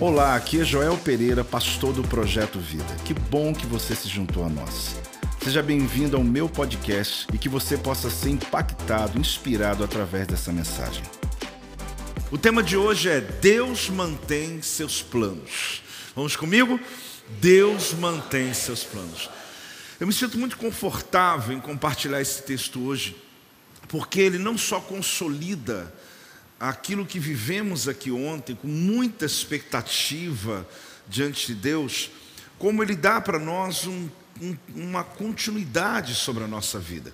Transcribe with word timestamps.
Olá, 0.00 0.34
aqui 0.34 0.60
é 0.60 0.64
Joel 0.64 0.96
Pereira, 0.98 1.44
pastor 1.44 1.92
do 1.92 2.02
Projeto 2.02 2.58
Vida. 2.58 2.96
Que 3.04 3.14
bom 3.14 3.54
que 3.54 3.66
você 3.66 3.94
se 3.94 4.08
juntou 4.08 4.44
a 4.44 4.48
nós. 4.48 4.96
Seja 5.42 5.62
bem-vindo 5.62 6.16
ao 6.16 6.24
meu 6.24 6.48
podcast 6.48 7.26
e 7.32 7.38
que 7.38 7.48
você 7.48 7.76
possa 7.76 8.10
ser 8.10 8.30
impactado, 8.30 9.18
inspirado 9.18 9.84
através 9.84 10.26
dessa 10.26 10.52
mensagem. 10.52 11.02
O 12.30 12.38
tema 12.38 12.62
de 12.62 12.76
hoje 12.76 13.08
é 13.08 13.20
Deus 13.20 13.90
mantém 13.90 14.60
seus 14.62 15.02
planos. 15.02 15.82
Vamos 16.16 16.34
comigo? 16.34 16.80
Deus 17.40 17.92
mantém 17.92 18.52
seus 18.54 18.82
planos. 18.82 19.30
Eu 20.00 20.06
me 20.06 20.12
sinto 20.12 20.36
muito 20.36 20.56
confortável 20.56 21.56
em 21.56 21.60
compartilhar 21.60 22.20
esse 22.20 22.42
texto 22.42 22.84
hoje, 22.84 23.16
porque 23.88 24.20
ele 24.20 24.38
não 24.38 24.58
só 24.58 24.80
consolida 24.80 25.92
aquilo 26.68 27.04
que 27.04 27.18
vivemos 27.18 27.88
aqui 27.88 28.12
ontem, 28.12 28.54
com 28.54 28.68
muita 28.68 29.26
expectativa 29.26 30.64
diante 31.08 31.48
de 31.48 31.54
Deus, 31.56 32.08
como 32.56 32.80
ele 32.84 32.94
dá 32.94 33.20
para 33.20 33.36
nós 33.36 33.84
um, 33.84 34.08
um, 34.40 34.56
uma 34.72 35.02
continuidade 35.02 36.14
sobre 36.14 36.44
a 36.44 36.46
nossa 36.46 36.78
vida, 36.78 37.12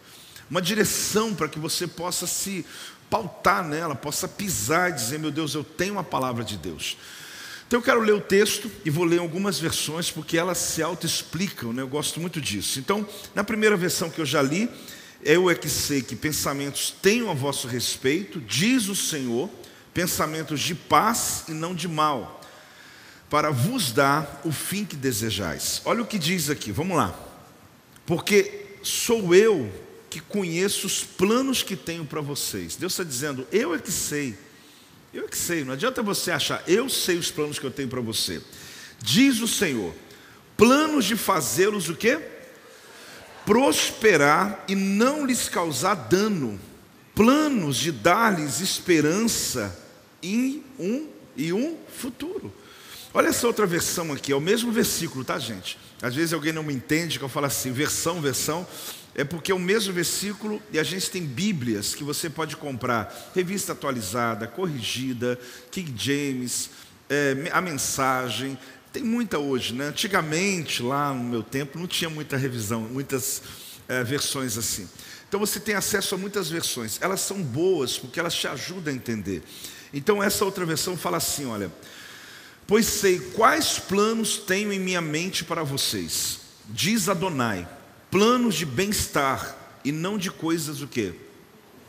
uma 0.51 0.61
direção 0.61 1.35
para 1.35 1.49
que 1.49 1.59
você 1.59 1.87
possa 1.87 2.27
se 2.27 2.65
pautar 3.09 3.67
nela, 3.67 3.95
possa 3.95 4.29
pisar 4.29 4.91
e 4.91 4.95
dizer: 4.95 5.19
Meu 5.19 5.31
Deus, 5.31 5.55
eu 5.55 5.65
tenho 5.65 5.99
a 5.99 6.05
palavra 6.05 6.45
de 6.45 6.59
Deus. 6.59 6.99
Então 7.67 7.79
eu 7.79 7.83
quero 7.83 8.01
ler 8.01 8.15
o 8.15 8.21
texto 8.21 8.71
e 8.85 8.91
vou 8.91 9.05
ler 9.05 9.19
algumas 9.19 9.59
versões 9.59 10.11
porque 10.11 10.37
elas 10.37 10.59
se 10.59 10.83
auto-explicam, 10.83 11.73
né? 11.73 11.81
eu 11.81 11.89
gosto 11.89 12.21
muito 12.21 12.39
disso. 12.39 12.79
Então, 12.79 13.07
na 13.35 13.45
primeira 13.45 13.77
versão 13.79 14.11
que 14.11 14.21
eu 14.21 14.27
já 14.27 14.43
li, 14.43 14.71
eu 15.23 15.51
é 15.51 15.55
que 15.55 15.69
sei 15.69 16.01
que 16.03 16.15
pensamentos 16.15 16.95
tenho 17.03 17.31
a 17.31 17.35
vosso 17.35 17.67
respeito, 17.67 18.41
diz 18.41 18.89
o 18.89 18.95
Senhor, 18.95 19.51
pensamentos 19.93 20.61
de 20.61 20.75
paz 20.75 21.45
e 21.49 21.53
não 21.53 21.75
de 21.75 21.89
mal, 21.89 22.41
para 23.29 23.51
vos 23.51 23.93
dar 23.93 24.41
o 24.45 24.53
fim 24.53 24.85
que 24.85 24.97
desejais. 24.97 25.83
Olha 25.85 26.03
o 26.03 26.07
que 26.07 26.19
diz 26.19 26.49
aqui, 26.49 26.71
vamos 26.71 26.97
lá. 26.97 27.19
Porque 28.07 28.67
sou 28.83 29.35
eu 29.35 29.71
que 30.09 30.21
conheço 30.21 30.87
os 30.87 31.05
planos 31.05 31.63
que 31.63 31.77
tenho 31.77 32.05
para 32.05 32.21
vocês. 32.21 32.77
Deus 32.77 32.93
está 32.93 33.05
dizendo, 33.05 33.47
eu 33.53 33.75
é 33.75 33.79
que 33.79 33.93
sei. 33.93 34.39
Eu 35.13 35.25
é 35.25 35.29
que 35.29 35.37
sei, 35.37 35.65
não 35.65 35.73
adianta 35.73 36.03
você 36.03 36.31
achar, 36.31 36.63
eu 36.67 36.89
sei 36.89 37.17
os 37.17 37.31
planos 37.31 37.59
que 37.59 37.67
eu 37.67 37.71
tenho 37.71 37.89
para 37.89 38.01
você. 38.01 38.41
Diz 39.01 39.41
o 39.41 39.49
Senhor, 39.49 39.95
planos 40.57 41.05
de 41.05 41.17
fazê-los 41.17 41.89
o 41.89 41.97
quê? 41.97 42.19
Prosperar 43.49 44.63
e 44.69 44.75
não 44.75 45.25
lhes 45.25 45.49
causar 45.49 45.95
dano, 45.95 46.61
planos 47.15 47.79
de 47.79 47.91
dar-lhes 47.91 48.61
esperança 48.61 49.75
em 50.23 50.63
um 50.79 51.09
e 51.35 51.51
um 51.51 51.79
futuro. 51.89 52.53
Olha 53.15 53.29
essa 53.29 53.47
outra 53.47 53.67
versão 53.67 54.13
aqui, 54.13 54.33
é 54.33 54.37
o 54.37 54.41
mesmo 54.41 54.71
versículo, 54.71 55.25
tá, 55.25 55.39
gente? 55.39 55.79
Às 56.03 56.15
vezes 56.15 56.35
alguém 56.35 56.53
não 56.53 56.63
me 56.63 56.75
entende 56.75 57.19
que 57.19 57.25
eu 57.25 57.29
falo 57.29 57.47
assim, 57.47 57.73
versão, 57.73 58.21
versão, 58.21 58.67
é 59.15 59.25
porque 59.25 59.51
é 59.51 59.55
o 59.55 59.59
mesmo 59.59 59.95
versículo 59.95 60.61
e 60.71 60.79
a 60.79 60.83
gente 60.83 61.11
tem 61.11 61.25
Bíblias 61.25 61.95
que 61.95 62.05
você 62.05 62.29
pode 62.29 62.55
comprar, 62.55 63.31
revista 63.35 63.73
atualizada, 63.73 64.47
corrigida, 64.47 65.41
King 65.71 65.95
James, 65.97 66.69
é, 67.09 67.35
a 67.51 67.63
mensagem, 67.63 68.59
tem 68.99 69.05
muita 69.05 69.39
hoje, 69.39 69.75
né? 69.75 69.87
Antigamente, 69.87 70.83
lá 70.83 71.15
no 71.15 71.23
meu 71.23 71.43
tempo, 71.43 71.79
não 71.79 71.87
tinha 71.87 72.11
muita 72.11 72.37
revisão, 72.37 72.81
muitas 72.81 73.41
é, 73.87 74.03
versões 74.03 74.59
assim. 74.59 74.89
Então 75.29 75.39
você 75.39 75.61
tem 75.61 75.77
acesso 75.77 76.17
a 76.17 76.19
muitas 76.19 76.51
versões. 76.51 76.99
Elas 77.01 77.21
são 77.21 77.41
boas 77.41 77.97
porque 77.97 78.19
elas 78.19 78.35
te 78.35 78.49
ajudam 78.49 78.93
a 78.93 78.97
entender. 78.97 79.45
Então 79.95 80.21
essa 80.21 80.45
outra 80.45 80.67
versão 80.67 80.97
fala 80.97 81.19
assim, 81.19 81.47
olha: 81.47 81.73
Pois 82.67 82.87
sei 82.87 83.21
quais 83.21 83.79
planos 83.79 84.37
tenho 84.37 84.73
em 84.73 84.81
minha 84.81 85.01
mente 85.01 85.45
para 85.45 85.63
vocês. 85.63 86.41
Diz 86.69 87.09
Adonai: 87.09 87.69
planos 88.11 88.57
de 88.57 88.67
bem-estar 88.67 89.57
e 89.85 89.93
não 89.93 90.19
de 90.19 90.31
coisas 90.31 90.83
o 90.83 90.89
quê? 90.89 91.15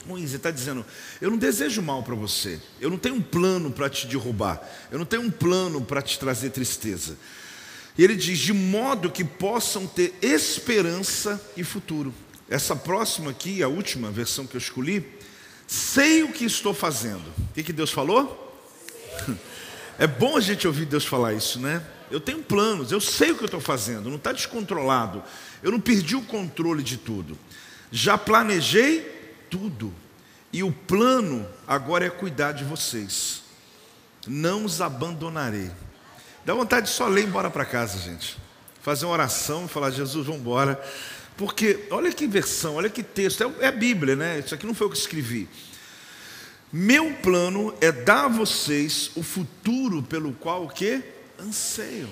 Ele 0.07 0.23
está 0.23 0.51
dizendo: 0.51 0.85
Eu 1.21 1.31
não 1.31 1.37
desejo 1.37 1.81
mal 1.81 2.03
para 2.03 2.15
você. 2.15 2.59
Eu 2.79 2.89
não 2.89 2.97
tenho 2.97 3.15
um 3.15 3.21
plano 3.21 3.71
para 3.71 3.89
te 3.89 4.07
derrubar. 4.07 4.61
Eu 4.91 4.97
não 4.97 5.05
tenho 5.05 5.23
um 5.23 5.31
plano 5.31 5.81
para 5.81 6.01
te 6.01 6.17
trazer 6.17 6.49
tristeza. 6.49 7.17
E 7.97 8.03
ele 8.03 8.15
diz: 8.15 8.39
De 8.39 8.53
modo 8.53 9.11
que 9.11 9.23
possam 9.23 9.85
ter 9.85 10.13
esperança 10.21 11.41
e 11.55 11.63
futuro. 11.63 12.13
Essa 12.49 12.75
próxima 12.75 13.31
aqui, 13.31 13.61
a 13.61 13.67
última 13.67 14.09
versão 14.09 14.47
que 14.47 14.55
eu 14.55 14.59
escolhi, 14.59 15.05
sei 15.67 16.23
o 16.23 16.31
que 16.31 16.45
estou 16.45 16.73
fazendo. 16.73 17.27
O 17.37 17.53
que, 17.53 17.63
que 17.63 17.73
Deus 17.73 17.91
falou? 17.91 18.47
É 20.01 20.07
bom 20.07 20.37
a 20.37 20.39
gente 20.39 20.65
ouvir 20.65 20.85
Deus 20.85 21.03
falar 21.03 21.33
isso, 21.33 21.59
né? 21.59 21.85
Eu 22.09 22.21
tenho 22.21 22.39
planos, 22.39 22.89
eu 22.89 23.01
sei 23.01 23.31
o 23.31 23.35
que 23.35 23.43
eu 23.43 23.47
estou 23.47 23.59
fazendo, 23.59 24.09
não 24.09 24.15
está 24.15 24.31
descontrolado. 24.31 25.21
Eu 25.61 25.73
não 25.73 25.79
perdi 25.81 26.15
o 26.15 26.21
controle 26.21 26.81
de 26.81 26.95
tudo. 26.95 27.37
Já 27.91 28.17
planejei 28.17 29.18
tudo. 29.49 29.93
E 30.51 30.63
o 30.63 30.71
plano 30.71 31.47
agora 31.67 32.05
é 32.05 32.09
cuidar 32.09 32.53
de 32.53 32.63
vocês. 32.63 33.43
Não 34.27 34.65
os 34.65 34.81
abandonarei. 34.81 35.71
Dá 36.45 36.53
vontade 36.53 36.87
de 36.87 36.93
só 36.93 37.07
ler 37.07 37.23
e 37.23 37.25
embora 37.25 37.49
para 37.49 37.65
casa, 37.65 37.99
gente. 37.99 38.37
Fazer 38.81 39.05
uma 39.05 39.13
oração 39.13 39.65
e 39.65 39.67
falar, 39.67 39.91
Jesus, 39.91 40.25
vamos 40.25 40.41
embora. 40.41 40.81
Porque, 41.37 41.87
olha 41.91 42.11
que 42.11 42.27
versão, 42.27 42.75
olha 42.75 42.89
que 42.89 43.03
texto. 43.03 43.43
É, 43.43 43.65
é 43.65 43.67
a 43.67 43.71
Bíblia, 43.71 44.15
né? 44.15 44.39
Isso 44.39 44.55
aqui 44.55 44.65
não 44.65 44.73
foi 44.73 44.87
eu 44.87 44.91
que 44.91 44.97
escrevi. 44.97 45.47
Meu 46.71 47.13
plano 47.15 47.73
é 47.81 47.91
dar 47.91 48.25
a 48.25 48.27
vocês 48.27 49.11
o 49.15 49.23
futuro 49.23 50.03
pelo 50.03 50.33
qual 50.33 50.65
o 50.65 50.69
que? 50.69 51.01
Anseiam. 51.39 52.09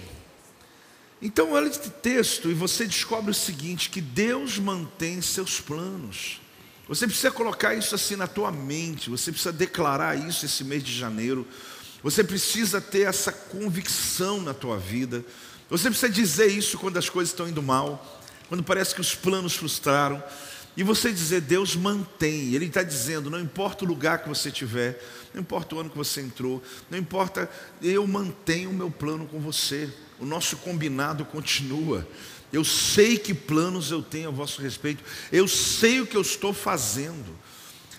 Então, 1.22 1.54
olha 1.54 1.68
esse 1.68 1.90
texto 1.90 2.50
e 2.50 2.54
você 2.54 2.86
descobre 2.86 3.32
o 3.32 3.36
seguinte: 3.36 3.90
que 3.90 4.02
Deus 4.02 4.58
mantém 4.60 5.22
seus 5.22 5.60
planos. 5.60 6.40
Você 6.88 7.06
precisa 7.06 7.32
colocar 7.32 7.74
isso 7.74 7.94
assim 7.94 8.16
na 8.16 8.28
tua 8.28 8.52
mente, 8.52 9.10
você 9.10 9.32
precisa 9.32 9.52
declarar 9.52 10.16
isso 10.16 10.46
esse 10.46 10.64
mês 10.64 10.84
de 10.84 10.98
janeiro. 10.98 11.46
Você 12.02 12.24
precisa 12.24 12.80
ter 12.80 13.02
essa 13.02 13.32
convicção 13.32 14.42
na 14.42 14.54
tua 14.54 14.78
vida. 14.78 15.26
Você 15.70 15.90
precisa 15.90 16.12
dizer 16.12 16.48
isso 16.48 16.78
quando 16.78 16.98
as 16.98 17.10
coisas 17.10 17.32
estão 17.32 17.48
indo 17.48 17.62
mal, 17.62 18.22
quando 18.48 18.64
parece 18.64 18.96
que 18.96 19.02
os 19.02 19.14
planos 19.14 19.56
frustraram. 19.56 20.24
E 20.78 20.84
você 20.84 21.12
dizer, 21.12 21.42
Deus 21.42 21.76
mantém. 21.76 22.54
Ele 22.54 22.66
está 22.66 22.84
dizendo, 22.84 23.30
não 23.30 23.40
importa 23.40 23.84
o 23.84 23.88
lugar 23.88 24.20
que 24.20 24.30
você 24.30 24.50
estiver, 24.50 25.04
não 25.34 25.42
importa 25.42 25.76
o 25.76 25.80
ano 25.80 25.90
que 25.90 25.98
você 25.98 26.22
entrou, 26.22 26.62
não 26.90 26.98
importa, 26.98 27.50
eu 27.82 28.06
mantenho 28.06 28.70
o 28.70 28.74
meu 28.74 28.92
plano 28.92 29.28
com 29.28 29.40
você. 29.40 29.92
O 30.20 30.26
nosso 30.26 30.56
combinado 30.58 31.26
continua. 31.26 32.08
Eu 32.52 32.64
sei 32.64 33.18
que 33.18 33.34
planos 33.34 33.92
eu 33.92 34.02
tenho 34.02 34.30
a 34.30 34.32
vosso 34.32 34.62
respeito. 34.62 35.04
Eu 35.32 35.48
sei 35.48 36.02
o 36.02 36.08
que 36.08 36.16
eu 36.16 36.22
estou 36.22 36.54
fazendo. 36.54 37.36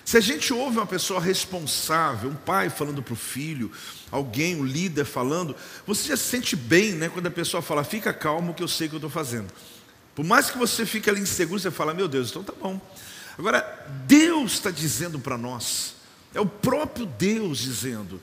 Se 0.04 0.16
a 0.16 0.20
gente 0.20 0.54
ouve 0.54 0.78
uma 0.78 0.86
pessoa 0.86 1.20
responsável, 1.20 2.30
um 2.30 2.34
pai 2.34 2.70
falando 2.70 3.02
para 3.02 3.12
o 3.12 3.16
filho, 3.16 3.70
alguém, 4.10 4.56
um 4.56 4.64
líder 4.64 5.04
falando, 5.04 5.54
você 5.86 6.08
já 6.08 6.16
se 6.16 6.22
sente 6.22 6.56
bem, 6.56 6.92
né? 6.92 7.10
Quando 7.10 7.26
a 7.26 7.30
pessoa 7.30 7.62
fala, 7.62 7.84
fica 7.84 8.10
calmo 8.10 8.54
que 8.54 8.62
eu 8.62 8.68
sei 8.68 8.86
o 8.86 8.90
que 8.90 8.96
eu 8.96 8.98
estou 8.98 9.10
fazendo. 9.10 9.52
Por 10.14 10.24
mais 10.24 10.50
que 10.50 10.56
você 10.56 10.86
fique 10.86 11.10
ali 11.10 11.20
inseguro, 11.20 11.60
você 11.60 11.70
fala, 11.70 11.92
meu 11.92 12.08
Deus, 12.08 12.30
então 12.30 12.42
tá 12.42 12.54
bom. 12.58 12.80
Agora, 13.36 13.86
Deus 14.06 14.54
está 14.54 14.70
dizendo 14.70 15.18
para 15.18 15.36
nós, 15.36 15.94
é 16.34 16.40
o 16.40 16.46
próprio 16.46 17.04
Deus 17.04 17.58
dizendo, 17.58 18.18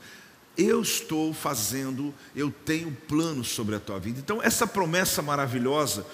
eu 0.56 0.80
estou 0.82 1.34
fazendo, 1.34 2.14
eu 2.34 2.50
tenho 2.50 2.90
planos 3.08 3.48
sobre 3.48 3.74
a 3.74 3.80
tua 3.80 3.98
vida. 3.98 4.18
Então, 4.18 4.42
essa 4.42 4.66
promessa 4.66 5.20
maravilhosa, 5.22 6.06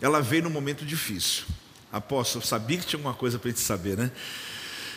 ela 0.00 0.20
veio 0.20 0.44
num 0.44 0.50
momento 0.50 0.84
difícil. 0.84 1.44
Apóstolo, 1.92 2.44
sabia 2.44 2.78
que 2.78 2.86
tinha 2.86 2.98
alguma 2.98 3.14
coisa 3.14 3.38
para 3.38 3.48
a 3.48 3.52
gente 3.52 3.62
saber, 3.62 3.96
né? 3.96 4.10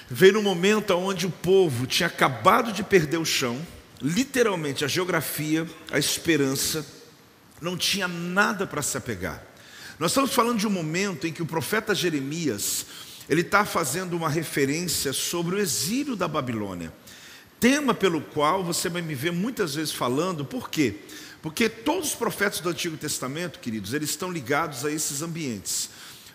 Veio 0.09 0.33
num 0.33 0.41
momento 0.41 0.91
onde 0.95 1.27
o 1.27 1.29
povo 1.29 1.85
tinha 1.85 2.07
acabado 2.07 2.71
de 2.71 2.83
perder 2.83 3.17
o 3.17 3.25
chão, 3.25 3.61
literalmente 4.01 4.83
a 4.83 4.87
geografia, 4.87 5.67
a 5.91 5.99
esperança, 5.99 6.85
não 7.61 7.77
tinha 7.77 8.07
nada 8.07 8.65
para 8.65 8.81
se 8.81 8.97
apegar. 8.97 9.43
Nós 9.99 10.11
estamos 10.11 10.33
falando 10.33 10.59
de 10.59 10.67
um 10.67 10.71
momento 10.71 11.27
em 11.27 11.33
que 11.33 11.41
o 11.41 11.45
profeta 11.45 11.93
Jeremias, 11.93 12.85
ele 13.27 13.41
está 13.41 13.65
fazendo 13.65 14.15
uma 14.15 14.29
referência 14.29 15.11
sobre 15.11 15.55
o 15.55 15.59
exílio 15.59 16.15
da 16.15 16.27
Babilônia. 16.27 16.93
Tema 17.59 17.93
pelo 17.93 18.21
qual 18.21 18.63
você 18.63 18.87
vai 18.87 19.01
me 19.01 19.15
ver 19.15 19.31
muitas 19.31 19.75
vezes 19.75 19.91
falando, 19.91 20.45
por 20.45 20.69
quê? 20.69 20.95
Porque 21.41 21.67
todos 21.67 22.09
os 22.09 22.15
profetas 22.15 22.59
do 22.59 22.69
Antigo 22.69 22.97
Testamento, 22.97 23.59
queridos, 23.59 23.93
eles 23.93 24.11
estão 24.11 24.31
ligados 24.31 24.85
a 24.85 24.91
esses 24.91 25.21
ambientes. 25.21 25.89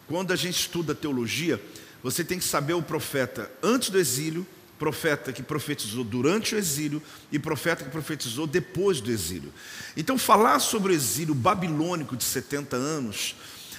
Quando 0.08 0.32
a 0.32 0.36
gente 0.36 0.58
estuda 0.58 0.94
teologia, 0.94 1.62
você 2.02 2.24
tem 2.24 2.38
que 2.38 2.44
saber 2.44 2.74
o 2.74 2.82
profeta 2.82 3.50
antes 3.62 3.90
do 3.90 3.98
exílio, 3.98 4.46
profeta 4.78 5.32
que 5.32 5.44
profetizou 5.44 6.02
durante 6.02 6.56
o 6.56 6.58
exílio 6.58 7.00
e 7.30 7.38
profeta 7.38 7.84
que 7.84 7.90
profetizou 7.90 8.48
depois 8.48 9.00
do 9.00 9.12
exílio. 9.12 9.52
Então, 9.96 10.18
falar 10.18 10.58
sobre 10.58 10.92
o 10.92 10.94
exílio 10.94 11.36
babilônico 11.36 12.16
de 12.16 12.24
70 12.24 12.74
anos 12.74 13.36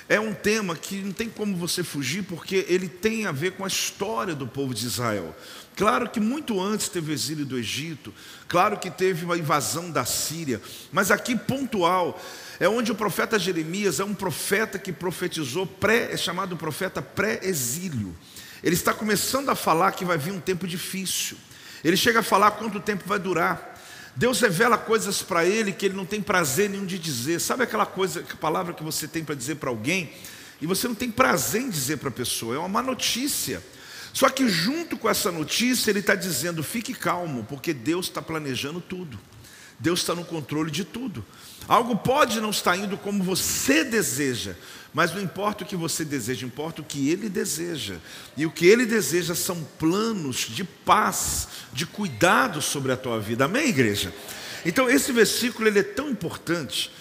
é 0.08 0.20
um 0.20 0.34
tema 0.34 0.76
que 0.76 0.96
não 0.98 1.12
tem 1.12 1.30
como 1.30 1.56
você 1.56 1.84
fugir, 1.84 2.24
porque 2.24 2.66
ele 2.68 2.88
tem 2.88 3.26
a 3.26 3.32
ver 3.32 3.54
com 3.54 3.64
a 3.64 3.68
história 3.68 4.36
do 4.36 4.48
povo 4.48 4.74
de 4.74 4.86
Israel. 4.86 5.36
Claro 5.76 6.10
que 6.10 6.20
muito 6.20 6.62
antes 6.62 6.88
teve 6.88 7.12
o 7.12 7.14
exílio 7.14 7.46
do 7.46 7.58
Egito, 7.58 8.14
claro 8.48 8.78
que 8.78 8.92
teve 8.92 9.26
uma 9.26 9.38
invasão 9.38 9.90
da 9.90 10.06
Síria, 10.06 10.62
mas 10.92 11.10
aqui 11.10 11.36
pontual 11.36 12.22
é 12.60 12.70
onde 12.70 12.92
o 12.92 12.96
profeta 12.96 13.40
Jeremias 13.40 14.00
é 14.00 14.04
um 14.04 14.14
profeta 14.14 14.78
que 14.78 14.92
profetizou 14.92 15.66
pré, 15.66 16.12
é 16.12 16.18
chamado 16.18 16.56
profeta 16.56 17.02
pré-exílio. 17.02 18.16
Ele 18.64 18.76
está 18.76 18.94
começando 18.94 19.50
a 19.50 19.56
falar 19.56 19.92
que 19.94 20.06
vai 20.06 20.18
vir 20.18 20.32
um 20.32 20.40
tempo 20.40 20.68
difícil. 20.68 21.38
Ele 21.84 21.98
chega 21.98 22.20
a 22.20 22.24
falar 22.24 22.52
quanto 22.52 22.80
tempo 22.80 23.04
vai 23.06 23.20
durar. 23.20 23.73
Deus 24.16 24.40
revela 24.40 24.78
coisas 24.78 25.22
para 25.22 25.44
ele 25.46 25.72
que 25.72 25.86
ele 25.86 25.96
não 25.96 26.06
tem 26.06 26.22
prazer 26.22 26.70
nenhum 26.70 26.86
de 26.86 27.00
dizer. 27.00 27.40
Sabe 27.40 27.64
aquela 27.64 27.86
coisa, 27.86 28.24
a 28.32 28.36
palavra 28.38 28.74
que 28.74 28.84
você 28.84 29.08
tem 29.08 29.24
para 29.24 29.36
dizer 29.36 29.56
para 29.56 29.70
alguém 29.70 30.12
e 30.62 30.68
você 30.68 30.88
não 30.88 30.96
tem 30.96 31.10
prazer 31.10 31.62
em 31.62 31.70
dizer 31.70 31.98
para 31.98 32.10
a 32.10 32.12
pessoa? 32.12 32.56
É 32.56 32.60
uma 32.60 32.70
má 32.70 32.82
notícia. 32.82 33.64
Só 34.14 34.30
que 34.30 34.48
junto 34.48 34.96
com 34.96 35.10
essa 35.10 35.32
notícia 35.32 35.90
ele 35.90 36.00
está 36.00 36.14
dizendo: 36.14 36.64
fique 36.64 36.94
calmo, 36.94 37.44
porque 37.50 37.74
Deus 37.74 38.06
está 38.06 38.22
planejando 38.22 38.80
tudo. 38.80 39.20
Deus 39.80 40.02
está 40.02 40.14
no 40.14 40.24
controle 40.24 40.70
de 40.70 40.86
tudo. 40.86 41.26
Algo 41.68 41.98
pode 41.98 42.40
não 42.40 42.52
estar 42.52 42.78
indo 42.78 42.98
como 42.98 43.24
você 43.24 43.84
deseja, 43.84 44.56
mas 44.94 45.14
não 45.14 45.22
importa 45.22 45.64
o 45.64 45.68
que 45.68 45.76
você 45.76 46.06
deseja, 46.06 46.46
importa 46.46 46.82
o 46.82 46.86
que 46.86 47.10
Ele 47.10 47.28
deseja. 47.28 47.96
E 48.38 48.46
o 48.46 48.52
que 48.52 48.66
Ele 48.66 48.86
deseja 48.86 49.34
são 49.34 49.64
planos 49.80 50.48
de 50.50 50.64
paz, 50.64 51.48
de 51.72 51.86
cuidado 51.86 52.62
sobre 52.62 52.92
a 52.92 52.98
tua 52.98 53.20
vida. 53.20 53.46
Amém, 53.46 53.70
igreja? 53.70 54.14
Então 54.66 54.90
esse 54.90 55.12
versículo 55.12 55.68
ele 55.68 55.80
é 55.80 55.84
tão 55.84 56.10
importante, 56.10 56.92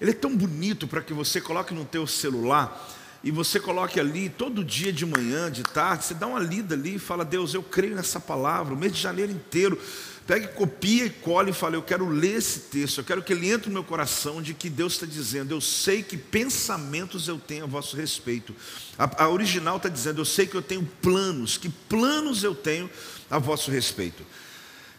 ele 0.00 0.12
é 0.12 0.14
tão 0.14 0.34
bonito 0.34 0.86
para 0.86 1.02
que 1.02 1.12
você 1.12 1.40
coloque 1.40 1.74
no 1.74 1.84
teu 1.84 2.06
celular 2.06 2.88
e 3.22 3.30
você 3.30 3.60
coloque 3.60 4.00
ali 4.00 4.30
todo 4.30 4.64
dia 4.64 4.90
de 4.90 5.04
manhã, 5.04 5.50
de 5.50 5.62
tarde, 5.62 6.04
você 6.04 6.14
dá 6.14 6.26
uma 6.26 6.40
lida 6.40 6.74
ali 6.74 6.94
e 6.94 6.98
fala: 6.98 7.24
Deus, 7.24 7.52
eu 7.52 7.62
creio 7.62 7.94
nessa 7.94 8.18
palavra, 8.18 8.72
o 8.72 8.76
mês 8.76 8.92
de 8.92 9.00
janeiro 9.00 9.30
inteiro. 9.30 9.78
Pegue, 10.26 10.48
copia 10.48 11.06
e 11.06 11.10
cole 11.10 11.50
e 11.50 11.54
fala: 11.54 11.74
Eu 11.74 11.82
quero 11.82 12.08
ler 12.08 12.36
esse 12.36 12.60
texto, 12.60 12.98
eu 12.98 13.04
quero 13.04 13.22
que 13.22 13.32
ele 13.32 13.50
entre 13.50 13.68
no 13.68 13.74
meu 13.74 13.84
coração 13.84 14.40
de 14.40 14.54
que 14.54 14.70
Deus 14.70 14.92
está 14.92 15.06
dizendo. 15.06 15.52
Eu 15.52 15.60
sei 15.60 16.02
que 16.02 16.16
pensamentos 16.16 17.26
eu 17.26 17.38
tenho 17.38 17.64
a 17.64 17.66
vosso 17.66 17.96
respeito. 17.96 18.54
A, 18.96 19.24
a 19.24 19.28
original 19.28 19.78
está 19.78 19.88
dizendo: 19.88 20.20
Eu 20.20 20.24
sei 20.24 20.46
que 20.46 20.54
eu 20.54 20.62
tenho 20.62 20.88
planos, 21.02 21.56
que 21.56 21.68
planos 21.68 22.44
eu 22.44 22.54
tenho 22.54 22.88
a 23.28 23.38
vosso 23.38 23.70
respeito. 23.70 24.24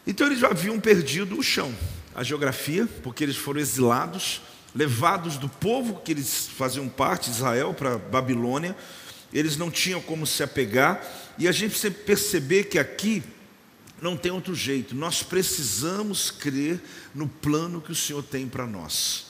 Então 0.06 0.26
eles 0.26 0.40
já 0.40 0.48
haviam 0.48 0.78
perdido 0.80 1.38
o 1.38 1.42
chão, 1.42 1.72
a 2.14 2.22
geografia, 2.22 2.88
porque 3.02 3.22
eles 3.22 3.36
foram 3.36 3.60
exilados, 3.60 4.42
levados 4.74 5.36
do 5.36 5.48
povo 5.48 6.00
que 6.04 6.10
eles 6.10 6.48
faziam 6.56 6.88
parte, 6.88 7.30
Israel, 7.30 7.72
para 7.72 7.98
Babilônia. 7.98 8.76
Eles 9.32 9.56
não 9.56 9.70
tinham 9.70 10.00
como 10.00 10.26
se 10.26 10.42
apegar, 10.42 11.02
e 11.38 11.48
a 11.48 11.52
gente 11.52 11.90
perceber 11.90 12.64
que 12.64 12.78
aqui 12.78 13.22
não 14.02 14.16
tem 14.16 14.32
outro 14.32 14.54
jeito. 14.54 14.94
Nós 14.94 15.22
precisamos 15.22 16.30
crer 16.30 16.80
no 17.14 17.28
plano 17.28 17.80
que 17.80 17.92
o 17.92 17.94
Senhor 17.94 18.22
tem 18.22 18.48
para 18.48 18.66
nós. 18.66 19.26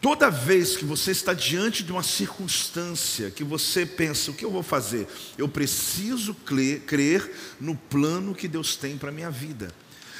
Toda 0.00 0.30
vez 0.30 0.76
que 0.76 0.84
você 0.84 1.10
está 1.10 1.32
diante 1.32 1.82
de 1.82 1.90
uma 1.90 2.04
circunstância 2.04 3.30
que 3.30 3.42
você 3.42 3.84
pensa, 3.84 4.30
o 4.30 4.34
que 4.34 4.44
eu 4.44 4.50
vou 4.50 4.62
fazer? 4.62 5.08
Eu 5.36 5.48
preciso 5.48 6.34
crer, 6.34 6.80
crer 6.80 7.34
no 7.60 7.74
plano 7.74 8.34
que 8.34 8.46
Deus 8.46 8.76
tem 8.76 8.96
para 8.96 9.08
a 9.08 9.12
minha 9.12 9.30
vida. 9.30 9.74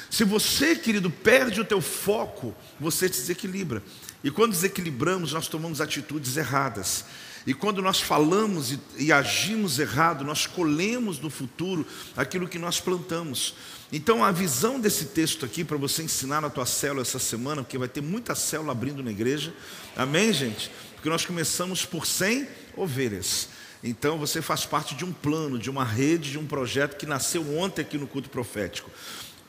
Se 0.09 0.23
você, 0.23 0.75
querido, 0.75 1.09
perde 1.09 1.61
o 1.61 1.65
teu 1.65 1.79
foco, 1.79 2.53
você 2.79 3.07
se 3.07 3.21
desequilibra. 3.21 3.83
E 4.23 4.31
quando 4.31 4.51
desequilibramos, 4.51 5.31
nós 5.31 5.47
tomamos 5.47 5.79
atitudes 5.79 6.35
erradas. 6.35 7.05
E 7.49 7.53
quando 7.55 7.81
nós 7.81 7.99
falamos 7.99 8.73
e, 8.73 8.79
e, 8.95 9.11
agimos 9.11 9.79
errado, 9.79 10.23
nós 10.23 10.45
colhemos 10.45 11.19
no 11.19 11.31
futuro 11.31 11.83
aquilo 12.15 12.47
que 12.47 12.59
nós 12.59 12.79
plantamos. 12.79 13.55
Então 13.91 14.23
a 14.23 14.31
visão 14.31 14.79
desse 14.79 15.05
texto 15.05 15.47
aqui 15.47 15.63
para 15.63 15.75
você 15.75 16.03
ensinar 16.03 16.41
na 16.41 16.49
tua 16.51 16.67
célula 16.67 17.01
essa 17.01 17.17
semana, 17.17 17.63
porque 17.63 17.75
vai 17.75 17.87
ter 17.87 18.01
muita 18.01 18.35
célula 18.35 18.71
abrindo 18.71 19.01
na 19.01 19.09
igreja. 19.09 19.51
Amém, 19.97 20.31
gente? 20.31 20.69
Porque 20.93 21.09
nós 21.09 21.25
começamos 21.25 21.87
por 21.87 22.05
100 22.05 22.47
ovelhas. 22.77 23.49
Então 23.83 24.19
você 24.19 24.43
faz 24.43 24.67
parte 24.67 24.93
de 24.93 25.03
um 25.03 25.11
plano, 25.11 25.57
de 25.57 25.71
uma 25.71 25.83
rede, 25.83 26.29
de 26.29 26.37
um 26.37 26.45
projeto 26.45 26.97
que 26.97 27.07
nasceu 27.07 27.57
ontem 27.57 27.81
aqui 27.81 27.97
no 27.97 28.05
culto 28.05 28.29
profético. 28.29 28.91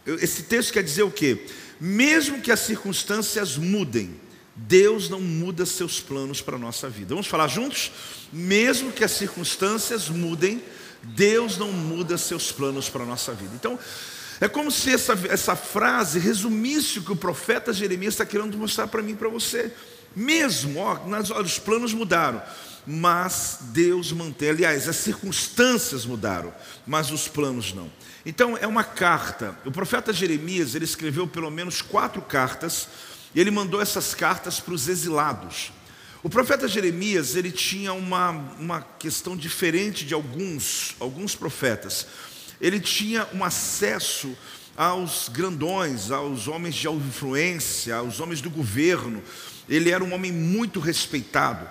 Esse 0.07 0.45
texto 0.45 0.73
quer 0.73 0.83
dizer 0.83 1.03
o 1.03 1.11
quê? 1.11 1.45
Mesmo 1.79 2.41
que 2.41 2.51
as 2.51 2.61
circunstâncias 2.61 3.59
mudem, 3.59 4.19
Deus 4.55 5.09
não 5.09 5.21
muda 5.21 5.65
seus 5.65 6.01
planos 6.01 6.43
para 6.43 6.57
a 6.57 6.59
nossa 6.59 6.89
vida. 6.89 7.15
Vamos 7.15 7.27
falar 7.27 7.49
juntos? 7.49 7.93
Mesmo 8.33 8.93
que 8.93 9.05
as 9.05 9.13
circunstâncias 9.13 10.09
mudem, 10.09 10.63
Deus 11.03 11.57
não 11.57 11.73
muda 11.73 12.19
seus 12.19 12.53
planos 12.53 12.89
para 12.89 13.03
a 13.03 13.07
nossa 13.07 13.33
vida. 13.33 13.53
Então, 13.55 13.79
é 14.41 14.49
como 14.49 14.71
se 14.71 14.93
essa, 14.93 15.19
essa 15.29 15.55
frase 15.55 16.19
resumisse 16.19 16.99
o 16.99 17.03
que 17.03 17.13
o 17.13 17.17
profeta 17.17 17.73
Jeremias 17.73 18.15
está 18.15 18.25
querendo 18.25 18.57
mostrar 18.57 18.87
para 18.87 19.03
mim 19.03 19.13
e 19.13 19.17
para 19.17 19.29
você. 19.29 19.73
Mesmo, 20.15 20.81
ó, 20.81 21.07
nas, 21.07 21.31
ó, 21.31 21.41
os 21.41 21.59
planos 21.59 21.93
mudaram, 21.93 22.43
mas 22.87 23.59
Deus 23.61 24.13
mantém. 24.13 24.51
Aliás, 24.51 24.89
as 24.89 24.97
circunstâncias 24.97 26.05
mudaram, 26.05 26.53
mas 26.87 27.11
os 27.11 27.29
planos 27.29 27.73
não. 27.73 27.91
Então, 28.27 28.57
é 28.57 28.67
uma 28.67 28.83
carta. 28.83 29.57
O 29.65 29.71
profeta 29.71 30.13
Jeremias, 30.13 30.75
ele 30.75 30.85
escreveu 30.85 31.27
pelo 31.27 31.51
menos 31.51 31.81
quatro 31.81 32.21
cartas 32.21 32.89
e 33.35 33.41
ele 33.41 33.51
mandou 33.51 33.81
essas 33.81 34.15
cartas 34.15 34.61
para 34.61 34.75
os 34.75 34.89
exilados. 34.89 35.73
O 36.23 36.29
profeta 36.29 36.69
Jeremias, 36.69 37.35
ele 37.35 37.51
tinha 37.51 37.93
uma, 37.93 38.31
uma 38.59 38.83
questão 38.99 39.37
diferente 39.37 40.05
de 40.05 40.13
alguns, 40.13 40.95
alguns 41.01 41.35
profetas. 41.35 42.07
Ele 42.61 42.79
tinha 42.79 43.27
um 43.33 43.43
acesso 43.43 44.37
aos 44.77 45.31
grandões, 45.31 46.11
aos 46.11 46.47
homens 46.47 46.75
de 46.75 46.89
influência, 46.89 47.97
aos 47.97 48.21
homens 48.21 48.43
do 48.43 48.51
governo. 48.51 49.23
Ele 49.69 49.91
era 49.91 50.05
um 50.05 50.13
homem 50.13 50.31
muito 50.31 50.79
respeitado. 50.79 51.67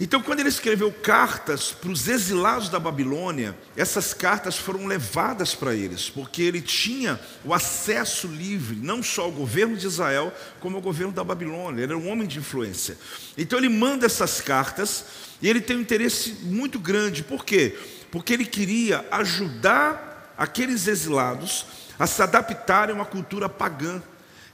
Então, 0.00 0.22
quando 0.22 0.38
ele 0.38 0.48
escreveu 0.48 0.92
cartas 0.92 1.72
para 1.72 1.90
os 1.90 2.06
exilados 2.06 2.68
da 2.68 2.78
Babilônia, 2.78 3.58
essas 3.76 4.14
cartas 4.14 4.56
foram 4.56 4.86
levadas 4.86 5.56
para 5.56 5.74
eles, 5.74 6.08
porque 6.08 6.40
ele 6.40 6.60
tinha 6.60 7.18
o 7.44 7.52
acesso 7.52 8.28
livre, 8.28 8.76
não 8.76 9.02
só 9.02 9.22
ao 9.22 9.32
governo 9.32 9.76
de 9.76 9.88
Israel, 9.88 10.32
como 10.60 10.76
ao 10.76 10.82
governo 10.82 11.12
da 11.12 11.24
Babilônia. 11.24 11.82
Ele 11.82 11.92
era 11.92 11.98
um 11.98 12.08
homem 12.08 12.28
de 12.28 12.38
influência. 12.38 12.96
Então, 13.36 13.58
ele 13.58 13.68
manda 13.68 14.06
essas 14.06 14.40
cartas 14.40 15.04
e 15.42 15.48
ele 15.48 15.60
tem 15.60 15.76
um 15.76 15.80
interesse 15.80 16.30
muito 16.42 16.78
grande. 16.78 17.24
Por 17.24 17.44
quê? 17.44 17.76
Porque 18.12 18.32
ele 18.32 18.46
queria 18.46 19.04
ajudar 19.10 20.32
aqueles 20.38 20.86
exilados 20.86 21.66
a 21.98 22.06
se 22.06 22.22
adaptarem 22.22 22.92
a 22.92 22.98
uma 22.98 23.04
cultura 23.04 23.48
pagã, 23.48 24.00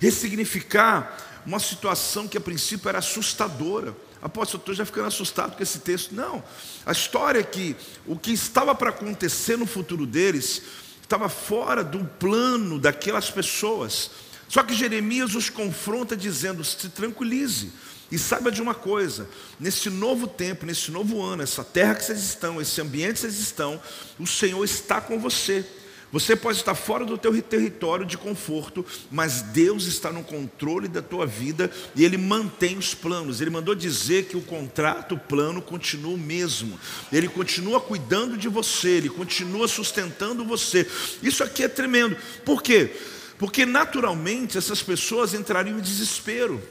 ressignificar 0.01 1.15
uma 1.47 1.59
situação 1.59 2.27
que 2.27 2.39
a 2.39 2.41
princípio 2.41 2.89
era 2.89 2.99
assustadora. 2.99 3.95
Apóstolo, 4.25 4.63
estou 4.63 4.75
já 4.75 4.87
ficando 4.87 5.09
assustado 5.09 5.55
com 5.55 5.63
esse 5.63 5.81
texto. 5.81 6.15
Não, 6.15 6.43
a 6.87 6.93
história 6.93 7.41
é 7.41 7.43
que 7.43 7.77
o 8.07 8.19
que 8.19 8.33
estava 8.33 8.75
para 8.75 8.89
acontecer 8.89 9.59
no 9.59 9.67
futuro 9.67 10.07
deles 10.07 10.63
estava 11.03 11.29
fora 11.29 11.85
do 11.85 12.03
plano 12.19 12.79
daquelas 12.79 13.31
pessoas. 13.31 14.11
Só 14.49 14.63
que 14.63 14.73
Jeremias 14.73 15.35
os 15.35 15.51
confronta 15.51 16.17
dizendo: 16.17 16.65
se 16.65 16.89
tranquilize. 16.89 17.71
E 18.11 18.19
saiba 18.19 18.51
de 18.51 18.63
uma 18.63 18.75
coisa: 18.75 19.29
nesse 19.61 19.91
novo 19.91 20.27
tempo, 20.27 20.65
nesse 20.65 20.91
novo 20.91 21.21
ano, 21.23 21.43
essa 21.43 21.63
terra 21.63 21.95
que 21.95 22.05
vocês 22.05 22.25
estão, 22.25 22.63
esse 22.63 22.81
ambiente 22.81 23.17
que 23.17 23.21
vocês 23.21 23.39
estão, 23.39 23.79
o 24.19 24.27
Senhor 24.27 24.65
está 24.65 25.03
com 25.03 25.19
você. 25.21 25.67
Você 26.13 26.37
pode 26.37 26.59
estar 26.59 26.75
fora 26.75 27.05
do 27.05 27.19
teu 27.19 27.43
território 27.43 28.07
de 28.07 28.17
conforto, 28.17 28.87
mas 29.11 29.43
Deus 29.43 29.87
está 29.87 30.13
no 30.13 30.23
controle 30.23 30.87
da 30.87 31.03
tua 31.03 31.27
vida 31.27 31.71
e 31.97 32.05
Ele 32.05 32.17
mantém 32.17 32.79
os 32.79 32.95
planos. 32.95 33.41
Ele 33.41 33.51
mandou 33.51 33.75
dizer 33.75 34.27
que 34.27 34.37
o 34.37 34.43
contrato, 34.43 35.17
o 35.17 35.19
plano 35.19 35.61
continua 35.61 36.15
o 36.15 36.19
mesmo. 36.19 36.79
Ele 37.13 37.27
continua 37.27 37.81
cuidando 37.81 38.37
de 38.37 38.49
você, 38.49 38.91
Ele 38.91 39.09
continua 39.09 39.67
sustentando 39.67 40.45
você. 40.45 40.89
Isso 41.23 41.43
aqui 41.43 41.65
é 41.65 41.69
tremendo. 41.69 42.17
Por 42.45 42.63
quê? 42.63 42.91
Porque 43.37 43.67
naturalmente 43.67 44.57
essas 44.57 44.83
pessoas 44.83 45.35
entrariam 45.35 45.79
em 45.79 45.83
desespero. 45.83 46.63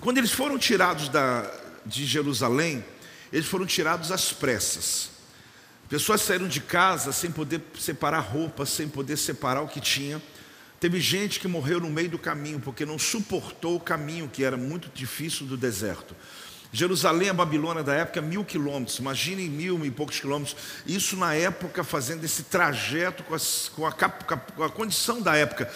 Quando 0.00 0.18
eles 0.18 0.32
foram 0.32 0.58
tirados 0.58 1.08
da, 1.08 1.48
de 1.86 2.04
Jerusalém, 2.04 2.84
eles 3.32 3.46
foram 3.46 3.66
tirados 3.66 4.10
às 4.10 4.32
pressas. 4.32 5.19
Pessoas 5.90 6.20
saíram 6.20 6.46
de 6.46 6.60
casa 6.60 7.10
sem 7.10 7.32
poder 7.32 7.60
separar 7.76 8.20
roupa, 8.20 8.64
sem 8.64 8.88
poder 8.88 9.16
separar 9.16 9.60
o 9.60 9.66
que 9.66 9.80
tinha. 9.80 10.22
Teve 10.78 11.00
gente 11.00 11.40
que 11.40 11.48
morreu 11.48 11.80
no 11.80 11.90
meio 11.90 12.08
do 12.08 12.18
caminho 12.18 12.60
porque 12.60 12.86
não 12.86 12.96
suportou 12.96 13.74
o 13.74 13.80
caminho 13.80 14.30
que 14.32 14.44
era 14.44 14.56
muito 14.56 14.88
difícil 14.94 15.46
do 15.46 15.56
deserto. 15.56 16.14
Jerusalém, 16.72 17.28
a 17.28 17.34
Babilônia 17.34 17.82
da 17.82 17.92
época, 17.92 18.22
mil 18.22 18.44
quilômetros, 18.44 19.00
imaginem 19.00 19.48
mil 19.48 19.84
e 19.84 19.90
poucos 19.90 20.20
quilômetros. 20.20 20.54
Isso 20.86 21.16
na 21.16 21.34
época, 21.34 21.82
fazendo 21.82 22.22
esse 22.22 22.44
trajeto 22.44 23.24
com, 23.24 23.34
as, 23.34 23.68
com, 23.74 23.84
a, 23.84 23.90
com, 23.90 24.62
a, 24.62 24.70
condição 24.70 25.20
da 25.20 25.34
época. 25.34 25.68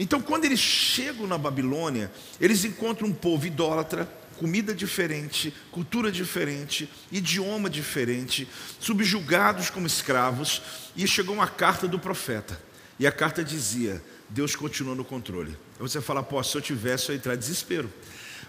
Então, 0.00 0.20
quando 0.20 0.46
eles 0.46 0.58
chegam 0.58 1.28
na 1.28 1.38
Babilônia, 1.38 2.10
eles 2.40 2.64
encontram 2.64 3.06
um 3.06 3.14
povo 3.14 3.46
idólatra, 3.46 4.08
comida 4.40 4.74
diferente, 4.74 5.52
cultura 5.70 6.10
diferente, 6.10 6.88
idioma 7.12 7.68
diferente, 7.68 8.48
subjugados 8.80 9.68
como 9.68 9.86
escravos, 9.86 10.62
e 10.96 11.06
chegou 11.06 11.34
uma 11.34 11.46
carta 11.46 11.86
do 11.86 11.98
profeta. 11.98 12.58
E 12.98 13.06
a 13.06 13.12
carta 13.12 13.44
dizia: 13.44 14.02
Deus 14.30 14.56
continua 14.56 14.94
no 14.94 15.04
controle. 15.04 15.50
Aí 15.50 15.82
você 15.82 16.00
fala, 16.00 16.22
pô, 16.22 16.42
se 16.42 16.56
eu 16.56 16.62
tivesse, 16.62 17.10
eu 17.10 17.14
ia 17.14 17.18
entrar 17.18 17.34
em 17.34 17.38
desespero. 17.38 17.92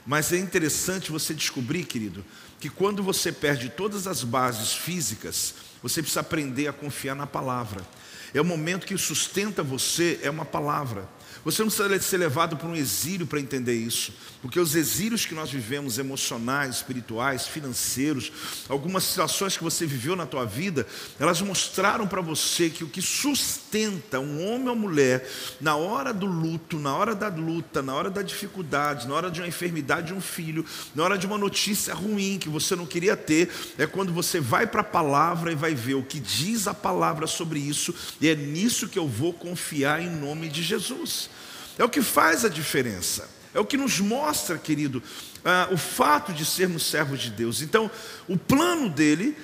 Mas 0.05 0.31
é 0.31 0.37
interessante 0.37 1.11
você 1.11 1.33
descobrir, 1.33 1.83
querido, 1.83 2.23
que 2.57 2.69
quando 2.69 3.03
você 3.03 3.29
perde 3.29 3.67
todas 3.67 4.07
as 4.07 4.23
bases 4.23 4.71
físicas, 4.71 5.55
você 5.83 6.01
precisa 6.01 6.21
aprender 6.21 6.69
a 6.69 6.73
confiar 6.73 7.15
na 7.15 7.27
palavra. 7.27 7.85
É 8.33 8.39
o 8.39 8.45
momento 8.45 8.87
que 8.87 8.97
sustenta 8.97 9.61
você, 9.61 10.21
é 10.23 10.29
uma 10.29 10.45
palavra. 10.45 11.05
Você 11.43 11.63
não 11.63 11.69
precisa 11.69 11.99
ser 12.01 12.17
levado 12.17 12.55
para 12.55 12.67
um 12.67 12.75
exílio 12.75 13.25
para 13.25 13.39
entender 13.39 13.73
isso, 13.73 14.13
porque 14.43 14.59
os 14.59 14.75
exílios 14.75 15.25
que 15.25 15.33
nós 15.33 15.49
vivemos, 15.49 15.97
emocionais, 15.97 16.75
espirituais, 16.75 17.47
financeiros, 17.47 18.31
algumas 18.69 19.03
situações 19.03 19.57
que 19.57 19.63
você 19.63 19.87
viveu 19.87 20.15
na 20.15 20.27
tua 20.27 20.45
vida, 20.45 20.85
elas 21.19 21.41
mostraram 21.41 22.07
para 22.07 22.21
você 22.21 22.69
que 22.69 22.83
o 22.83 22.87
que 22.87 23.01
sustenta 23.01 24.19
um 24.19 24.45
homem 24.47 24.69
ou 24.69 24.75
mulher 24.75 25.27
na 25.59 25.75
hora 25.75 26.13
do 26.13 26.27
luto, 26.27 26.77
na 26.77 26.95
hora 26.95 27.15
da 27.15 27.27
luta, 27.27 27.81
na 27.81 27.95
hora 27.95 28.11
da 28.11 28.21
dificuldade, 28.21 29.07
na 29.07 29.15
hora 29.15 29.31
de 29.31 29.41
uma 29.41 29.47
enfermidade 29.47 30.07
de 30.07 30.13
um 30.13 30.21
filho, 30.21 30.63
na 30.93 31.03
hora 31.03 31.17
de 31.17 31.25
uma 31.25 31.39
notícia 31.39 31.93
ruim 31.95 32.37
que 32.37 32.49
você 32.49 32.75
não 32.75 32.85
queria 32.85 33.17
ter, 33.17 33.49
é 33.79 33.87
quando 33.87 34.13
você 34.13 34.39
vai 34.39 34.67
para 34.67 34.81
a 34.81 34.83
palavra 34.83 35.51
e 35.51 35.55
vai 35.55 35.73
ver 35.73 35.95
o 35.95 36.03
que 36.03 36.19
diz 36.19 36.67
a 36.67 36.73
palavra 36.73 37.25
sobre 37.25 37.59
isso, 37.59 37.95
e 38.19 38.27
é 38.27 38.35
nisso 38.35 38.87
que 38.87 38.99
eu 38.99 39.07
vou 39.07 39.33
confiar 39.33 40.01
em 40.01 40.09
nome 40.09 40.47
de 40.47 40.61
Jesus. 40.61 41.30
É 41.77 41.83
o 41.83 41.89
que 41.89 42.01
faz 42.01 42.45
a 42.45 42.49
diferença. 42.49 43.29
É 43.53 43.59
o 43.59 43.65
que 43.65 43.77
nos 43.77 43.99
mostra, 43.99 44.57
querido, 44.57 45.03
uh, 45.39 45.73
o 45.73 45.77
fato 45.77 46.31
de 46.31 46.45
sermos 46.45 46.85
servos 46.85 47.19
de 47.19 47.29
Deus. 47.29 47.61
Então, 47.61 47.91
o 48.27 48.37
plano 48.37 48.89
dele 48.89 49.37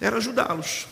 era 0.00 0.16
ajudá-los. 0.16 0.86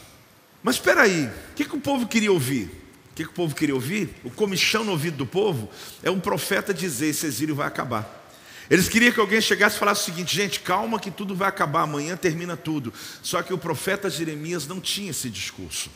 Mas 0.63 0.77
espera 0.77 1.03
aí, 1.03 1.25
o 1.25 1.55
que, 1.55 1.65
que 1.65 1.77
o 1.77 1.81
povo 1.81 2.07
queria 2.07 2.31
ouvir? 2.31 2.65
O 3.11 3.15
que, 3.15 3.25
que 3.25 3.31
o 3.31 3.35
povo 3.35 3.55
queria 3.55 3.75
ouvir? 3.75 4.15
O 4.23 4.31
comichão 4.31 4.85
no 4.85 4.93
ouvido 4.93 5.17
do 5.17 5.27
povo 5.27 5.69
é 6.03 6.11
um 6.11 6.21
profeta 6.21 6.73
dizer: 6.73 7.09
esse 7.09 7.27
exílio 7.27 7.55
vai 7.55 7.67
acabar. 7.67 8.19
Eles 8.71 8.89
queriam 8.89 9.13
que 9.13 9.19
alguém 9.19 9.41
chegasse 9.41 9.77
e 9.77 9.79
falasse 9.79 10.03
o 10.03 10.05
seguinte: 10.05 10.35
gente, 10.35 10.61
calma 10.61 11.01
que 11.01 11.11
tudo 11.11 11.35
vai 11.35 11.49
acabar, 11.49 11.83
amanhã 11.83 12.17
termina 12.17 12.57
tudo. 12.57 12.93
Só 13.21 13.43
que 13.43 13.53
o 13.53 13.59
profeta 13.59 14.09
Jeremias 14.09 14.67
não 14.67 14.81
tinha 14.81 15.11
esse 15.11 15.29
discurso. 15.29 15.91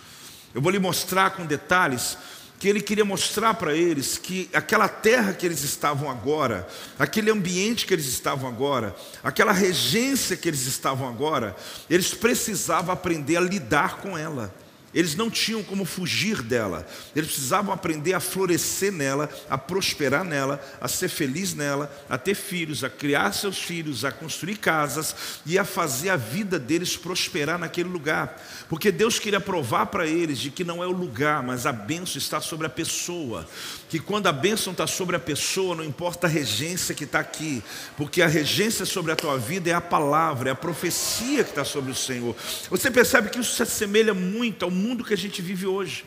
Eu 0.53 0.61
vou 0.61 0.73
lhe 0.73 0.79
mostrar 0.79 1.31
com 1.31 1.47
detalhes 1.47 2.19
que 2.64 2.68
ele 2.71 2.80
queria 2.80 3.04
mostrar 3.04 3.52
para 3.52 3.75
eles 3.75 4.16
que 4.16 4.49
aquela 4.54 4.88
terra 4.88 5.35
que 5.35 5.44
eles 5.44 5.62
estavam 5.62 6.11
agora, 6.11 6.66
aquele 6.99 7.30
ambiente 7.30 7.85
que 7.85 7.92
eles 7.92 8.06
estavam 8.06 8.49
agora, 8.49 8.97
aquela 9.23 9.52
regência 9.52 10.35
que 10.35 10.49
eles 10.49 10.66
estavam 10.66 11.06
agora, 11.06 11.54
eles 11.90 12.14
precisavam 12.14 12.90
aprender 12.90 13.37
a 13.37 13.40
lidar 13.42 13.99
com 13.99 14.16
ela. 14.16 14.50
Eles 14.95 15.15
não 15.15 15.29
tinham 15.29 15.63
como 15.63 15.85
fugir 15.85 16.41
dela. 16.41 16.87
Eles 17.15 17.31
precisavam 17.31 17.75
aprender 17.75 18.15
a 18.15 18.21
florescer 18.21 18.93
nela, 18.93 19.29
a 19.51 19.59
prosperar 19.59 20.25
nela, 20.25 20.63
a 20.81 20.87
ser 20.87 21.09
feliz 21.09 21.55
nela, 21.55 21.93
a 22.09 22.17
ter 22.17 22.35
filhos, 22.35 22.85
a 22.85 22.91
criar 22.91 23.33
seus 23.33 23.59
filhos, 23.59 24.05
a 24.05 24.13
construir 24.13 24.57
casas 24.57 25.15
e 25.45 25.59
a 25.59 25.65
fazer 25.65 26.11
a 26.11 26.17
vida 26.17 26.59
deles 26.59 26.97
prosperar 26.97 27.59
naquele 27.59 27.89
lugar. 27.89 28.41
Porque 28.69 28.93
Deus 28.93 29.19
queria 29.19 29.41
provar 29.41 29.87
para 29.87 30.07
eles 30.07 30.39
de 30.39 30.51
que 30.51 30.63
não 30.63 30.83
é 30.83 30.87
o 30.87 30.93
lugar, 30.93 31.43
mas 31.43 31.67
a 31.67 31.73
bênção 31.73 32.19
está 32.19 32.41
sobre 32.41 32.67
a 32.67 32.71
pessoa. 32.71 33.47
Que 33.95 34.01
quando 34.01 34.27
a 34.27 34.33
bênção 34.33 34.73
está 34.73 34.89
sobre 34.89 35.15
a 35.15 35.21
pessoa, 35.21 35.77
não 35.77 35.85
importa 35.85 36.27
a 36.27 36.29
regência 36.29 36.97
que 36.97 37.05
está 37.05 37.21
aqui, 37.21 37.63
porque 37.97 38.23
a 38.23 38.27
regência 38.27 38.85
sobre 38.85 39.13
a 39.13 39.15
tua 39.15 39.39
vida 39.39 39.71
é 39.71 39.73
a 39.73 39.81
palavra, 39.81 40.49
é 40.49 40.53
a 40.53 40.57
profecia 40.57 41.45
que 41.45 41.51
está 41.51 41.65
sobre 41.65 41.93
o 41.93 41.95
Senhor. 41.95 42.35
Você 42.69 42.91
percebe 42.91 43.31
que 43.31 43.39
isso 43.39 43.55
se 43.55 43.63
assemelha 43.63 44.13
muito 44.13 44.65
ao 44.65 44.71
mundo 44.73 45.05
que 45.05 45.15
a 45.15 45.17
gente 45.17 45.41
vive 45.41 45.65
hoje. 45.65 46.05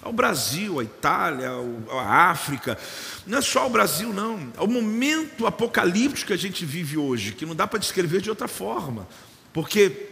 Ao 0.00 0.14
Brasil, 0.14 0.80
a 0.80 0.84
Itália, 0.84 1.50
a 1.90 2.30
África, 2.30 2.78
não 3.26 3.36
é 3.36 3.42
só 3.42 3.66
o 3.66 3.70
Brasil, 3.70 4.14
não. 4.14 4.50
É 4.56 4.62
o 4.62 4.66
momento 4.66 5.46
apocalíptico 5.46 6.28
que 6.28 6.32
a 6.32 6.38
gente 6.38 6.64
vive 6.64 6.96
hoje, 6.96 7.32
que 7.32 7.44
não 7.44 7.54
dá 7.54 7.66
para 7.66 7.78
descrever 7.78 8.22
de 8.22 8.30
outra 8.30 8.48
forma, 8.48 9.06
porque 9.52 10.05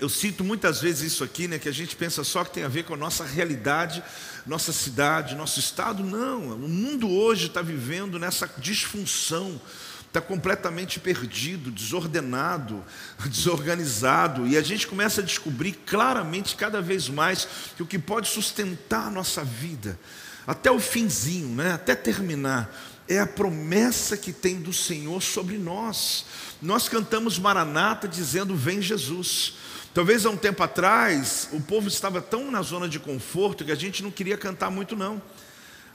eu 0.00 0.08
cito 0.08 0.42
muitas 0.42 0.80
vezes 0.80 1.12
isso 1.12 1.22
aqui, 1.22 1.46
né, 1.46 1.58
que 1.58 1.68
a 1.68 1.72
gente 1.72 1.94
pensa 1.94 2.24
só 2.24 2.42
que 2.44 2.52
tem 2.52 2.64
a 2.64 2.68
ver 2.68 2.84
com 2.84 2.94
a 2.94 2.96
nossa 2.96 3.24
realidade, 3.24 4.02
nossa 4.46 4.72
cidade, 4.72 5.34
nosso 5.34 5.60
estado. 5.60 6.02
Não, 6.02 6.54
o 6.54 6.68
mundo 6.68 7.08
hoje 7.08 7.46
está 7.46 7.62
vivendo 7.62 8.18
nessa 8.18 8.50
disfunção 8.58 9.60
está 10.10 10.20
completamente 10.20 10.98
perdido, 10.98 11.70
desordenado, 11.70 12.84
desorganizado, 13.26 14.44
e 14.46 14.56
a 14.56 14.62
gente 14.62 14.86
começa 14.86 15.20
a 15.20 15.24
descobrir 15.24 15.72
claramente 15.86 16.56
cada 16.56 16.82
vez 16.82 17.08
mais 17.08 17.46
que 17.76 17.82
o 17.84 17.86
que 17.86 17.96
pode 17.96 18.28
sustentar 18.28 19.06
a 19.06 19.10
nossa 19.10 19.44
vida, 19.44 19.96
até 20.44 20.68
o 20.68 20.80
finzinho, 20.80 21.54
né, 21.54 21.74
até 21.74 21.94
terminar, 21.94 22.74
é 23.06 23.20
a 23.20 23.26
promessa 23.26 24.16
que 24.16 24.32
tem 24.32 24.60
do 24.60 24.72
Senhor 24.72 25.20
sobre 25.22 25.58
nós. 25.58 26.24
Nós 26.62 26.88
cantamos 26.88 27.38
Maranata 27.38 28.06
dizendo: 28.06 28.54
Vem 28.54 28.80
Jesus. 28.80 29.54
Talvez 29.92 30.24
há 30.24 30.30
um 30.30 30.36
tempo 30.36 30.62
atrás 30.62 31.48
o 31.52 31.60
povo 31.60 31.88
estava 31.88 32.22
tão 32.22 32.50
na 32.50 32.62
zona 32.62 32.88
de 32.88 33.00
conforto 33.00 33.64
que 33.64 33.72
a 33.72 33.76
gente 33.76 34.02
não 34.02 34.10
queria 34.10 34.36
cantar 34.36 34.70
muito, 34.70 34.94
não. 34.94 35.20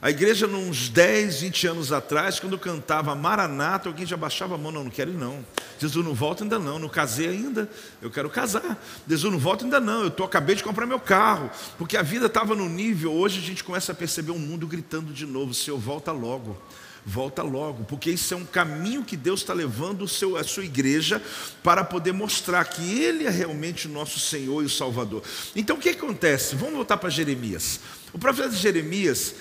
A 0.01 0.09
igreja, 0.09 0.45
uns 0.45 0.89
10, 0.89 1.41
20 1.41 1.67
anos 1.67 1.91
atrás, 1.91 2.39
quando 2.39 2.59
cantava 2.59 3.15
Maranata, 3.15 3.87
alguém 3.87 4.05
já 4.05 4.17
baixava 4.17 4.55
a 4.55 4.57
mão, 4.57 4.71
não, 4.71 4.83
não 4.83 4.91
quero 4.91 5.11
ir 5.11 5.15
não. 5.15 5.43
Jesus 5.79 6.05
não 6.05 6.13
volta 6.13 6.43
ainda 6.43 6.59
não, 6.59 6.77
não 6.77 6.89
casei 6.89 7.29
ainda, 7.29 7.69
eu 8.01 8.11
quero 8.11 8.29
casar. 8.29 8.77
Jesus 9.07 9.31
não 9.31 9.39
volta 9.39 9.63
ainda 9.63 9.79
não, 9.79 10.03
eu 10.03 10.11
tô, 10.11 10.25
acabei 10.25 10.55
de 10.55 10.63
comprar 10.63 10.85
meu 10.85 10.99
carro. 10.99 11.49
Porque 11.77 11.95
a 11.95 12.01
vida 12.01 12.25
estava 12.25 12.53
no 12.53 12.67
nível, 12.67 13.13
hoje 13.13 13.39
a 13.39 13.41
gente 13.41 13.63
começa 13.63 13.93
a 13.93 13.95
perceber 13.95 14.31
o 14.31 14.35
um 14.35 14.39
mundo 14.39 14.67
gritando 14.67 15.13
de 15.13 15.25
novo, 15.25 15.53
Senhor, 15.53 15.79
volta 15.79 16.11
logo. 16.11 16.61
Volta 17.07 17.43
logo, 17.43 17.83
porque 17.83 18.09
isso 18.09 18.33
é 18.33 18.37
um 18.37 18.45
caminho 18.45 19.03
que 19.03 19.15
Deus 19.15 19.41
está 19.41 19.53
levando 19.53 20.07
seu, 20.07 20.35
a 20.37 20.43
sua 20.43 20.65
igreja 20.65 21.21
para 21.61 21.83
poder 21.83 22.11
mostrar 22.11 22.65
que 22.65 22.99
Ele 22.99 23.25
é 23.25 23.29
realmente 23.29 23.85
o 23.85 23.91
nosso 23.91 24.19
Senhor 24.19 24.63
e 24.63 24.65
o 24.65 24.69
Salvador. 24.69 25.21
Então 25.55 25.77
o 25.77 25.79
que 25.79 25.89
acontece? 25.89 26.55
Vamos 26.55 26.73
voltar 26.73 26.97
para 26.97 27.09
Jeremias. 27.11 27.79
O 28.11 28.17
profeta 28.17 28.49
Jeremias, 28.49 29.35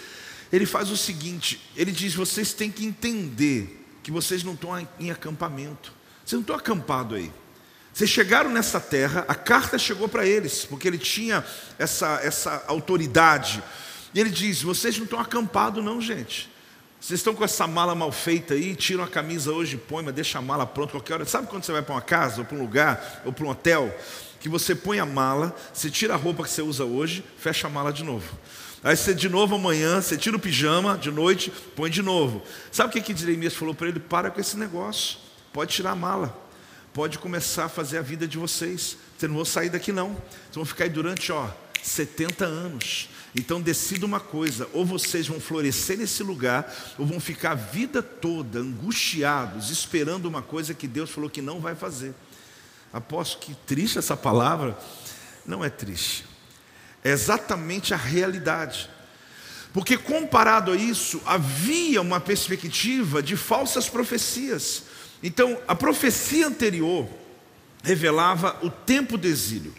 ele 0.53 0.67
faz 0.67 0.91
o 0.91 0.97
seguinte: 0.97 1.59
ele 1.75 1.91
diz, 1.91 2.15
vocês 2.15 2.53
têm 2.53 2.71
que 2.71 2.85
entender 2.85 3.83
que 4.03 4.11
vocês 4.11 4.45
não 4.45 4.53
estão 4.53 4.87
em 5.01 5.11
acampamento, 5.11 5.91
vocês 6.23 6.35
não 6.35 6.43
estão 6.43 6.57
acampados 6.57 7.17
aí. 7.17 7.33
Vocês 7.95 8.11
chegaram 8.11 8.51
nessa 8.51 8.79
terra, 8.79 9.25
a 9.27 9.35
carta 9.35 9.79
chegou 9.79 10.09
para 10.09 10.27
eles, 10.27 10.67
porque 10.67 10.87
ele 10.87 10.99
tinha 10.99 11.45
essa, 11.79 12.21
essa 12.23 12.65
autoridade. 12.67 13.63
E 14.13 14.21
ele 14.21 14.31
diz: 14.31 14.61
vocês 14.61 14.99
não 14.99 15.05
estão 15.05 15.19
acampados, 15.19 15.83
não, 15.83 15.99
gente. 16.01 16.53
Vocês 17.05 17.21
estão 17.21 17.35
com 17.35 17.45
essa 17.45 17.67
mala 17.67 17.95
mal 17.95 18.11
feita 18.11 18.55
aí, 18.55 18.75
tiram 18.75 19.05
a 19.05 19.07
camisa 19.07 19.53
hoje, 19.53 19.77
põe, 19.77 20.03
mas 20.03 20.15
deixa 20.15 20.39
a 20.39 20.41
mala 20.41 20.65
pronta 20.65 20.93
qualquer 20.93 21.13
hora. 21.13 21.27
Sabe 21.27 21.49
quando 21.49 21.63
você 21.63 21.71
vai 21.71 21.83
para 21.83 21.95
uma 21.95 22.01
casa, 22.01 22.41
ou 22.41 22.47
para 22.47 22.57
um 22.57 22.61
lugar, 22.63 23.21
ou 23.27 23.31
para 23.31 23.45
um 23.45 23.51
hotel, 23.51 23.95
que 24.41 24.49
você 24.49 24.75
põe 24.75 24.99
a 24.99 25.05
mala, 25.05 25.55
você 25.71 25.91
tira 25.91 26.15
a 26.15 26.17
roupa 26.17 26.45
que 26.45 26.49
você 26.49 26.63
usa 26.63 26.87
hoje, 26.87 27.23
fecha 27.37 27.67
a 27.67 27.71
mala 27.71 27.93
de 27.93 28.03
novo. 28.03 28.27
Aí 28.83 28.97
você 28.97 29.13
de 29.13 29.29
novo 29.29 29.55
amanhã, 29.55 30.01
você 30.01 30.17
tira 30.17 30.35
o 30.35 30.41
pijama 30.41 30.97
de 30.97 31.11
noite, 31.11 31.53
põe 31.77 31.91
de 31.91 32.01
novo. 32.01 32.43
Sabe 32.73 32.89
o 32.89 32.93
que, 32.95 33.03
que 33.03 33.15
Jeremias 33.15 33.53
falou 33.53 33.75
para 33.75 33.89
ele? 33.89 34.01
Para 34.01 34.31
com 34.31 34.41
esse 34.41 34.57
negócio. 34.57 35.19
Pode 35.53 35.75
tirar 35.75 35.91
a 35.91 35.97
mala. 35.97 36.35
Pode 36.95 37.19
começar 37.19 37.67
a 37.67 37.69
fazer 37.69 37.99
a 37.99 38.03
vida 38.03 38.27
de 38.27 38.39
vocês. 38.39 38.97
Vocês 39.19 39.29
não 39.29 39.37
vão 39.37 39.45
sair 39.45 39.69
daqui 39.69 39.93
não. 39.93 40.15
Vocês 40.15 40.55
vão 40.55 40.65
ficar 40.65 40.85
aí 40.85 40.91
durante 40.91 41.31
ó, 41.31 41.51
70 41.83 42.47
anos. 42.47 43.11
Então 43.35 43.61
decida 43.61 44.07
uma 44.07 44.21
coisa: 44.21 44.69
ou 44.73 44.85
vocês 44.85 45.27
vão 45.27 45.41
florescer 45.41 45.99
nesse 45.99 46.23
lugar, 46.23 46.73
ou 46.99 47.05
vão 47.05 47.19
ficar 47.19 47.53
a 47.53 47.55
vida 47.55 48.03
toda 48.03 48.61
angustiados, 48.61 49.71
esperando 49.71 50.27
uma 50.27 50.43
coisa 50.43 50.73
que 50.73 50.87
Deus 50.87 51.11
falou 51.11 51.29
que 51.29 51.43
não 51.43 51.61
vai 51.61 51.75
fazer. 51.75 52.15
Aposto 52.93 53.39
que 53.39 53.55
triste 53.67 53.99
essa 53.99 54.17
palavra. 54.17 54.79
Não 55.45 55.65
é 55.65 55.69
triste. 55.69 56.25
É 57.03 57.11
exatamente 57.11 57.93
a 57.93 57.97
realidade. 57.97 58.89
Porque 59.73 59.99
comparado 59.99 60.71
a 60.71 60.77
isso, 60.77 61.21
havia 61.27 62.01
uma 62.01 62.21
perspectiva 62.21 63.21
de 63.21 63.37
falsas 63.37 63.89
profecias. 63.89 64.85
Então, 65.21 65.61
a 65.67 65.75
profecia 65.75 66.47
anterior 66.47 67.09
revelava 67.83 68.57
o 68.63 68.71
tempo 68.71 69.19
do 69.19 69.27
exílio. 69.27 69.75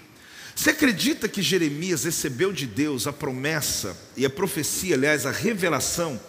Você 0.56 0.70
acredita 0.70 1.28
que 1.28 1.42
Jeremias 1.42 2.06
recebeu 2.06 2.54
de 2.54 2.66
Deus 2.66 3.06
a 3.08 3.14
promessa 3.14 3.96
e 4.16 4.26
a 4.26 4.30
profecia, 4.30 4.96
aliás, 4.96 5.26
a 5.26 5.32
revelação 5.32 6.20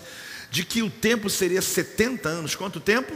de 0.50 0.64
que 0.64 0.82
o 0.82 0.90
tempo 0.90 1.30
seria 1.30 1.62
70 1.62 2.28
anos? 2.28 2.56
Quanto 2.56 2.80
tempo? 2.80 3.12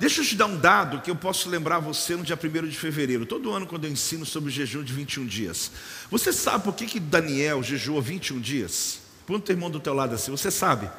Deixa 0.00 0.20
eu 0.20 0.24
te 0.24 0.34
dar 0.34 0.46
um 0.46 0.58
dado 0.58 1.00
que 1.00 1.10
eu 1.10 1.16
posso 1.16 1.48
lembrar 1.48 1.78
você 1.78 2.16
no 2.16 2.22
dia 2.22 2.38
1 2.42 2.68
de 2.68 2.76
fevereiro. 2.76 3.26
Todo 3.26 3.52
ano, 3.52 3.66
quando 3.66 3.84
eu 3.84 3.90
ensino 3.90 4.24
sobre 4.24 4.50
o 4.50 4.52
jejum 4.52 4.82
de 4.82 4.92
21 4.92 5.26
dias. 5.26 5.70
Você 6.10 6.32
sabe 6.32 6.64
por 6.64 6.74
que, 6.74 6.86
que 6.86 7.00
Daniel 7.00 7.62
jejuou 7.62 8.00
21 8.00 8.40
dias? 8.40 9.00
Põe 9.26 9.36
o 9.36 9.52
irmão 9.52 9.70
do 9.70 9.80
teu 9.80 9.92
lado 9.92 10.14
assim, 10.14 10.30
você 10.30 10.50
sabe. 10.50 10.90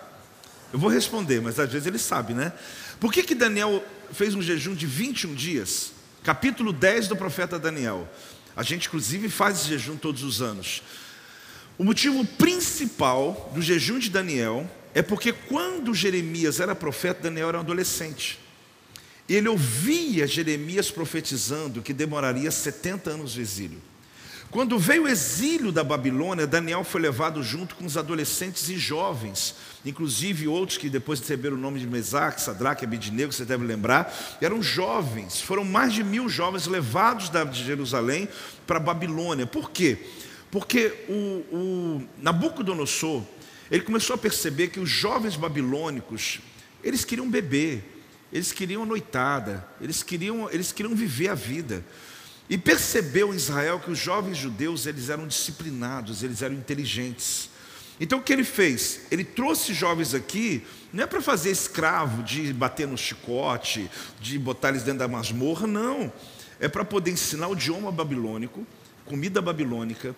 Eu 0.72 0.77
vou 0.77 0.89
responder, 0.89 1.41
mas 1.41 1.60
às 1.60 1.72
vezes 1.72 1.88
ele 1.88 2.00
sabe, 2.00 2.34
né? 2.34 2.51
Por 3.00 3.12
que, 3.12 3.24
que 3.24 3.34
Daniel 3.34 3.84
fez 4.12 4.36
um 4.36 4.41
jejum 4.41 4.75
de 4.75 4.86
21 4.86 5.34
dias? 5.34 5.91
Capítulo 6.24 6.74
10 6.74 7.07
do 7.07 7.15
profeta 7.15 7.57
Daniel. 7.57 8.07
A 8.57 8.63
gente, 8.63 8.87
inclusive, 8.87 9.29
faz 9.29 9.59
esse 9.59 9.69
jejum 9.69 9.95
todos 9.95 10.23
os 10.23 10.41
anos. 10.41 10.81
O 11.77 11.83
motivo 11.83 12.25
principal 12.25 13.51
do 13.53 13.61
jejum 13.61 13.99
de 13.99 14.09
Daniel 14.09 14.67
é 14.95 15.03
porque 15.03 15.31
quando 15.31 15.93
Jeremias 15.93 16.59
era 16.59 16.73
profeta, 16.73 17.21
Daniel 17.21 17.49
era 17.49 17.57
um 17.59 17.61
adolescente. 17.61 18.39
E 19.29 19.35
ele 19.35 19.47
ouvia 19.47 20.25
Jeremias 20.25 20.89
profetizando 20.89 21.83
que 21.83 21.93
demoraria 21.93 22.49
70 22.49 23.11
anos 23.11 23.33
de 23.33 23.41
exílio. 23.41 23.79
Quando 24.49 24.79
veio 24.79 25.03
o 25.03 25.07
exílio 25.07 25.73
da 25.73 25.83
Babilônia, 25.83 26.47
Daniel 26.47 26.83
foi 26.83 27.01
levado 27.01 27.43
junto 27.43 27.75
com 27.75 27.85
os 27.85 27.97
adolescentes 27.97 28.69
e 28.69 28.77
jovens, 28.77 29.55
inclusive 29.85 30.47
outros 30.47 30.77
que 30.77 30.89
depois 30.89 31.19
receberam 31.19 31.57
o 31.57 31.59
nome 31.59 31.81
de 31.81 31.85
Mesaque, 31.85 32.41
Sadraque, 32.41 32.85
Abidnego, 32.85 33.33
você 33.33 33.43
deve 33.43 33.65
lembrar, 33.65 34.37
eram 34.41 34.63
jovens, 34.63 35.41
foram 35.41 35.65
mais 35.65 35.91
de 35.91 36.01
mil 36.01 36.29
jovens 36.29 36.65
levados 36.65 37.29
de 37.29 37.63
Jerusalém 37.63 38.29
para 38.65 38.77
a 38.77 38.79
Babilônia. 38.79 39.45
Por 39.45 39.69
quê? 39.69 39.97
Porque 40.49 40.93
o, 41.09 41.55
o 41.55 42.07
Nabucodonosor, 42.17 43.23
ele 43.69 43.83
começou 43.83 44.13
a 44.13 44.17
perceber 44.17 44.69
que 44.69 44.79
os 44.79 44.89
jovens 44.89 45.35
babilônicos, 45.35 46.39
eles 46.81 47.03
queriam 47.03 47.29
beber, 47.29 47.83
eles 48.31 48.53
queriam 48.53 48.85
noitada, 48.85 49.67
eles 49.81 50.01
queriam, 50.03 50.49
eles 50.49 50.71
queriam 50.71 50.95
viver 50.95 51.27
a 51.27 51.35
vida. 51.35 51.83
E 52.49 52.57
percebeu 52.57 53.33
Israel 53.33 53.79
que 53.79 53.91
os 53.91 53.99
jovens 53.99 54.37
judeus 54.37 54.85
eles 54.85 55.09
eram 55.09 55.27
disciplinados, 55.27 56.23
eles 56.23 56.41
eram 56.41 56.55
inteligentes. 56.55 57.49
Então 57.99 58.19
o 58.19 58.21
que 58.21 58.31
ele 58.31 58.43
fez? 58.43 59.01
Ele 59.11 59.23
trouxe 59.23 59.73
jovens 59.73 60.13
aqui, 60.13 60.63
não 60.93 61.03
é 61.03 61.07
para 61.07 61.21
fazer 61.21 61.51
escravo, 61.51 62.23
de 62.23 62.53
bater 62.53 62.87
no 62.87 62.97
chicote, 62.97 63.89
de 64.21 64.37
botar 64.39 64.69
eles 64.69 64.83
dentro 64.83 64.99
da 64.99 65.07
masmorra, 65.07 65.67
não. 65.67 66.11
É 66.59 66.67
para 66.67 66.85
poder 66.85 67.11
ensinar 67.11 67.47
o 67.47 67.53
idioma 67.53 67.91
babilônico, 67.91 68.65
comida 69.03 69.41
babilônica, 69.41 70.15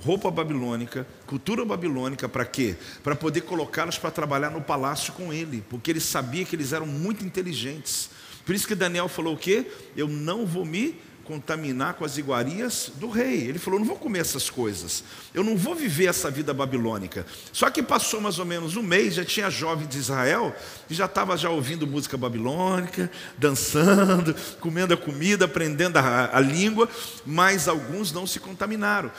roupa 0.00 0.30
babilônica, 0.30 1.06
cultura 1.26 1.64
babilônica, 1.64 2.28
para 2.28 2.44
quê? 2.44 2.76
Para 3.02 3.16
poder 3.16 3.42
colocá-los 3.42 3.98
para 3.98 4.10
trabalhar 4.10 4.50
no 4.50 4.60
palácio 4.60 5.12
com 5.14 5.32
ele, 5.32 5.64
porque 5.68 5.90
ele 5.90 6.00
sabia 6.00 6.44
que 6.44 6.54
eles 6.54 6.72
eram 6.72 6.86
muito 6.86 7.24
inteligentes. 7.24 8.10
Por 8.44 8.54
isso 8.54 8.66
que 8.66 8.74
Daniel 8.74 9.08
falou 9.08 9.34
o 9.34 9.38
quê? 9.38 9.66
Eu 9.96 10.08
não 10.08 10.46
vou 10.46 10.64
me 10.64 10.96
contaminar 11.28 11.92
com 11.92 12.06
as 12.06 12.16
iguarias 12.16 12.90
do 12.96 13.10
rei. 13.10 13.42
Ele 13.42 13.58
falou: 13.58 13.78
não 13.78 13.86
vou 13.86 13.96
comer 13.96 14.20
essas 14.20 14.48
coisas, 14.48 15.04
eu 15.34 15.44
não 15.44 15.58
vou 15.58 15.74
viver 15.74 16.06
essa 16.06 16.30
vida 16.30 16.54
babilônica. 16.54 17.26
Só 17.52 17.68
que 17.68 17.82
passou 17.82 18.18
mais 18.18 18.38
ou 18.38 18.46
menos 18.46 18.76
um 18.76 18.82
mês, 18.82 19.14
já 19.14 19.24
tinha 19.26 19.50
jovem 19.50 19.86
de 19.86 19.98
Israel 19.98 20.56
e 20.88 20.94
já 20.94 21.04
estava 21.04 21.36
já 21.36 21.50
ouvindo 21.50 21.86
música 21.86 22.16
babilônica, 22.16 23.10
dançando, 23.36 24.34
comendo 24.58 24.94
a 24.94 24.96
comida, 24.96 25.44
aprendendo 25.44 25.98
a, 25.98 26.30
a 26.32 26.40
língua, 26.40 26.88
mas 27.26 27.68
alguns 27.68 28.10
não 28.10 28.26
se 28.26 28.40
contaminaram. 28.40 29.12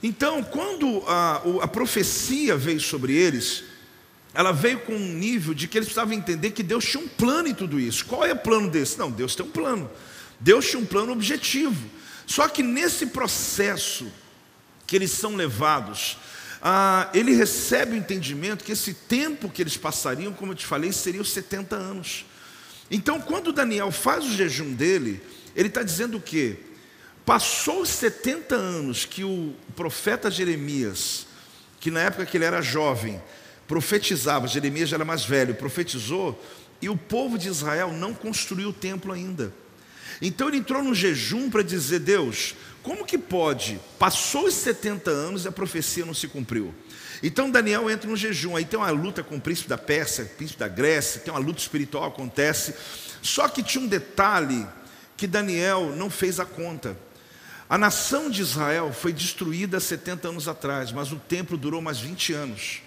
Então, 0.00 0.44
quando 0.44 1.02
a, 1.08 1.42
a 1.62 1.66
profecia 1.66 2.56
veio 2.56 2.78
sobre 2.78 3.16
eles, 3.16 3.64
ela 4.32 4.52
veio 4.52 4.78
com 4.78 4.92
um 4.92 5.12
nível 5.14 5.52
de 5.52 5.66
que 5.66 5.76
eles 5.76 5.88
precisavam 5.88 6.14
entender 6.14 6.52
que 6.52 6.62
Deus 6.62 6.84
tinha 6.84 7.02
um 7.02 7.08
plano 7.08 7.48
em 7.48 7.54
tudo 7.54 7.80
isso. 7.80 8.06
Qual 8.06 8.24
é 8.24 8.32
o 8.32 8.36
plano 8.36 8.70
desse? 8.70 8.96
Não, 8.96 9.10
Deus 9.10 9.34
tem 9.34 9.44
um 9.44 9.50
plano. 9.50 9.90
Deus 10.40 10.68
tinha 10.68 10.80
um 10.80 10.86
plano 10.86 11.12
objetivo. 11.12 11.88
Só 12.26 12.48
que 12.48 12.62
nesse 12.62 13.06
processo 13.06 14.06
que 14.86 14.94
eles 14.94 15.10
são 15.10 15.34
levados, 15.34 16.18
ah, 16.60 17.10
ele 17.14 17.32
recebe 17.34 17.92
o 17.92 17.96
entendimento 17.96 18.64
que 18.64 18.72
esse 18.72 18.92
tempo 18.92 19.48
que 19.48 19.62
eles 19.62 19.76
passariam, 19.76 20.32
como 20.32 20.52
eu 20.52 20.56
te 20.56 20.66
falei, 20.66 20.92
seria 20.92 21.20
os 21.20 21.30
70 21.32 21.76
anos. 21.76 22.26
Então, 22.90 23.20
quando 23.20 23.52
Daniel 23.52 23.90
faz 23.90 24.24
o 24.24 24.32
jejum 24.32 24.72
dele, 24.72 25.20
ele 25.54 25.68
está 25.68 25.82
dizendo 25.82 26.16
o 26.16 26.20
quê? 26.20 26.56
Passou 27.24 27.82
os 27.82 27.90
70 27.90 28.54
anos 28.54 29.04
que 29.04 29.22
o 29.22 29.54
profeta 29.76 30.30
Jeremias, 30.30 31.26
que 31.78 31.90
na 31.90 32.00
época 32.00 32.24
que 32.24 32.36
ele 32.36 32.44
era 32.44 32.62
jovem, 32.62 33.22
profetizava, 33.66 34.48
Jeremias 34.48 34.88
já 34.88 34.96
era 34.96 35.04
mais 35.04 35.24
velho, 35.24 35.54
profetizou, 35.54 36.42
e 36.80 36.88
o 36.88 36.96
povo 36.96 37.36
de 37.36 37.48
Israel 37.48 37.92
não 37.92 38.14
construiu 38.14 38.70
o 38.70 38.72
templo 38.72 39.12
ainda. 39.12 39.52
Então 40.20 40.48
ele 40.48 40.58
entrou 40.58 40.82
no 40.82 40.94
jejum 40.94 41.50
para 41.50 41.62
dizer: 41.62 42.00
Deus, 42.00 42.54
como 42.82 43.04
que 43.04 43.18
pode? 43.18 43.80
Passou 43.98 44.46
os 44.46 44.54
70 44.54 45.10
anos 45.10 45.44
e 45.44 45.48
a 45.48 45.52
profecia 45.52 46.04
não 46.04 46.14
se 46.14 46.28
cumpriu. 46.28 46.74
Então 47.22 47.50
Daniel 47.50 47.90
entra 47.90 48.08
no 48.08 48.16
jejum, 48.16 48.56
aí 48.56 48.64
tem 48.64 48.78
uma 48.78 48.90
luta 48.90 49.22
com 49.22 49.36
o 49.36 49.40
príncipe 49.40 49.68
da 49.68 49.78
Pérsia, 49.78 50.24
príncipe 50.24 50.60
da 50.60 50.68
Grécia, 50.68 51.20
tem 51.20 51.32
uma 51.32 51.40
luta 51.40 51.60
espiritual 51.60 52.04
acontece. 52.04 52.74
Só 53.20 53.48
que 53.48 53.62
tinha 53.62 53.82
um 53.82 53.88
detalhe 53.88 54.66
que 55.16 55.26
Daniel 55.26 55.94
não 55.96 56.08
fez 56.08 56.38
a 56.38 56.44
conta. 56.44 56.96
A 57.68 57.76
nação 57.76 58.30
de 58.30 58.40
Israel 58.40 58.92
foi 58.92 59.12
destruída 59.12 59.78
70 59.78 60.28
anos 60.28 60.48
atrás, 60.48 60.92
mas 60.92 61.12
o 61.12 61.16
templo 61.16 61.58
durou 61.58 61.82
mais 61.82 61.98
20 61.98 62.32
anos. 62.32 62.80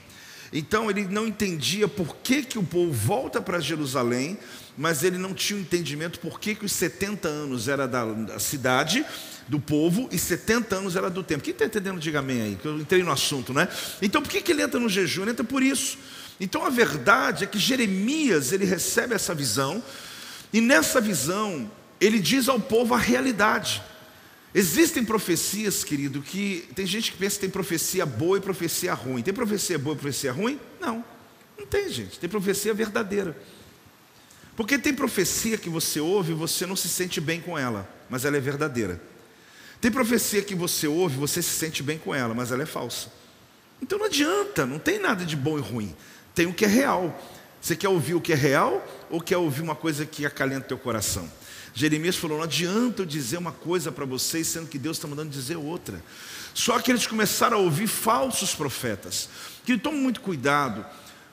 Então 0.52 0.90
ele 0.90 1.08
não 1.08 1.28
entendia 1.28 1.88
por 1.88 2.16
que, 2.18 2.44
que 2.44 2.60
o 2.60 2.64
povo 2.64 2.92
volta 2.92 3.42
para 3.42 3.60
Jerusalém, 3.60 4.38
mas 4.78 5.04
ele 5.04 5.18
não 5.18 5.34
tinha 5.34 5.58
o 5.58 5.60
um 5.60 5.64
entendimento 5.64 6.20
por 6.20 6.40
que, 6.40 6.56
que 6.56 6.66
os 6.66 6.72
70 6.74 7.28
anos 7.28 7.68
era 7.68 7.88
da, 7.88 8.06
da, 8.06 8.40
cidade, 8.40 9.06
do 9.48 9.60
povo, 9.60 10.10
e 10.12 10.18
70 10.18 10.76
anos 10.76 10.96
era 10.96 11.10
do 11.10 11.24
templo. 11.24 11.44
Quem 11.44 11.54
está 11.54 11.66
entendendo, 11.66 12.00
diga 12.00 12.20
amém 12.20 12.42
aí, 12.42 12.56
que 12.62 12.68
eu 12.68 12.80
entrei 12.80 13.04
no 13.04 13.12
assunto, 13.12 13.54
né? 13.54 13.68
Então 14.02 14.22
por 14.22 14.30
que, 14.30 14.42
que 14.42 14.52
ele 14.52 14.62
entra 14.62 14.80
no 14.80 14.90
jejum? 14.90 15.24
Ele 15.24 15.32
entra 15.32 15.44
por 15.44 15.64
isso. 15.64 15.98
Então 16.40 16.66
a 16.66 16.70
verdade 16.70 17.44
é 17.44 17.48
que 17.48 17.60
Jeremias 17.60 18.52
ele 18.52 18.66
recebe 18.66 19.14
essa 19.14 19.34
visão, 19.34 19.82
e 20.52 20.60
nessa 20.60 21.00
visão 21.00 21.70
ele 22.00 22.20
diz 22.20 22.50
ao 22.50 22.60
povo 22.60 22.94
a 22.94 22.98
realidade. 22.98 23.82
Existem 24.54 25.04
profecias, 25.04 25.84
querido, 25.84 26.22
que 26.22 26.68
tem 26.76 26.86
gente 26.86 27.12
que 27.12 27.18
pensa 27.18 27.36
que 27.36 27.42
tem 27.42 27.50
profecia 27.50 28.06
boa 28.06 28.38
e 28.38 28.42
profecia 28.42 28.94
ruim. 28.94 29.22
Tem 29.22 29.34
profecia 29.34 29.80
boa 29.80 29.96
e 29.96 30.00
profecia 30.00 30.32
ruim? 30.32 30.60
Não, 30.80 31.04
não 31.58 31.66
tem, 31.66 31.90
gente. 31.90 32.20
Tem 32.20 32.30
profecia 32.30 32.74
verdadeira. 32.74 33.38
Porque 34.56 34.78
tem 34.78 34.94
profecia 34.94 35.58
que 35.58 35.70
você 35.70 36.02
ouve 36.02 36.34
e 36.34 36.36
você 36.36 36.66
não 36.66 36.76
se 36.76 36.90
sente 36.90 37.22
bem 37.22 37.40
com 37.40 37.58
ela, 37.58 37.90
mas 38.10 38.26
ela 38.26 38.36
é 38.36 38.40
verdadeira. 38.42 39.02
Tem 39.80 39.90
profecia 39.90 40.42
que 40.42 40.54
você 40.54 40.86
ouve 40.86 41.16
e 41.16 41.20
você 41.20 41.42
se 41.42 41.50
sente 41.50 41.82
bem 41.82 41.98
com 41.98 42.14
ela, 42.14 42.34
mas 42.34 42.52
ela 42.52 42.62
é 42.62 42.66
falsa. 42.66 43.10
Então 43.82 43.98
não 43.98 44.06
adianta, 44.06 44.66
não 44.66 44.78
tem 44.78 45.00
nada 45.00 45.26
de 45.26 45.36
bom 45.36 45.58
e 45.58 45.62
ruim. 45.62 45.96
Tem 46.36 46.46
o 46.46 46.54
que 46.54 46.66
é 46.66 46.68
real. 46.68 47.20
Você 47.62 47.76
quer 47.76 47.90
ouvir 47.90 48.16
o 48.16 48.22
que 48.22 48.34
é 48.34 48.36
real 48.36 48.86
ou 49.10 49.22
quer 49.22 49.38
ouvir 49.38 49.62
uma 49.62 49.76
coisa 49.76 50.06
que 50.06 50.26
acalenta 50.26 50.68
teu 50.68 50.78
coração? 50.78 51.32
Jeremias 51.74 52.16
falou: 52.16 52.38
não 52.38 52.44
adianta 52.44 53.02
eu 53.02 53.06
dizer 53.06 53.38
uma 53.38 53.52
coisa 53.52 53.92
para 53.92 54.06
vocês, 54.06 54.48
sendo 54.48 54.68
que 54.68 54.78
Deus 54.78 54.98
está 54.98 55.08
mandando 55.08 55.30
dizer 55.30 55.56
outra. 55.56 56.04
Só 56.54 56.80
que 56.80 56.92
eles 56.92 57.08
começaram 57.08 57.58
a 57.58 57.62
ouvir 57.62 57.88
falsos 57.88 58.54
profetas. 58.54 59.30
Que 59.66 59.78
tome 59.78 59.98
muito 59.98 60.22
cuidado 60.22 60.86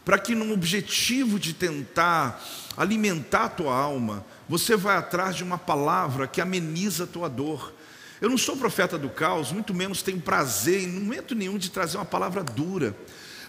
para 0.05 0.19
que, 0.19 0.35
no 0.35 0.53
objetivo 0.53 1.39
de 1.39 1.53
tentar 1.53 2.43
alimentar 2.77 3.45
a 3.45 3.49
tua 3.49 3.77
alma, 3.77 4.25
você 4.49 4.77
vai 4.77 4.97
atrás 4.97 5.37
de 5.37 5.43
uma 5.43 5.59
palavra 5.59 6.27
que 6.27 6.41
ameniza 6.41 7.05
a 7.05 7.07
tua 7.07 7.29
dor. 7.29 7.75
Eu 8.21 8.31
não 8.31 8.39
sou 8.39 8.57
profeta 8.57 8.97
do 8.97 9.09
caos, 9.09 9.53
muito 9.53 9.75
menos 9.75 10.03
tenho 10.03 10.21
prazer 10.21 10.83
em 10.83 10.89
momento 10.89 11.35
nenhum 11.35 11.59
de 11.59 11.71
trazer 11.71 11.99
uma 11.99 12.05
palavra 12.05 12.43
dura. 12.43 12.97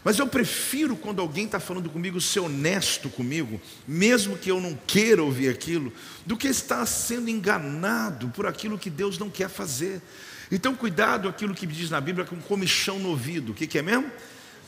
Mas 0.03 0.17
eu 0.17 0.27
prefiro 0.27 0.95
quando 0.95 1.19
alguém 1.19 1.45
está 1.45 1.59
falando 1.59 1.89
comigo 1.89 2.21
ser 2.21 2.39
honesto 2.39 3.09
comigo, 3.09 3.59
mesmo 3.87 4.37
que 4.37 4.49
eu 4.49 4.61
não 4.61 4.77
queira 4.87 5.21
ouvir 5.21 5.49
aquilo, 5.49 5.91
do 6.25 6.37
que 6.37 6.47
estar 6.47 6.85
sendo 6.85 7.29
enganado 7.29 8.29
por 8.29 8.47
aquilo 8.47 8.77
que 8.77 8.89
Deus 8.89 9.17
não 9.17 9.29
quer 9.29 9.49
fazer. 9.49 10.01
Então, 10.51 10.73
cuidado 10.73 11.27
aquilo 11.27 11.53
que 11.53 11.67
diz 11.67 11.89
na 11.89 12.01
Bíblia 12.01 12.25
com 12.25 12.37
comichão 12.37 12.97
no 12.97 13.09
ouvido. 13.09 13.51
O 13.51 13.55
que, 13.55 13.67
que 13.67 13.77
é 13.77 13.81
mesmo? 13.81 14.09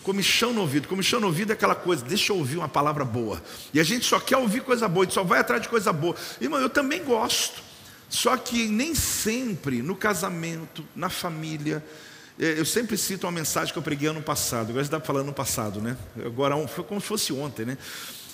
Comichão 0.04 0.54
no 0.54 0.62
ouvido. 0.62 0.88
Comichão 0.88 1.20
no 1.20 1.28
ouvido 1.28 1.52
é 1.52 1.54
aquela 1.54 1.76
coisa, 1.76 2.04
deixa 2.04 2.34
eu 2.34 2.38
ouvir 2.38 2.58
uma 2.58 2.70
palavra 2.70 3.06
boa. 3.06 3.42
E 3.74 3.80
a 3.80 3.84
gente 3.84 4.06
só 4.06 4.20
quer 4.20 4.38
ouvir 4.38 4.62
coisa 4.62 4.88
boa, 4.88 5.04
a 5.04 5.06
gente 5.06 5.14
só 5.14 5.24
vai 5.24 5.40
atrás 5.40 5.62
de 5.62 5.70
coisa 5.70 5.94
boa. 5.94 6.16
Irmão, 6.40 6.60
eu 6.60 6.70
também 6.70 7.04
gosto. 7.04 7.62
Só 8.10 8.36
que 8.36 8.68
nem 8.68 8.94
sempre 8.94 9.82
no 9.82 9.96
casamento, 9.96 10.86
na 10.94 11.10
família, 11.10 11.84
eu 12.42 12.66
sempre 12.66 12.98
cito 12.98 13.28
uma 13.28 13.32
mensagem 13.32 13.72
que 13.72 13.78
eu 13.78 13.84
preguei 13.84 14.10
ano 14.10 14.22
passado. 14.22 14.70
Agora 14.70 14.84
você 14.84 14.88
está 14.88 15.00
falando 15.00 15.28
no 15.28 15.34
passado, 15.34 15.80
né? 15.80 15.96
Agora 16.26 16.68
foi 16.68 16.84
como 16.84 17.00
se 17.00 17.06
fosse 17.06 17.32
ontem, 17.32 17.66
né? 17.66 17.78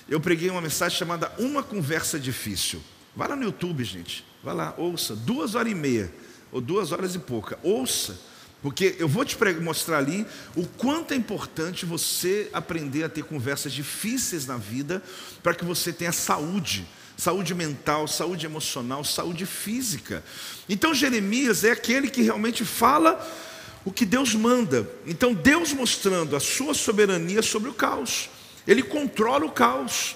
Eu 0.07 0.21
preguei 0.21 0.49
uma 0.49 0.61
mensagem 0.61 0.97
chamada 0.97 1.29
Uma 1.37 1.61
Conversa 1.61 2.17
Difícil. 2.17 2.81
Vai 3.13 3.27
lá 3.27 3.35
no 3.35 3.43
YouTube, 3.43 3.83
gente. 3.83 4.23
Vai 4.41 4.55
lá, 4.55 4.73
ouça. 4.77 5.13
Duas 5.13 5.55
horas 5.55 5.73
e 5.73 5.75
meia, 5.75 6.09
ou 6.53 6.61
duas 6.61 6.93
horas 6.93 7.15
e 7.15 7.19
pouca. 7.19 7.59
Ouça. 7.61 8.17
Porque 8.61 8.95
eu 8.97 9.09
vou 9.09 9.25
te 9.25 9.37
mostrar 9.61 9.97
ali 9.97 10.25
o 10.55 10.65
quanto 10.65 11.13
é 11.13 11.17
importante 11.17 11.85
você 11.85 12.49
aprender 12.53 13.03
a 13.03 13.09
ter 13.09 13.25
conversas 13.25 13.73
difíceis 13.73 14.45
na 14.45 14.55
vida 14.55 15.03
para 15.43 15.53
que 15.53 15.65
você 15.65 15.91
tenha 15.91 16.13
saúde, 16.13 16.87
saúde 17.17 17.53
mental, 17.53 18.07
saúde 18.07 18.45
emocional, 18.45 19.03
saúde 19.03 19.45
física. 19.45 20.23
Então 20.69 20.93
Jeremias 20.93 21.65
é 21.65 21.71
aquele 21.71 22.09
que 22.09 22.21
realmente 22.21 22.63
fala 22.63 23.19
o 23.87 23.91
que 23.91 24.05
Deus 24.05 24.35
manda. 24.35 24.85
Então, 25.05 25.33
Deus 25.33 25.71
mostrando 25.71 26.35
a 26.35 26.41
sua 26.41 26.73
soberania 26.73 27.41
sobre 27.41 27.69
o 27.69 27.73
caos. 27.73 28.29
Ele 28.67 28.83
controla 28.83 29.45
o 29.45 29.49
caos. 29.49 30.13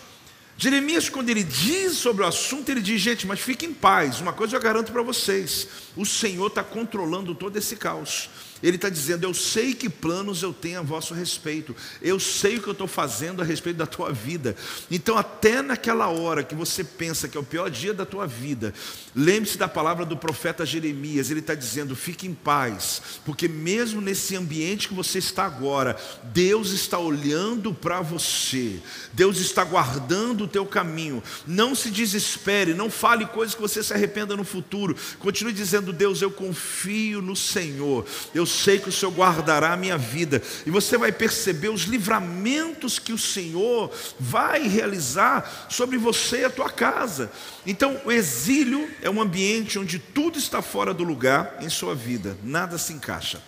Jeremias, 0.58 1.08
quando 1.08 1.30
ele 1.30 1.42
diz 1.42 1.94
sobre 1.94 2.22
o 2.22 2.28
assunto, 2.28 2.68
ele 2.68 2.82
diz: 2.82 3.00
gente, 3.00 3.26
mas 3.26 3.40
fique 3.40 3.66
em 3.66 3.74
paz. 3.74 4.20
Uma 4.20 4.34
coisa 4.34 4.58
eu 4.58 4.62
garanto 4.62 4.92
para 4.92 5.02
vocês: 5.02 5.70
o 5.96 6.06
Senhor 6.06 6.48
está 6.48 6.62
controlando 6.62 7.34
todo 7.34 7.56
esse 7.56 7.78
caos. 7.78 8.30
Ele 8.62 8.76
está 8.76 8.90
dizendo: 8.90 9.26
Eu 9.26 9.34
sei 9.34 9.74
que 9.74 9.90
planos 9.90 10.44
eu 10.44 10.54
tenho 10.54 10.80
a 10.80 10.84
vosso 10.84 11.14
respeito, 11.14 11.76
eu 12.02 12.20
sei 12.20 12.58
o 12.58 12.62
que 12.62 12.68
eu 12.68 12.74
estou 12.74 12.88
fazendo 12.88 13.42
a 13.42 13.46
respeito 13.46 13.78
da 13.78 13.86
tua 13.86 14.12
vida. 14.12 14.56
Então, 14.90 15.18
até 15.18 15.62
naquela 15.62 16.08
hora 16.08 16.44
que 16.44 16.56
você 16.56 16.84
pensa 16.84 17.28
que 17.28 17.38
é 17.38 17.40
o 17.40 17.44
pior 17.44 17.70
dia 17.70 17.94
da 17.94 18.06
tua 18.06 18.28
vida, 18.28 18.74
lembre-se 19.16 19.58
da 19.58 19.68
palavra 19.68 20.06
do 20.06 20.18
profeta 20.18 20.66
Jeremias: 20.66 21.32
ele 21.32 21.40
está 21.40 21.56
dizendo, 21.56 21.96
fique 21.96 22.28
em 22.28 22.34
paz, 22.34 23.02
porque 23.26 23.48
mesmo 23.48 24.02
nesse 24.02 24.36
ambiente 24.36 24.88
que 24.88 24.94
você 24.94 25.18
está 25.20 25.46
agora, 25.46 25.98
Deus 26.26 26.72
está 26.72 27.00
olhando 27.00 27.74
para 27.74 28.02
você, 28.02 28.80
Deus 29.14 29.40
está 29.40 29.64
guardando 29.64 30.44
o 30.44 30.48
teu 30.48 30.66
caminho. 30.66 31.24
Não 31.48 31.74
se 31.74 31.90
desespere, 31.90 32.74
não 32.74 32.90
fale 32.90 33.26
coisas 33.26 33.56
que 33.56 33.62
você 33.62 33.84
se 33.84 33.94
arrependa 33.94 34.36
no 34.36 34.44
futuro, 34.44 34.96
continue 35.20 35.54
dizendo: 35.54 35.92
Deus, 35.92 36.22
eu 36.22 36.32
confio 36.32 37.22
no 37.22 37.36
Senhor, 37.36 38.06
eu 38.34 38.46
sei 38.52 38.80
que 38.80 38.90
o 38.90 38.92
Senhor 38.92 39.12
guardará 39.12 39.74
a 39.74 39.78
minha 39.78 39.98
vida. 39.98 40.42
E 40.66 40.70
você 40.70 40.98
vai 40.98 41.12
perceber 41.12 41.70
os 41.70 41.84
livramentos 41.84 43.00
que 43.00 43.14
o 43.14 43.18
Senhor 43.18 43.92
vai 44.20 44.68
realizar 44.68 45.68
sobre 45.70 45.98
você 45.98 46.42
e 46.42 46.46
a 46.46 46.50
tua 46.50 46.70
casa. 46.70 47.32
Então, 47.66 48.00
o 48.06 48.12
exílio 48.12 48.90
é 49.02 49.10
um 49.10 49.22
ambiente 49.22 49.80
onde 49.80 49.98
tudo 49.98 50.38
está 50.38 50.62
fora 50.62 50.94
do 50.94 51.04
lugar 51.04 51.58
em 51.62 51.70
sua 51.70 51.96
vida, 51.96 52.38
nada 52.44 52.78
se 52.78 52.94
encaixa. 52.94 53.42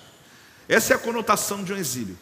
Essa 0.67 0.93
é 0.93 0.95
a 0.95 0.99
conotação 0.99 1.63
de 1.63 1.73
um 1.73 1.77
exílio. 1.77 2.17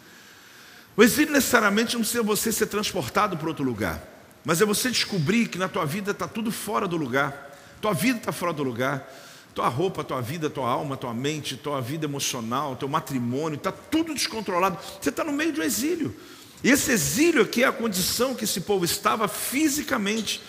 O 0.95 1.03
exílio 1.03 1.31
necessariamente 1.31 1.93
não 1.93 2.01
precisa 2.01 2.23
você 2.23 2.51
ser 2.51 2.65
transportado 2.65 3.37
para 3.37 3.47
outro 3.47 3.63
lugar, 3.63 4.01
mas 4.43 4.61
é 4.61 4.65
você 4.65 4.89
descobrir 4.89 5.47
que 5.47 5.57
na 5.57 5.69
tua 5.69 5.85
vida 5.85 6.11
está 6.11 6.27
tudo 6.27 6.51
fora 6.51 6.87
do 6.87 6.97
lugar, 6.97 7.57
tua 7.79 7.93
vida 7.93 8.19
está 8.19 8.31
fora 8.31 8.51
do 8.51 8.63
lugar, 8.63 9.07
tua 9.53 9.67
roupa, 9.67 10.03
tua 10.03 10.21
vida, 10.21 10.49
tua 10.49 10.69
alma, 10.69 10.95
tua 10.95 11.13
mente, 11.13 11.57
tua 11.57 11.81
vida 11.81 12.05
emocional, 12.05 12.75
teu 12.75 12.87
matrimônio, 12.87 13.57
está 13.57 13.71
tudo 13.71 14.13
descontrolado. 14.13 14.77
Você 15.01 15.09
está 15.09 15.23
no 15.23 15.31
meio 15.31 15.51
de 15.51 15.59
um 15.59 15.63
exílio. 15.63 16.15
E 16.63 16.69
esse 16.69 16.91
exílio 16.91 17.41
aqui 17.41 17.63
é 17.63 17.67
a 17.67 17.71
condição 17.71 18.35
que 18.35 18.43
esse 18.43 18.61
povo 18.61 18.85
estava 18.85 19.27
fisicamente. 19.27 20.41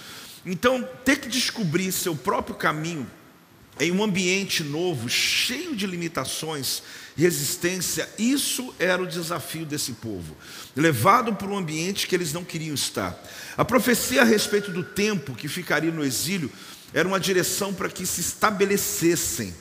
Então, 0.44 0.86
ter 1.04 1.20
que 1.20 1.28
descobrir 1.28 1.90
seu 1.92 2.14
próprio 2.14 2.54
caminho 2.54 3.08
em 3.80 3.90
um 3.90 4.02
ambiente 4.02 4.62
novo, 4.62 5.08
cheio 5.08 5.74
de 5.74 5.86
limitações, 5.86 6.82
resistência, 7.16 8.08
isso 8.18 8.74
era 8.78 9.02
o 9.02 9.06
desafio 9.06 9.64
desse 9.64 9.92
povo, 9.92 10.36
levado 10.76 11.34
para 11.34 11.48
um 11.48 11.56
ambiente 11.56 12.06
que 12.06 12.14
eles 12.14 12.32
não 12.32 12.44
queriam 12.44 12.74
estar. 12.74 13.18
A 13.56 13.64
profecia 13.64 14.22
a 14.22 14.24
respeito 14.24 14.70
do 14.70 14.82
tempo 14.82 15.34
que 15.34 15.48
ficaria 15.48 15.90
no 15.90 16.04
exílio 16.04 16.50
era 16.92 17.06
uma 17.06 17.20
direção 17.20 17.72
para 17.72 17.88
que 17.88 18.06
se 18.06 18.20
estabelecessem. 18.20 19.54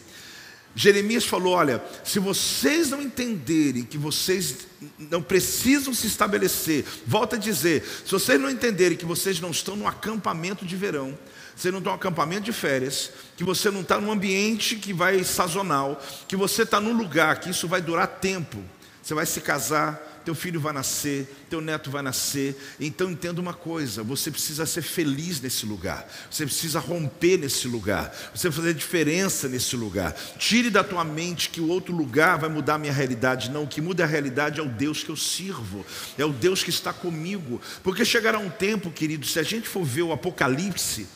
Jeremias 0.76 1.26
falou: 1.26 1.54
Olha, 1.54 1.84
se 2.04 2.20
vocês 2.20 2.89
não 2.89 3.02
entenderem 3.02 3.84
que 3.84 3.98
vocês 3.98 4.67
não 4.98 5.22
precisam 5.22 5.94
se 5.94 6.08
estabelecer, 6.08 6.86
volta 7.06 7.36
a 7.36 7.39
dizer, 7.39 7.84
se 8.06 8.12
vocês 8.12 8.39
não 8.39 8.50
entenderem 8.50 8.98
que 8.98 9.06
vocês 9.06 9.39
não 9.39 9.52
estão 9.52 9.76
num 9.76 9.88
acampamento 9.88 10.65
de 10.65 10.76
verão, 10.76 11.17
você 11.56 11.70
não 11.70 11.80
está 11.80 11.91
num 11.91 11.96
acampamento 11.96 12.44
de 12.44 12.54
férias, 12.54 13.12
que 13.36 13.44
você 13.44 13.70
não 13.70 13.82
está 13.82 14.00
num 14.00 14.12
ambiente 14.12 14.76
que 14.76 14.94
vai 14.94 15.24
sazonal, 15.24 16.02
que 16.28 16.36
você 16.36 16.63
está 16.63 16.80
num 16.80 16.94
lugar 16.94 17.39
que 17.39 17.50
isso 17.50 17.67
vai 17.67 17.82
durar 17.82 18.08
tempo, 18.08 18.63
você 19.04 19.13
vai 19.13 19.26
se 19.26 19.41
casar, 19.41 20.11
teu 20.23 20.36
filho 20.36 20.60
vai 20.60 20.73
nascer, 20.73 21.27
teu 21.49 21.62
neto 21.62 21.89
vai 21.89 22.01
nascer. 22.01 22.55
Então 22.79 23.10
entenda 23.10 23.41
uma 23.41 23.53
coisa: 23.53 24.03
você 24.03 24.31
precisa 24.31 24.65
ser 24.65 24.81
feliz 24.81 25.41
nesse 25.41 25.65
lugar, 25.65 26.07
você 26.29 26.45
precisa 26.45 26.79
romper 26.79 27.38
nesse 27.38 27.67
lugar, 27.67 28.12
você 28.13 28.29
precisa 28.31 28.51
fazer 28.51 28.73
diferença 28.73 29.47
nesse 29.47 29.75
lugar. 29.75 30.13
Tire 30.38 30.69
da 30.69 30.84
tua 30.84 31.03
mente 31.03 31.49
que 31.49 31.62
o 31.62 31.67
outro 31.67 31.95
lugar 31.95 32.38
vai 32.38 32.49
mudar 32.49 32.75
a 32.75 32.79
minha 32.79 32.93
realidade. 32.93 33.51
Não, 33.51 33.63
o 33.63 33.67
que 33.67 33.81
muda 33.81 34.03
a 34.03 34.07
realidade 34.07 34.60
é 34.60 34.63
o 34.63 34.69
Deus 34.69 35.03
que 35.03 35.10
eu 35.10 35.17
sirvo, 35.17 35.86
é 36.17 36.25
o 36.25 36.31
Deus 36.31 36.63
que 36.63 36.69
está 36.69 36.93
comigo. 36.93 37.62
Porque 37.84 38.05
chegará 38.05 38.38
um 38.38 38.49
tempo, 38.49 38.91
querido, 38.91 39.25
se 39.25 39.39
a 39.39 39.43
gente 39.43 39.67
for 39.67 39.84
ver 39.84 40.03
o 40.03 40.12
Apocalipse, 40.12 41.07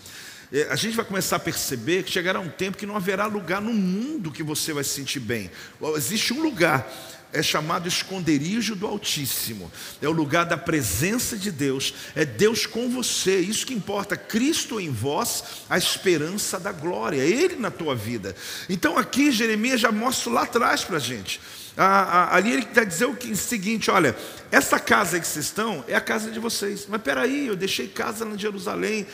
é, 0.51 0.67
a 0.69 0.75
gente 0.75 0.95
vai 0.95 1.05
começar 1.05 1.37
a 1.37 1.39
perceber 1.39 2.03
que 2.03 2.11
chegará 2.11 2.39
um 2.39 2.49
tempo 2.49 2.77
que 2.77 2.85
não 2.85 2.95
haverá 2.95 3.25
lugar 3.25 3.61
no 3.61 3.73
mundo 3.73 4.31
que 4.31 4.43
você 4.43 4.73
vai 4.73 4.83
se 4.83 4.91
sentir 4.91 5.19
bem. 5.19 5.49
Existe 5.95 6.33
um 6.33 6.41
lugar 6.41 6.87
é 7.35 7.43
chamado 7.43 7.87
esconderijo 7.87 8.75
do 8.75 8.87
Altíssimo, 8.87 9.71
é 10.01 10.07
o 10.07 10.11
lugar 10.11 10.45
da 10.45 10.57
presença 10.57 11.37
de 11.37 11.51
Deus, 11.51 11.93
é 12.15 12.23
Deus 12.23 12.65
com 12.65 12.89
você, 12.89 13.39
isso 13.39 13.65
que 13.65 13.73
importa, 13.73 14.15
Cristo 14.15 14.79
em 14.79 14.89
vós, 14.89 15.43
a 15.69 15.77
esperança 15.77 16.59
da 16.59 16.71
glória, 16.71 17.21
é 17.21 17.27
Ele 17.27 17.57
na 17.57 17.69
tua 17.69 17.93
vida. 17.93 18.35
Então 18.69 18.97
aqui 18.97 19.31
Jeremias 19.31 19.79
já 19.81 19.91
mostra 19.91 20.31
lá 20.31 20.43
atrás 20.43 20.83
para 20.83 20.97
a 20.97 20.99
gente. 20.99 21.41
ali 21.75 22.53
ele 22.53 22.63
está 22.63 22.83
dizendo 22.83 23.17
o 23.21 23.35
seguinte: 23.35 23.91
olha, 23.91 24.15
essa 24.51 24.79
casa 24.79 25.19
que 25.19 25.27
vocês 25.27 25.45
estão 25.45 25.83
é 25.87 25.95
a 25.95 26.01
casa 26.01 26.31
de 26.31 26.39
vocês, 26.39 26.85
mas 26.87 27.01
peraí, 27.01 27.47
eu 27.47 27.55
deixei 27.55 27.87
casa 27.87 28.23
na 28.23 28.37
Jerusalém, 28.37 29.05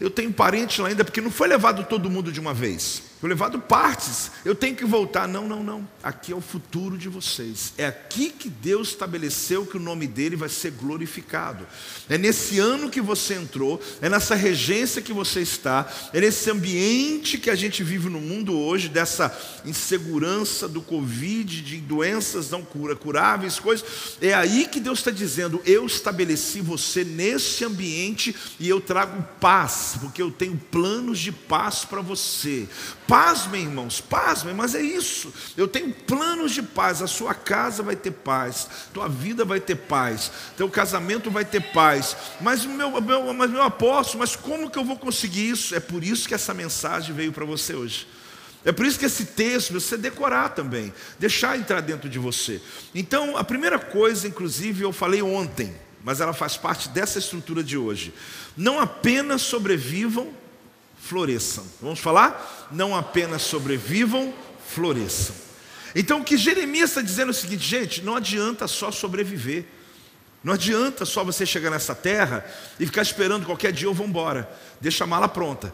eu 0.00 0.10
tenho 0.10 0.32
parente 0.32 0.80
lá 0.80 0.88
ainda, 0.88 1.04
porque 1.04 1.20
não 1.20 1.30
foi 1.30 1.48
levado 1.48 1.84
todo 1.84 2.10
mundo 2.10 2.30
de 2.30 2.38
uma 2.38 2.54
vez. 2.54 3.02
Foi 3.20 3.28
levado 3.28 3.58
partes. 3.58 4.30
Eu 4.44 4.54
tenho 4.54 4.76
que 4.76 4.84
voltar. 4.84 5.26
Não, 5.26 5.48
não, 5.48 5.62
não. 5.62 5.88
Aqui 6.08 6.32
é 6.32 6.34
o 6.34 6.40
futuro 6.40 6.96
de 6.96 7.06
vocês. 7.06 7.74
É 7.76 7.84
aqui 7.84 8.30
que 8.30 8.48
Deus 8.48 8.88
estabeleceu 8.88 9.66
que 9.66 9.76
o 9.76 9.80
nome 9.80 10.06
dele 10.06 10.36
vai 10.36 10.48
ser 10.48 10.70
glorificado. 10.70 11.66
É 12.08 12.16
nesse 12.16 12.58
ano 12.58 12.88
que 12.88 12.98
você 12.98 13.34
entrou, 13.34 13.78
é 14.00 14.08
nessa 14.08 14.34
regência 14.34 15.02
que 15.02 15.12
você 15.12 15.42
está, 15.42 15.86
é 16.14 16.18
nesse 16.22 16.50
ambiente 16.50 17.36
que 17.36 17.50
a 17.50 17.54
gente 17.54 17.84
vive 17.84 18.08
no 18.08 18.22
mundo 18.22 18.58
hoje, 18.58 18.88
dessa 18.88 19.38
insegurança 19.66 20.66
do 20.66 20.80
Covid, 20.80 21.60
de 21.60 21.76
doenças 21.76 22.48
não 22.48 22.64
cura, 22.64 22.96
curáveis, 22.96 23.60
coisas. 23.60 24.16
É 24.22 24.32
aí 24.32 24.66
que 24.66 24.80
Deus 24.80 25.00
está 25.00 25.10
dizendo: 25.10 25.60
eu 25.66 25.84
estabeleci 25.84 26.62
você 26.62 27.04
nesse 27.04 27.66
ambiente 27.66 28.34
e 28.58 28.66
eu 28.66 28.80
trago 28.80 29.22
paz, 29.38 29.96
porque 30.00 30.22
eu 30.22 30.30
tenho 30.30 30.56
planos 30.70 31.18
de 31.18 31.32
paz 31.32 31.84
para 31.84 32.00
você 32.00 32.66
Pasmem, 33.08 33.62
irmãos, 33.62 34.02
pasmem, 34.02 34.54
mas 34.54 34.74
é 34.74 34.82
isso. 34.82 35.32
Eu 35.56 35.66
tenho 35.66 35.94
planos 36.06 36.52
de 36.52 36.62
paz. 36.62 37.02
A 37.02 37.06
sua 37.06 37.34
casa 37.34 37.82
vai 37.82 37.96
ter 37.96 38.10
paz, 38.10 38.68
tua 38.92 39.08
vida 39.08 39.44
vai 39.44 39.60
ter 39.60 39.76
paz, 39.76 40.30
teu 40.56 40.68
casamento 40.68 41.30
vai 41.30 41.44
ter 41.44 41.60
paz. 41.72 42.16
Mas 42.40 42.64
meu, 42.64 43.00
meu, 43.00 43.32
mas 43.34 43.50
meu 43.50 43.62
apóstolo, 43.62 44.20
mas 44.20 44.36
como 44.36 44.70
que 44.70 44.78
eu 44.78 44.84
vou 44.84 44.96
conseguir 44.96 45.50
isso? 45.50 45.74
É 45.74 45.80
por 45.80 46.02
isso 46.02 46.28
que 46.28 46.34
essa 46.34 46.54
mensagem 46.54 47.14
veio 47.14 47.32
para 47.32 47.44
você 47.44 47.74
hoje. 47.74 48.06
É 48.64 48.72
por 48.72 48.84
isso 48.84 48.98
que 48.98 49.06
esse 49.06 49.24
texto 49.24 49.72
você 49.72 49.96
decorar 49.96 50.50
também, 50.50 50.92
deixar 51.18 51.56
entrar 51.56 51.80
dentro 51.80 52.08
de 52.08 52.18
você. 52.18 52.60
Então, 52.94 53.36
a 53.36 53.44
primeira 53.44 53.78
coisa, 53.78 54.26
inclusive, 54.26 54.82
eu 54.82 54.92
falei 54.92 55.22
ontem, 55.22 55.74
mas 56.02 56.20
ela 56.20 56.32
faz 56.32 56.56
parte 56.56 56.88
dessa 56.88 57.18
estrutura 57.18 57.62
de 57.62 57.78
hoje. 57.78 58.12
Não 58.56 58.80
apenas 58.80 59.42
sobrevivam 59.42 60.34
floresçam. 61.00 61.64
Vamos 61.80 62.00
falar? 62.00 62.68
Não 62.70 62.94
apenas 62.94 63.42
sobrevivam, 63.42 64.34
floresçam. 64.66 65.47
Então 65.94 66.20
o 66.20 66.24
que 66.24 66.36
Jeremias 66.36 66.90
está 66.90 67.02
dizendo 67.02 67.28
é 67.28 67.30
o 67.30 67.34
seguinte, 67.34 67.66
gente, 67.66 68.02
não 68.02 68.16
adianta 68.16 68.66
só 68.66 68.90
sobreviver. 68.90 69.64
Não 70.42 70.54
adianta 70.54 71.04
só 71.04 71.24
você 71.24 71.44
chegar 71.44 71.70
nessa 71.70 71.94
terra 71.94 72.44
e 72.78 72.86
ficar 72.86 73.02
esperando 73.02 73.44
qualquer 73.44 73.72
dia 73.72 73.88
eu 73.88 73.94
vou 73.94 74.06
embora. 74.06 74.48
Deixa 74.80 75.04
a 75.04 75.06
mala 75.06 75.28
pronta. 75.28 75.72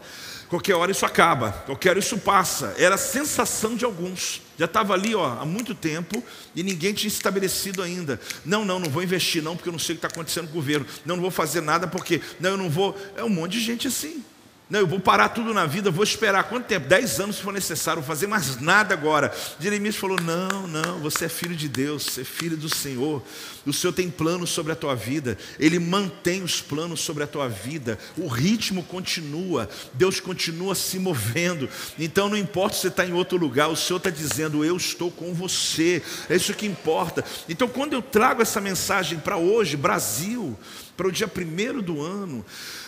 Qualquer 0.49 0.75
hora 0.75 0.91
isso 0.91 1.05
acaba, 1.05 1.51
qualquer 1.65 1.89
hora 1.89 1.99
isso 1.99 2.17
passa. 2.17 2.75
Era 2.77 2.95
a 2.95 2.97
sensação 2.99 3.75
de 3.75 3.83
alguns. 3.83 4.41
Já 4.57 4.65
estava 4.65 4.93
ali 4.93 5.15
ó, 5.15 5.39
há 5.39 5.45
muito 5.45 5.73
tempo 5.73 6.23
e 6.55 6.63
ninguém 6.63 6.93
tinha 6.93 7.07
estabelecido 7.07 7.81
ainda. 7.81 8.19
Não, 8.43 8.63
não, 8.63 8.79
não 8.79 8.89
vou 8.89 9.01
investir 9.01 9.41
não, 9.41 9.55
porque 9.55 9.69
eu 9.69 9.73
não 9.73 9.79
sei 9.79 9.95
o 9.95 9.99
que 9.99 10.05
está 10.05 10.13
acontecendo 10.13 10.45
com 10.47 10.53
o 10.53 10.55
governo. 10.55 10.85
Não, 11.05 11.15
não 11.15 11.21
vou 11.21 11.31
fazer 11.31 11.61
nada 11.61 11.87
porque, 11.87 12.21
não, 12.39 12.51
eu 12.51 12.57
não 12.57 12.69
vou. 12.69 12.95
É 13.15 13.23
um 13.23 13.29
monte 13.29 13.53
de 13.53 13.59
gente 13.59 13.87
assim. 13.87 14.23
Não, 14.67 14.79
eu 14.79 14.87
vou 14.87 14.99
parar 14.99 15.29
tudo 15.29 15.53
na 15.53 15.67
vida, 15.67 15.91
vou 15.91 16.03
esperar 16.03 16.43
quanto 16.45 16.65
tempo? 16.65 16.87
Dez 16.87 17.19
anos 17.19 17.35
se 17.35 17.43
for 17.43 17.53
necessário, 17.53 18.01
vou 18.01 18.07
fazer 18.07 18.25
mais 18.25 18.59
nada 18.59 18.95
agora. 18.95 19.31
Jeremias 19.59 19.95
falou: 19.95 20.17
Não, 20.19 20.65
não, 20.67 20.99
você 20.99 21.25
é 21.25 21.29
filho 21.29 21.55
de 21.55 21.69
Deus, 21.69 22.03
você 22.03 22.21
é 22.21 22.23
filho 22.23 22.57
do 22.57 22.67
Senhor. 22.67 23.21
O 23.63 23.71
Senhor 23.71 23.93
tem 23.93 24.09
planos 24.09 24.49
sobre 24.49 24.71
a 24.71 24.75
tua 24.75 24.95
vida, 24.95 25.37
Ele 25.59 25.77
mantém 25.77 26.41
os 26.41 26.61
planos 26.61 27.01
sobre 27.01 27.23
a 27.23 27.27
tua 27.27 27.47
vida, 27.47 27.99
o 28.17 28.27
ritmo 28.27 28.81
continua, 28.81 29.69
Deus 29.93 30.19
continua 30.19 30.73
se 30.73 30.97
movendo. 30.97 31.69
Então 31.99 32.27
não 32.27 32.37
importa 32.37 32.75
se 32.75 32.81
você 32.81 32.87
está 32.87 33.05
em 33.05 33.13
outro 33.13 33.37
lugar, 33.37 33.69
o 33.69 33.75
Senhor 33.75 33.97
está 33.97 34.09
dizendo: 34.09 34.65
Eu 34.65 34.77
estou 34.77 35.11
com 35.11 35.31
você, 35.31 36.01
é 36.27 36.35
isso 36.35 36.55
que 36.55 36.65
importa. 36.65 37.23
Então 37.47 37.67
quando 37.67 37.93
eu 37.93 38.01
trago 38.01 38.41
essa 38.41 38.59
mensagem 38.59 39.19
para 39.19 39.37
hoje, 39.37 39.77
Brasil, 39.77 40.57
para 40.97 41.07
o 41.07 41.11
dia 41.11 41.27
primeiro 41.27 41.83
do 41.83 42.01
ano, 42.01 42.43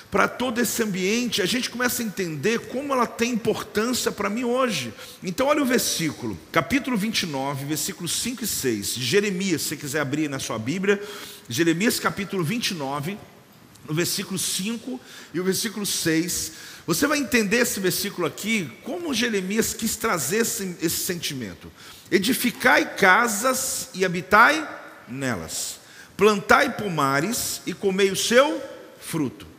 para 0.10 0.28
todo 0.28 0.62
esse 0.62 0.82
ambiente, 0.82 1.42
a 1.42 1.46
gente 1.46 1.70
começa 1.70 2.02
a 2.02 2.06
entender 2.06 2.68
como 2.68 2.94
ela 2.94 3.06
tem 3.06 3.34
importância 3.34 4.10
para 4.12 4.30
mim 4.30 4.46
hoje. 4.46 4.94
Então, 5.22 5.48
olha 5.48 5.62
o 5.62 5.66
versículo, 5.66 6.40
capítulo 6.50 6.96
29, 6.96 7.66
versículos 7.66 8.14
5 8.14 8.44
e 8.44 8.48
6, 8.48 8.96
de 8.96 9.06
Jeremias, 9.06 9.62
se 9.62 9.70
você 9.70 9.78
quiser 9.78 10.00
abrir 10.00 10.30
na 10.30 10.40
sua 10.40 10.58
Bíblia, 10.58 11.02
Jeremias 11.50 12.00
capítulo 12.00 12.42
29, 12.42 13.18
no 13.86 13.94
versículo 13.94 14.40
5 14.40 15.00
e 15.34 15.40
o 15.42 15.44
versículo 15.44 15.86
6. 15.86 16.54
Você 16.86 17.06
vai 17.06 17.20
entender 17.20 17.58
esse 17.58 17.80
versículo 17.82 18.26
aqui, 18.26 18.72
como 18.84 19.14
Jeremias 19.14 19.74
quis 19.74 19.98
trazer 19.98 20.38
esse, 20.38 20.78
esse 20.82 21.04
sentimento. 21.04 21.70
Edificai 22.10 22.96
casas 22.96 23.90
e 23.94 24.06
habitai 24.06 24.66
nelas, 25.06 25.80
plantai 26.16 26.78
pomares 26.78 27.62
e 27.66 27.74
comei 27.74 28.10
o 28.10 28.16
seu 28.16 28.62
fruto 29.02 29.57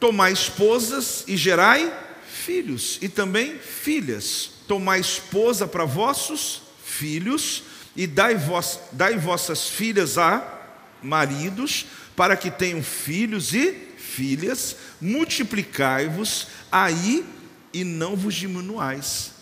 Tomai 0.00 0.32
esposas 0.32 1.24
e 1.28 1.36
gerai 1.36 1.92
filhos, 2.26 2.98
e 3.02 3.08
também 3.08 3.58
filhas. 3.58 4.50
Tomai 4.66 4.98
esposa 4.98 5.68
para 5.68 5.84
vossos 5.84 6.62
filhos, 6.82 7.62
e 7.94 8.06
dai, 8.06 8.34
vos, 8.34 8.80
dai 8.92 9.18
vossas 9.18 9.68
filhas 9.68 10.16
a 10.16 10.58
maridos, 11.02 11.86
para 12.16 12.36
que 12.36 12.50
tenham 12.50 12.82
filhos 12.82 13.52
e 13.52 13.72
filhas, 13.98 14.76
multiplicai-vos 15.00 16.48
aí 16.72 17.24
e 17.72 17.84
não 17.84 18.16
vos 18.16 18.34
diminuais. 18.34 19.32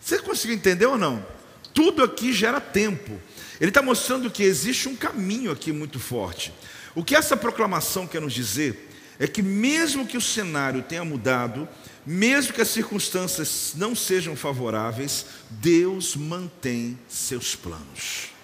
Você 0.00 0.18
conseguiu 0.18 0.56
entender 0.56 0.86
ou 0.86 0.98
não? 0.98 1.24
Tudo 1.72 2.02
aqui 2.02 2.32
gera 2.32 2.60
tempo. 2.60 3.18
Ele 3.60 3.70
está 3.70 3.82
mostrando 3.82 4.30
que 4.30 4.42
existe 4.42 4.88
um 4.88 4.94
caminho 4.94 5.50
aqui 5.50 5.72
muito 5.72 5.98
forte. 5.98 6.52
O 6.94 7.02
que 7.02 7.16
essa 7.16 7.36
proclamação 7.36 8.06
quer 8.06 8.20
nos 8.20 8.32
dizer 8.32 8.90
é 9.18 9.26
que, 9.26 9.42
mesmo 9.42 10.06
que 10.06 10.16
o 10.16 10.20
cenário 10.20 10.82
tenha 10.82 11.04
mudado, 11.04 11.68
mesmo 12.04 12.52
que 12.52 12.60
as 12.60 12.68
circunstâncias 12.68 13.72
não 13.76 13.94
sejam 13.94 14.36
favoráveis, 14.36 15.26
Deus 15.50 16.16
mantém 16.16 16.98
seus 17.08 17.54
planos. 17.54 18.34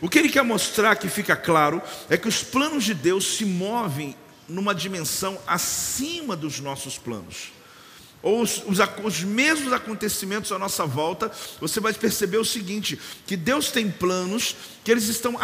O 0.00 0.08
que 0.08 0.18
ele 0.18 0.28
quer 0.28 0.42
mostrar 0.42 0.96
que 0.96 1.08
fica 1.08 1.36
claro 1.36 1.80
é 2.08 2.16
que 2.16 2.28
os 2.28 2.42
planos 2.42 2.84
de 2.84 2.94
Deus 2.94 3.36
se 3.36 3.44
movem 3.44 4.16
numa 4.48 4.74
dimensão 4.74 5.38
acima 5.46 6.36
dos 6.36 6.60
nossos 6.60 6.98
planos. 6.98 7.52
Ou 8.22 8.40
os, 8.40 8.62
os, 8.66 8.78
os, 9.02 9.20
mesmos 9.22 9.72
acontecimentos 9.72 10.50
à 10.50 10.58
nossa 10.58 10.86
volta, 10.86 11.30
você 11.60 11.78
vai 11.78 11.92
perceber 11.92 12.38
o 12.38 12.44
seguinte: 12.44 12.98
que 13.26 13.36
Deus 13.36 13.70
tem 13.70 13.90
planos 13.90 14.56
que 14.82 14.90
eles 14.90 15.08
estão 15.08 15.38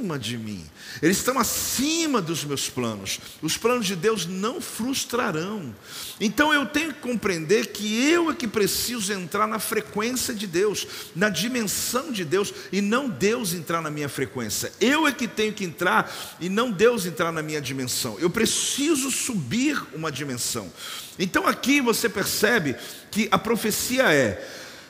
acima 0.00 0.18
de 0.18 0.38
mim. 0.38 0.64
Eles 1.02 1.18
estão 1.18 1.38
acima 1.38 2.20
dos 2.22 2.42
meus 2.44 2.68
planos. 2.68 3.20
Os 3.42 3.56
planos 3.56 3.86
de 3.86 3.94
Deus 3.94 4.26
não 4.26 4.60
frustrarão. 4.60 5.74
Então 6.18 6.52
eu 6.52 6.66
tenho 6.66 6.94
que 6.94 7.00
compreender 7.00 7.66
que 7.68 8.02
eu 8.08 8.30
é 8.30 8.34
que 8.34 8.48
preciso 8.48 9.12
entrar 9.12 9.46
na 9.46 9.58
frequência 9.58 10.34
de 10.34 10.46
Deus, 10.46 10.86
na 11.14 11.28
dimensão 11.28 12.10
de 12.10 12.24
Deus, 12.24 12.52
e 12.72 12.80
não 12.80 13.08
Deus 13.08 13.52
entrar 13.52 13.82
na 13.82 13.90
minha 13.90 14.08
frequência. 14.08 14.72
Eu 14.80 15.06
é 15.06 15.12
que 15.12 15.28
tenho 15.28 15.52
que 15.52 15.64
entrar 15.64 16.10
e 16.40 16.48
não 16.48 16.70
Deus 16.70 17.04
entrar 17.04 17.30
na 17.30 17.42
minha 17.42 17.60
dimensão. 17.60 18.18
Eu 18.18 18.30
preciso 18.30 19.10
subir 19.10 19.80
uma 19.94 20.10
dimensão. 20.10 20.72
Então 21.18 21.46
aqui 21.46 21.80
você 21.80 22.08
percebe 22.08 22.74
que 23.10 23.28
a 23.30 23.38
profecia 23.38 24.12
é: 24.12 24.42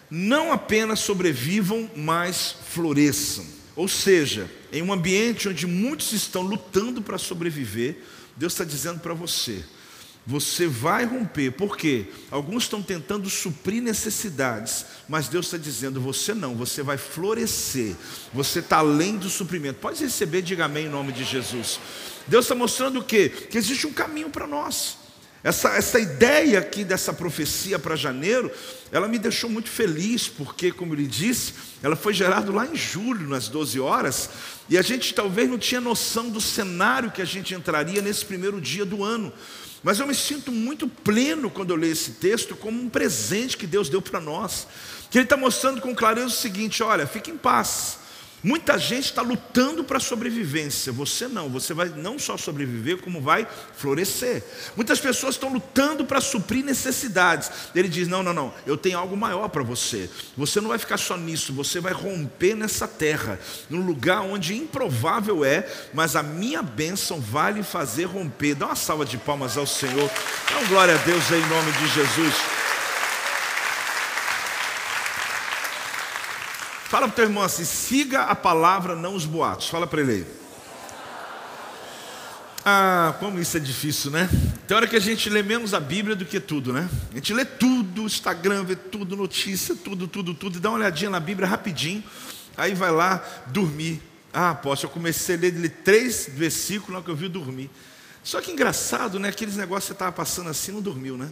não 0.09 0.53
apenas 0.53 1.01
sobrevivam, 1.01 1.91
mas 1.97 2.55
floresçam. 2.69 3.60
Ou 3.81 3.89
seja, 3.89 4.47
em 4.71 4.83
um 4.83 4.93
ambiente 4.93 5.49
onde 5.49 5.67
muitos 5.67 6.13
estão 6.13 6.43
lutando 6.43 7.01
para 7.01 7.17
sobreviver, 7.17 7.97
Deus 8.37 8.53
está 8.53 8.63
dizendo 8.63 9.01
para 9.01 9.15
você: 9.15 9.65
você 10.27 10.67
vai 10.67 11.07
romper, 11.07 11.53
porque 11.53 12.05
alguns 12.31 12.65
estão 12.65 12.83
tentando 12.83 13.31
suprir 13.31 13.83
necessidades, 13.83 14.85
mas 15.09 15.29
Deus 15.29 15.47
está 15.47 15.57
dizendo: 15.57 15.99
você 15.99 16.35
não, 16.35 16.55
você 16.55 16.83
vai 16.83 16.99
florescer, 16.99 17.97
você 18.35 18.59
está 18.59 18.81
além 18.81 19.17
do 19.17 19.31
suprimento. 19.31 19.81
Pode 19.81 20.05
receber, 20.05 20.43
diga 20.43 20.67
amém 20.67 20.85
em 20.85 20.91
nome 20.91 21.11
de 21.11 21.25
Jesus. 21.25 21.81
Deus 22.27 22.45
está 22.45 22.55
mostrando 22.55 23.01
o 23.01 23.03
quê? 23.03 23.31
Que 23.31 23.57
existe 23.57 23.87
um 23.87 23.95
caminho 23.95 24.29
para 24.29 24.47
nós. 24.47 24.99
Essa, 25.43 25.71
essa 25.71 25.99
ideia 25.99 26.59
aqui 26.59 26.85
dessa 26.85 27.15
profecia 27.15 27.79
para 27.79 27.97
janeiro, 27.97 28.51
ela 28.93 29.09
me 29.09 29.19
deixou 29.19 29.49
muito 29.49 29.71
feliz, 29.71 30.29
porque, 30.29 30.71
como 30.71 30.95
ele 30.95 31.07
disse, 31.07 31.55
ela 31.83 31.97
foi 31.97 32.13
gerada 32.13 32.53
lá 32.53 32.67
em 32.67 32.77
julho, 32.77 33.27
nas 33.27 33.49
12 33.49 33.81
horas, 33.81 34.29
e 34.69 34.77
a 34.77 34.83
gente 34.83 35.15
talvez 35.15 35.49
não 35.49 35.59
tinha 35.59 35.81
noção 35.81 36.29
do 36.29 36.41
cenário 36.41 37.11
que 37.11 37.23
a 37.23 37.25
gente 37.25 37.55
entraria 37.55 38.03
nesse 38.03 38.25
primeiro 38.25 38.61
dia 38.61 38.85
do 38.85 39.03
ano. 39.03 39.33
Mas 39.83 39.99
eu 39.99 40.07
me 40.07 40.15
sinto 40.15 40.53
muito 40.53 40.87
pleno 40.87 41.51
quando 41.51 41.71
eu 41.71 41.77
leio 41.77 41.93
esse 41.93 42.13
texto, 42.13 42.55
como 42.55 42.83
um 42.83 42.91
presente 42.91 43.57
que 43.57 43.67
Deus 43.67 43.89
deu 43.89 44.03
para 44.03 44.21
nós. 44.21 44.67
Que 45.11 45.19
Ele 45.19 45.25
está 45.25 45.39
mostrando 45.39 45.81
com 45.81 45.95
clareza 45.95 46.27
o 46.27 46.31
seguinte: 46.31 46.83
olha, 46.83 47.07
fique 47.07 47.31
em 47.31 47.39
paz. 47.39 48.00
Muita 48.43 48.79
gente 48.79 49.05
está 49.05 49.21
lutando 49.21 49.85
para 49.85 49.99
a 49.99 50.01
sobrevivência. 50.01 50.93
Você 50.93 51.29
não, 51.29 51.49
você 51.49 51.75
vai 51.75 51.89
não 51.91 52.19
só 52.19 52.39
sobreviver, 52.39 52.99
como 52.99 53.21
vai 53.21 53.47
florescer. 53.77 54.43
Muitas 54.75 54.99
pessoas 54.99 55.35
estão 55.35 55.53
lutando 55.53 56.07
para 56.07 56.21
suprir 56.21 56.65
necessidades. 56.65 57.51
Ele 57.75 57.89
diz: 57.89 58.09
Não, 58.09 58.23
não, 58.23 58.33
não, 58.33 58.55
eu 58.67 58.77
tenho 58.77 58.99
algo 58.99 59.17
maior 59.17 59.49
para 59.49 59.63
você. 59.63 60.09
Você 60.37 60.61
não 60.61 60.69
vai 60.69 60.79
ficar 60.79 60.97
só 60.97 61.17
nisso, 61.17 61.53
você 61.53 61.81
vai 61.81 61.93
romper 61.93 62.55
nessa 62.55 62.89
terra, 62.89 63.39
num 63.69 63.85
lugar 63.85 64.23
onde 64.23 64.57
improvável 64.57 65.45
é, 65.45 65.69
mas 65.93 66.17
a 66.17 66.23
minha 66.23 66.63
bênção 66.63 67.21
vai 67.21 67.53
lhe 67.53 67.63
fazer 67.63 68.05
romper. 68.05 68.55
Dá 68.55 68.67
uma 68.67 68.77
salva 68.77 69.05
de 69.05 69.19
palmas 69.19 69.59
ao 69.59 69.67
Senhor. 69.67 70.11
Dá 70.51 70.59
uma 70.59 70.69
glória 70.69 70.95
a 70.95 70.99
Deus 70.99 71.31
aí, 71.31 71.41
em 71.41 71.49
nome 71.49 71.73
de 71.73 71.89
Jesus. 71.89 72.60
Fala 76.91 77.07
para 77.07 77.13
o 77.13 77.15
teu 77.15 77.25
irmão 77.27 77.45
assim: 77.45 77.65
siga 77.65 78.23
a 78.23 78.35
palavra, 78.35 78.97
não 78.97 79.15
os 79.15 79.25
boatos. 79.25 79.69
Fala 79.69 79.87
para 79.87 80.01
ele 80.01 80.13
aí. 80.13 80.27
Ah, 82.65 83.15
como 83.21 83.39
isso 83.39 83.57
é 83.57 83.61
difícil, 83.61 84.11
né? 84.11 84.29
Tem 84.67 84.77
hora 84.77 84.89
que 84.89 84.97
a 84.97 85.01
gente 85.01 85.31
lê 85.31 85.41
menos 85.41 85.73
a 85.73 85.79
Bíblia 85.79 86.17
do 86.17 86.25
que 86.25 86.41
tudo, 86.41 86.73
né? 86.73 86.91
A 87.13 87.15
gente 87.15 87.33
lê 87.33 87.45
tudo, 87.45 88.03
Instagram, 88.03 88.65
vê 88.65 88.75
tudo, 88.75 89.17
notícia, 89.17 89.77
tudo, 89.77 90.09
tudo, 90.09 90.35
tudo, 90.35 90.59
e 90.59 90.61
dá 90.61 90.69
uma 90.69 90.79
olhadinha 90.79 91.11
na 91.11 91.21
Bíblia 91.21 91.47
rapidinho, 91.47 92.03
aí 92.57 92.75
vai 92.75 92.91
lá 92.91 93.25
dormir. 93.47 94.03
Ah, 94.33 94.53
posso, 94.53 94.85
eu 94.85 94.91
comecei 94.91 95.37
a 95.37 95.39
ler, 95.39 95.55
ler 95.57 95.71
três 95.85 96.29
versículos 96.29 96.99
na 96.99 97.03
que 97.05 97.11
eu 97.11 97.17
vi 97.17 97.29
dormir. 97.29 97.71
Só 98.25 98.41
que 98.41 98.51
engraçado, 98.51 99.21
né? 99.21 99.29
Aqueles 99.29 99.57
negócios 99.57 99.85
que 99.85 99.89
você 99.89 99.93
estava 99.93 100.11
passando 100.11 100.51
assim, 100.51 100.73
não 100.73 100.83
dormiu, 100.83 101.17
né? 101.17 101.31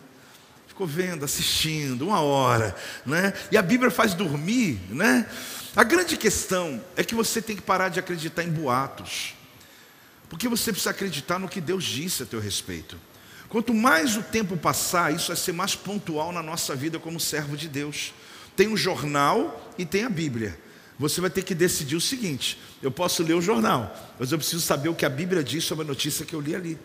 Ficou 0.78 0.86
vendo, 0.86 1.24
assistindo, 1.24 2.06
uma 2.06 2.20
hora, 2.20 2.72
né? 3.04 3.32
E 3.50 3.56
a 3.56 3.62
Bíblia 3.62 3.90
faz 3.90 4.14
dormir, 4.14 4.78
né? 4.90 5.26
A 5.74 5.82
grande 5.82 6.16
questão 6.16 6.80
é 6.96 7.02
que 7.02 7.16
você 7.16 7.42
tem 7.42 7.56
que 7.56 7.62
parar 7.62 7.88
de 7.88 7.98
acreditar 7.98 8.44
em 8.44 8.50
boatos, 8.50 9.34
porque 10.28 10.46
você 10.46 10.70
precisa 10.70 10.90
acreditar 10.90 11.40
no 11.40 11.48
que 11.48 11.60
Deus 11.60 11.82
disse 11.82 12.22
a 12.22 12.26
teu 12.26 12.38
respeito. 12.38 12.96
Quanto 13.48 13.74
mais 13.74 14.16
o 14.16 14.22
tempo 14.22 14.56
passar, 14.56 15.12
isso 15.12 15.28
vai 15.28 15.36
ser 15.36 15.52
mais 15.52 15.74
pontual 15.74 16.30
na 16.30 16.44
nossa 16.44 16.76
vida 16.76 17.00
como 17.00 17.18
servo 17.18 17.56
de 17.56 17.66
Deus. 17.66 18.14
Tem 18.54 18.68
um 18.68 18.76
jornal 18.76 19.74
e 19.76 19.84
tem 19.84 20.04
a 20.04 20.10
Bíblia. 20.10 20.56
Você 20.96 21.20
vai 21.20 21.30
ter 21.30 21.42
que 21.42 21.56
decidir 21.56 21.96
o 21.96 22.00
seguinte: 22.00 22.56
eu 22.80 22.92
posso 22.92 23.24
ler 23.24 23.34
o 23.34 23.42
jornal, 23.42 24.14
mas 24.16 24.30
eu 24.30 24.38
preciso 24.38 24.62
saber 24.62 24.90
o 24.90 24.94
que 24.94 25.04
a 25.04 25.10
Bíblia 25.10 25.42
diz 25.42 25.64
sobre 25.64 25.84
a 25.84 25.88
notícia 25.88 26.24
que 26.24 26.34
eu 26.34 26.40
li 26.40 26.54
ali. 26.54 26.78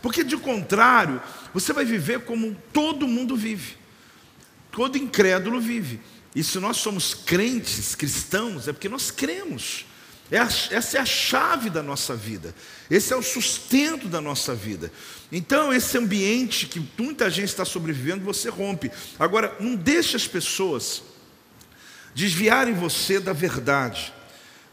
Porque 0.00 0.22
de 0.22 0.36
contrário, 0.36 1.20
você 1.52 1.72
vai 1.72 1.84
viver 1.84 2.20
como 2.20 2.56
todo 2.72 3.08
mundo 3.08 3.36
vive. 3.36 3.76
Todo 4.70 4.98
incrédulo 4.98 5.60
vive. 5.60 6.00
E 6.34 6.44
se 6.44 6.58
nós 6.58 6.76
somos 6.76 7.14
crentes, 7.14 7.94
cristãos, 7.94 8.68
é 8.68 8.72
porque 8.72 8.88
nós 8.88 9.10
cremos. 9.10 9.86
É 10.30 10.36
essa 10.36 10.98
é 10.98 11.00
a 11.00 11.06
chave 11.06 11.70
da 11.70 11.82
nossa 11.82 12.14
vida. 12.14 12.54
Esse 12.90 13.12
é 13.12 13.16
o 13.16 13.22
sustento 13.22 14.08
da 14.08 14.20
nossa 14.20 14.54
vida. 14.54 14.92
Então, 15.32 15.72
esse 15.72 15.96
ambiente 15.96 16.66
que 16.66 16.82
muita 16.98 17.30
gente 17.30 17.48
está 17.48 17.64
sobrevivendo, 17.64 18.24
você 18.24 18.50
rompe. 18.50 18.90
Agora, 19.18 19.56
não 19.58 19.74
deixe 19.74 20.16
as 20.16 20.26
pessoas 20.26 21.02
desviarem 22.14 22.74
você 22.74 23.18
da 23.18 23.32
verdade. 23.32 24.12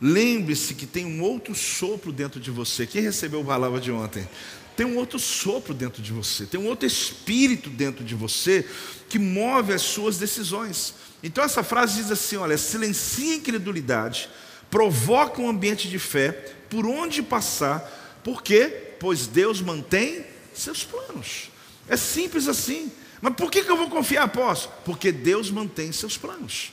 Lembre-se 0.02 0.74
que 0.74 0.86
tem 0.86 1.06
um 1.06 1.22
outro 1.22 1.56
sopro 1.56 2.12
dentro 2.12 2.40
de 2.40 2.52
você. 2.52 2.86
Quem 2.86 3.02
recebeu 3.02 3.42
a 3.42 3.46
palavra 3.46 3.80
de 3.80 3.92
ontem? 3.92 4.28
Tem 4.76 4.86
um 4.86 4.98
outro 4.98 5.18
sopro 5.18 5.74
dentro 5.74 6.02
de 6.02 6.12
você, 6.12 6.46
tem 6.46 6.60
um 6.60 6.68
outro 6.68 6.86
espírito 6.86 7.70
dentro 7.70 8.04
de 8.04 8.14
você 8.14 8.68
que 9.08 9.18
move 9.18 9.74
as 9.74 9.82
suas 9.82 10.18
decisões. 10.18 10.94
Então 11.24 11.44
essa 11.44 11.64
frase 11.64 12.02
diz 12.02 12.12
assim: 12.12 12.36
olha, 12.36 12.58
silencia 12.58 13.34
a 13.34 13.38
incredulidade, 13.38 14.30
provoca 14.70 15.42
um 15.42 15.50
ambiente 15.50 15.88
de 15.88 15.98
fé, 15.98 16.32
por 16.70 16.86
onde 16.86 17.24
passar, 17.24 18.20
por 18.24 18.42
quê? 18.44 18.96
Pois 19.00 19.28
Deus 19.28 19.62
mantém 19.62 20.26
seus 20.54 20.84
planos. 20.84 21.50
É 21.88 21.96
simples 21.96 22.48
assim. 22.48 22.92
Mas 23.22 23.36
por 23.36 23.50
que, 23.50 23.64
que 23.64 23.72
eu 23.72 23.78
vou 23.78 23.90
confiar, 23.90 24.24
apóstolo? 24.24 24.76
Porque 24.84 25.12
Deus 25.12 25.50
mantém 25.50 25.92
seus 25.92 26.18
planos. 26.18 26.72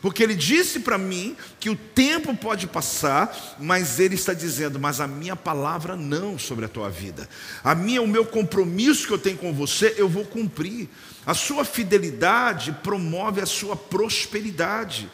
Porque 0.00 0.22
ele 0.22 0.34
disse 0.34 0.80
para 0.80 0.96
mim 0.96 1.36
que 1.58 1.68
o 1.68 1.76
tempo 1.76 2.34
pode 2.34 2.66
passar, 2.66 3.56
mas 3.58 4.00
ele 4.00 4.14
está 4.14 4.32
dizendo: 4.32 4.80
"Mas 4.80 5.00
a 5.00 5.06
minha 5.06 5.36
palavra 5.36 5.96
não 5.96 6.38
sobre 6.38 6.64
a 6.64 6.68
tua 6.68 6.88
vida. 6.88 7.28
A 7.62 7.74
minha 7.74 8.00
o 8.00 8.08
meu 8.08 8.24
compromisso 8.24 9.06
que 9.06 9.12
eu 9.12 9.18
tenho 9.18 9.36
com 9.36 9.52
você, 9.52 9.94
eu 9.98 10.08
vou 10.08 10.24
cumprir. 10.24 10.88
A 11.26 11.34
sua 11.34 11.64
fidelidade 11.64 12.72
promove 12.82 13.40
a 13.40 13.46
sua 13.46 13.76
prosperidade. 13.76 15.10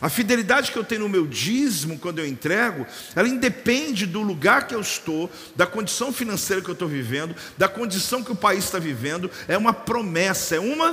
A 0.00 0.08
fidelidade 0.08 0.70
que 0.70 0.78
eu 0.78 0.84
tenho 0.84 1.02
no 1.02 1.08
meu 1.08 1.26
dízimo, 1.26 1.98
quando 1.98 2.20
eu 2.20 2.26
entrego, 2.26 2.86
ela 3.16 3.28
independe 3.28 4.06
do 4.06 4.22
lugar 4.22 4.68
que 4.68 4.74
eu 4.74 4.80
estou, 4.80 5.28
da 5.56 5.66
condição 5.66 6.12
financeira 6.12 6.62
que 6.62 6.68
eu 6.68 6.74
estou 6.74 6.86
vivendo, 6.86 7.34
da 7.56 7.68
condição 7.68 8.22
que 8.22 8.30
o 8.30 8.36
país 8.36 8.64
está 8.64 8.78
vivendo. 8.78 9.28
É 9.48 9.58
uma 9.58 9.72
promessa, 9.72 10.54
é 10.54 10.60
uma 10.60 10.90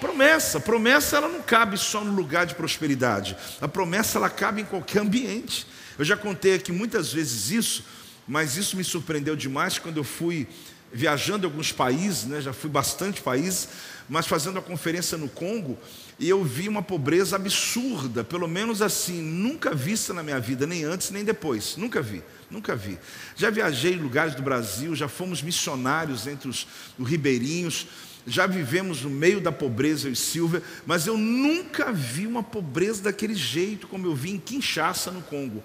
Promessa, 0.00 0.60
promessa 0.60 1.16
ela 1.16 1.28
não 1.28 1.40
cabe 1.42 1.78
só 1.78 2.04
no 2.04 2.12
lugar 2.12 2.46
de 2.46 2.54
prosperidade. 2.54 3.36
A 3.60 3.68
promessa 3.68 4.18
ela 4.18 4.28
cabe 4.28 4.62
em 4.62 4.64
qualquer 4.64 5.00
ambiente. 5.00 5.66
Eu 5.98 6.04
já 6.04 6.16
contei 6.16 6.54
aqui 6.54 6.70
muitas 6.70 7.12
vezes 7.12 7.50
isso, 7.50 7.84
mas 8.28 8.56
isso 8.56 8.76
me 8.76 8.84
surpreendeu 8.84 9.34
demais 9.34 9.78
quando 9.78 9.96
eu 9.96 10.04
fui 10.04 10.46
viajando 10.92 11.46
alguns 11.46 11.72
países, 11.72 12.24
né, 12.24 12.40
já 12.40 12.52
fui 12.52 12.70
bastante 12.70 13.20
países, 13.20 13.68
mas 14.08 14.26
fazendo 14.26 14.58
a 14.58 14.62
conferência 14.62 15.18
no 15.18 15.28
Congo, 15.28 15.78
e 16.18 16.28
eu 16.28 16.42
vi 16.42 16.68
uma 16.68 16.82
pobreza 16.82 17.36
absurda, 17.36 18.24
pelo 18.24 18.48
menos 18.48 18.80
assim, 18.80 19.20
nunca 19.20 19.74
vista 19.74 20.14
na 20.14 20.22
minha 20.22 20.40
vida, 20.40 20.66
nem 20.66 20.84
antes 20.84 21.10
nem 21.10 21.24
depois, 21.24 21.76
nunca 21.76 22.00
vi, 22.00 22.22
nunca 22.50 22.74
vi. 22.74 22.98
Já 23.34 23.50
viajei 23.50 23.94
em 23.94 24.00
lugares 24.00 24.34
do 24.34 24.42
Brasil, 24.42 24.94
já 24.94 25.08
fomos 25.08 25.42
missionários 25.42 26.26
entre 26.26 26.48
os, 26.48 26.66
os 26.98 27.08
ribeirinhos, 27.08 27.86
já 28.26 28.46
vivemos 28.46 29.02
no 29.02 29.10
meio 29.10 29.40
da 29.40 29.52
pobreza, 29.52 30.08
eu 30.08 30.12
e 30.12 30.16
Silvia, 30.16 30.62
mas 30.84 31.06
eu 31.06 31.16
nunca 31.16 31.92
vi 31.92 32.26
uma 32.26 32.42
pobreza 32.42 33.02
daquele 33.02 33.34
jeito 33.34 33.86
como 33.86 34.06
eu 34.06 34.14
vi 34.14 34.32
em 34.32 34.38
Kinshasa, 34.38 35.10
no 35.10 35.22
Congo. 35.22 35.62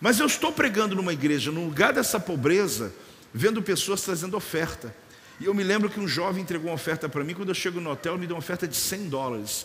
Mas 0.00 0.18
eu 0.18 0.26
estou 0.26 0.52
pregando 0.52 0.96
numa 0.96 1.12
igreja, 1.12 1.52
no 1.52 1.64
lugar 1.64 1.92
dessa 1.92 2.18
pobreza, 2.18 2.92
vendo 3.32 3.62
pessoas 3.62 4.02
trazendo 4.02 4.36
oferta. 4.36 4.94
E 5.38 5.44
eu 5.44 5.54
me 5.54 5.62
lembro 5.62 5.88
que 5.88 6.00
um 6.00 6.08
jovem 6.08 6.42
entregou 6.42 6.70
uma 6.70 6.74
oferta 6.74 7.08
para 7.08 7.22
mim, 7.22 7.34
quando 7.34 7.50
eu 7.50 7.54
chego 7.54 7.80
no 7.80 7.90
hotel, 7.90 8.18
me 8.18 8.26
deu 8.26 8.34
uma 8.34 8.40
oferta 8.40 8.66
de 8.66 8.76
100 8.76 9.08
dólares. 9.08 9.64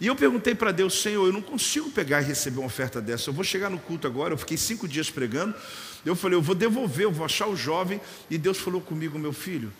E 0.00 0.06
eu 0.06 0.16
perguntei 0.16 0.54
para 0.54 0.72
Deus, 0.72 1.00
Senhor, 1.00 1.24
eu 1.26 1.32
não 1.32 1.42
consigo 1.42 1.90
pegar 1.90 2.20
e 2.20 2.24
receber 2.24 2.58
uma 2.58 2.66
oferta 2.66 3.00
dessa. 3.00 3.30
Eu 3.30 3.34
vou 3.34 3.44
chegar 3.44 3.70
no 3.70 3.78
culto 3.78 4.06
agora, 4.06 4.34
eu 4.34 4.38
fiquei 4.38 4.56
cinco 4.56 4.88
dias 4.88 5.10
pregando. 5.10 5.54
Eu 6.04 6.16
falei, 6.16 6.36
eu 6.36 6.42
vou 6.42 6.54
devolver, 6.54 7.04
eu 7.04 7.12
vou 7.12 7.24
achar 7.24 7.46
o 7.46 7.54
jovem. 7.54 8.00
E 8.28 8.36
Deus 8.36 8.58
falou 8.58 8.80
comigo, 8.80 9.18
meu 9.18 9.32
filho, 9.32 9.72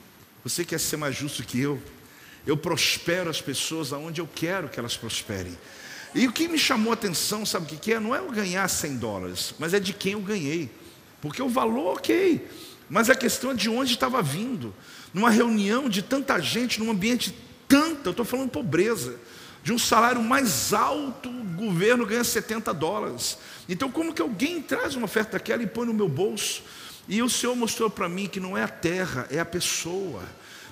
você 0.45 0.65
quer 0.65 0.79
ser 0.79 0.99
mais 0.99 1.17
justo 1.17 1.43
que 1.43 1.59
eu? 1.59 1.83
Eu 2.47 2.57
prospero 2.57 3.31
as 3.31 3.41
pessoas 3.41 3.93
aonde 3.93 4.21
eu 4.21 4.29
quero 4.33 4.69
que 4.69 4.79
elas 4.79 4.97
prosperem. 4.97 5.57
E 6.15 6.29
o 6.29 6.33
que 6.33 6.47
me 6.47 6.59
chamou 6.59 6.93
a 6.93 6.95
atenção, 6.95 7.45
sabe 7.45 7.75
o 7.75 7.79
que 7.79 7.93
é? 7.93 7.99
Não 7.99 8.15
é 8.15 8.19
eu 8.19 8.31
ganhar 8.31 8.69
100 8.69 8.97
dólares, 8.99 9.55
mas 9.59 9.73
é 9.73 9.81
de 9.81 9.93
quem 9.93 10.13
eu 10.13 10.21
ganhei. 10.21 10.71
Porque 11.21 11.43
o 11.43 11.49
valor, 11.49 11.95
ok. 11.95 12.47
Mas 12.89 13.09
a 13.09 13.15
questão 13.15 13.53
é 13.53 13.55
de 13.55 13.71
onde 13.71 13.95
estava 13.95 14.23
vindo. 14.23 14.75
Numa 15.13 15.31
reunião 15.31 15.89
de 15.89 16.03
tanta 16.03 16.39
gente, 16.39 16.79
num 16.79 16.91
ambiente 16.91 17.35
tanta, 17.67 18.09
eu 18.09 18.11
estou 18.11 18.27
falando 18.27 18.51
pobreza, 18.51 19.19
de 19.63 19.73
um 19.73 19.79
salário 19.79 20.23
mais 20.23 20.75
alto, 20.75 21.31
o 21.31 21.45
governo 21.57 22.05
ganha 22.05 22.23
70 22.23 22.73
dólares. 22.75 23.39
Então, 23.67 23.91
como 23.91 24.13
que 24.13 24.21
alguém 24.21 24.61
traz 24.61 24.95
uma 24.95 25.07
oferta 25.07 25.33
daquela 25.33 25.63
e 25.63 25.67
põe 25.67 25.87
no 25.87 25.95
meu 25.95 26.09
bolso? 26.09 26.63
E 27.09 27.23
o 27.23 27.29
Senhor 27.29 27.55
mostrou 27.55 27.91
para 27.91 28.09
mim 28.09 28.27
que 28.27 28.41
não 28.41 28.57
é 28.57 28.63
a 28.63 28.69
terra, 28.69 29.27
é 29.31 29.39
a 29.39 29.45
pessoa 29.45 30.23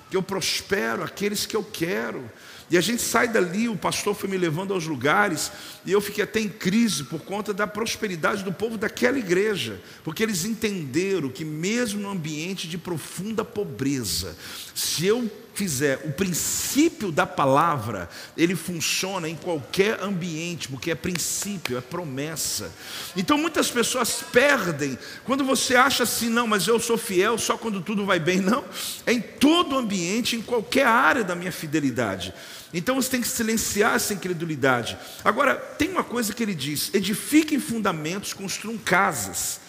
que 0.09 0.17
eu 0.17 0.21
prospero 0.21 1.03
aqueles 1.03 1.45
que 1.45 1.55
eu 1.55 1.63
quero. 1.63 2.29
E 2.69 2.77
a 2.77 2.81
gente 2.81 3.01
sai 3.01 3.27
dali, 3.27 3.67
o 3.67 3.75
pastor 3.75 4.15
foi 4.15 4.29
me 4.29 4.37
levando 4.37 4.73
aos 4.73 4.85
lugares, 4.85 5.51
e 5.85 5.91
eu 5.91 5.99
fiquei 5.99 6.23
até 6.23 6.39
em 6.39 6.49
crise 6.49 7.03
por 7.03 7.21
conta 7.21 7.53
da 7.53 7.67
prosperidade 7.67 8.43
do 8.43 8.53
povo 8.53 8.77
daquela 8.77 9.17
igreja, 9.17 9.81
porque 10.03 10.23
eles 10.23 10.45
entenderam 10.45 11.29
que, 11.29 11.43
mesmo 11.43 12.01
no 12.01 12.09
ambiente 12.09 12.67
de 12.67 12.77
profunda 12.77 13.43
pobreza, 13.43 14.35
se 14.73 15.05
eu 15.05 15.29
fizer 15.53 16.01
o 16.05 16.11
princípio 16.11 17.11
da 17.11 17.25
palavra, 17.25 18.09
ele 18.35 18.55
funciona 18.55 19.29
em 19.29 19.35
qualquer 19.35 20.01
ambiente, 20.01 20.67
porque 20.67 20.91
é 20.91 20.95
princípio, 20.95 21.77
é 21.77 21.81
promessa. 21.81 22.71
Então 23.15 23.37
muitas 23.37 23.69
pessoas 23.69 24.23
perdem 24.31 24.97
quando 25.23 25.43
você 25.43 25.75
acha 25.75 26.03
assim, 26.03 26.29
não, 26.29 26.47
mas 26.47 26.67
eu 26.67 26.79
sou 26.79 26.97
fiel 26.97 27.37
só 27.37 27.57
quando 27.57 27.81
tudo 27.81 28.05
vai 28.05 28.19
bem. 28.19 28.41
Não, 28.41 28.65
é 29.05 29.13
em 29.13 29.21
todo 29.21 29.77
ambiente, 29.77 30.35
em 30.35 30.41
qualquer 30.41 30.85
área 30.87 31.23
da 31.23 31.35
minha 31.35 31.51
fidelidade. 31.51 32.33
Então 32.73 32.95
você 32.95 33.11
tem 33.11 33.21
que 33.21 33.27
silenciar 33.27 33.95
essa 33.95 34.13
incredulidade. 34.13 34.97
Agora, 35.23 35.55
tem 35.55 35.89
uma 35.89 36.03
coisa 36.03 36.33
que 36.33 36.41
ele 36.41 36.55
diz: 36.55 36.89
edifiquem 36.93 37.59
fundamentos, 37.59 38.33
construam 38.33 38.77
casas. 38.77 39.61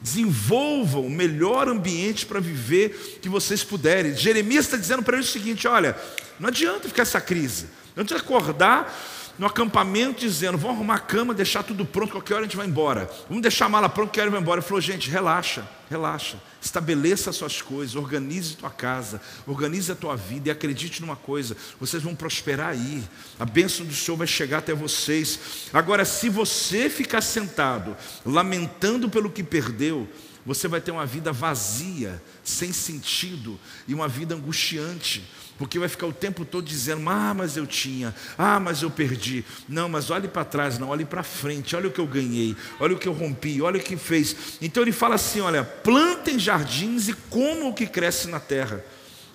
Desenvolvam 0.00 1.06
o 1.06 1.10
melhor 1.10 1.68
ambiente 1.68 2.24
para 2.24 2.40
viver 2.40 3.18
que 3.20 3.28
vocês 3.28 3.64
puderem. 3.64 4.14
Jeremias 4.14 4.66
está 4.66 4.76
dizendo 4.76 5.02
para 5.02 5.16
eles 5.16 5.28
o 5.28 5.32
seguinte: 5.32 5.66
olha, 5.66 5.96
não 6.38 6.48
adianta 6.48 6.88
ficar 6.88 7.02
essa 7.02 7.20
crise. 7.20 7.66
Não 7.96 8.04
adianta 8.04 8.22
acordar 8.22 8.94
no 9.38 9.46
acampamento 9.46 10.20
dizendo: 10.20 10.58
vamos 10.58 10.76
arrumar 10.76 10.96
a 10.96 11.00
cama, 11.00 11.32
deixar 11.32 11.62
tudo 11.62 11.84
pronto, 11.84 12.12
qualquer 12.12 12.34
hora 12.34 12.42
a 12.42 12.46
gente 12.46 12.56
vai 12.56 12.66
embora. 12.66 13.08
Vamos 13.28 13.42
deixar 13.42 13.66
a 13.66 13.68
mala 13.68 13.88
pronta, 13.88 14.08
qualquer 14.08 14.22
hora 14.22 14.30
vai 14.30 14.40
embora. 14.40 14.60
Ele 14.60 14.66
falou: 14.66 14.80
gente, 14.80 15.08
relaxa, 15.08 15.66
relaxa. 15.88 16.38
Estabeleça 16.60 17.30
as 17.30 17.36
suas 17.36 17.62
coisas, 17.62 17.94
organize 17.94 18.56
tua 18.56 18.70
casa, 18.70 19.20
organize 19.46 19.92
a 19.92 19.94
tua 19.94 20.16
vida 20.16 20.48
e 20.48 20.50
acredite 20.50 21.00
numa 21.00 21.16
coisa: 21.16 21.56
vocês 21.78 22.02
vão 22.02 22.14
prosperar 22.14 22.70
aí. 22.70 23.02
A 23.38 23.44
bênção 23.44 23.86
do 23.86 23.94
Senhor 23.94 24.16
vai 24.16 24.26
chegar 24.26 24.58
até 24.58 24.74
vocês. 24.74 25.68
Agora, 25.72 26.04
se 26.04 26.28
você 26.28 26.90
ficar 26.90 27.20
sentado, 27.20 27.96
lamentando 28.26 29.08
pelo 29.08 29.30
que 29.30 29.44
perdeu, 29.44 30.08
você 30.48 30.66
vai 30.66 30.80
ter 30.80 30.90
uma 30.90 31.04
vida 31.04 31.30
vazia, 31.30 32.22
sem 32.42 32.72
sentido 32.72 33.60
e 33.86 33.92
uma 33.92 34.08
vida 34.08 34.34
angustiante 34.34 35.22
porque 35.58 35.78
vai 35.78 35.88
ficar 35.88 36.06
o 36.06 36.12
tempo 36.12 36.44
todo 36.44 36.64
dizendo: 36.64 37.10
Ah, 37.10 37.34
mas 37.34 37.56
eu 37.56 37.66
tinha, 37.66 38.14
ah, 38.38 38.58
mas 38.60 38.80
eu 38.80 38.90
perdi. 38.90 39.44
Não, 39.68 39.88
mas 39.88 40.08
olhe 40.08 40.28
para 40.28 40.44
trás, 40.44 40.78
não, 40.78 40.88
olhe 40.88 41.04
para 41.04 41.24
frente, 41.24 41.74
olha 41.74 41.88
o 41.88 41.92
que 41.92 41.98
eu 41.98 42.06
ganhei, 42.06 42.56
olha 42.78 42.94
o 42.94 42.98
que 42.98 43.08
eu 43.08 43.12
rompi, 43.12 43.60
olha 43.60 43.78
o 43.78 43.82
que 43.82 43.96
fez. 43.96 44.56
Então 44.62 44.82
ele 44.82 44.92
fala 44.92 45.16
assim: 45.16 45.40
olha, 45.40 45.64
plantem 45.64 46.38
jardins 46.38 47.08
e 47.08 47.12
comam 47.12 47.68
o 47.70 47.74
que 47.74 47.86
cresce 47.86 48.28
na 48.28 48.38
terra. 48.38 48.82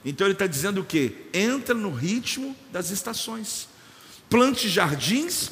Então 0.05 0.25
ele 0.25 0.33
está 0.33 0.47
dizendo 0.47 0.81
o 0.81 0.85
que? 0.85 1.27
Entra 1.33 1.75
no 1.75 1.93
ritmo 1.93 2.55
das 2.71 2.89
estações. 2.89 3.67
Plante 4.29 4.67
jardins 4.67 5.51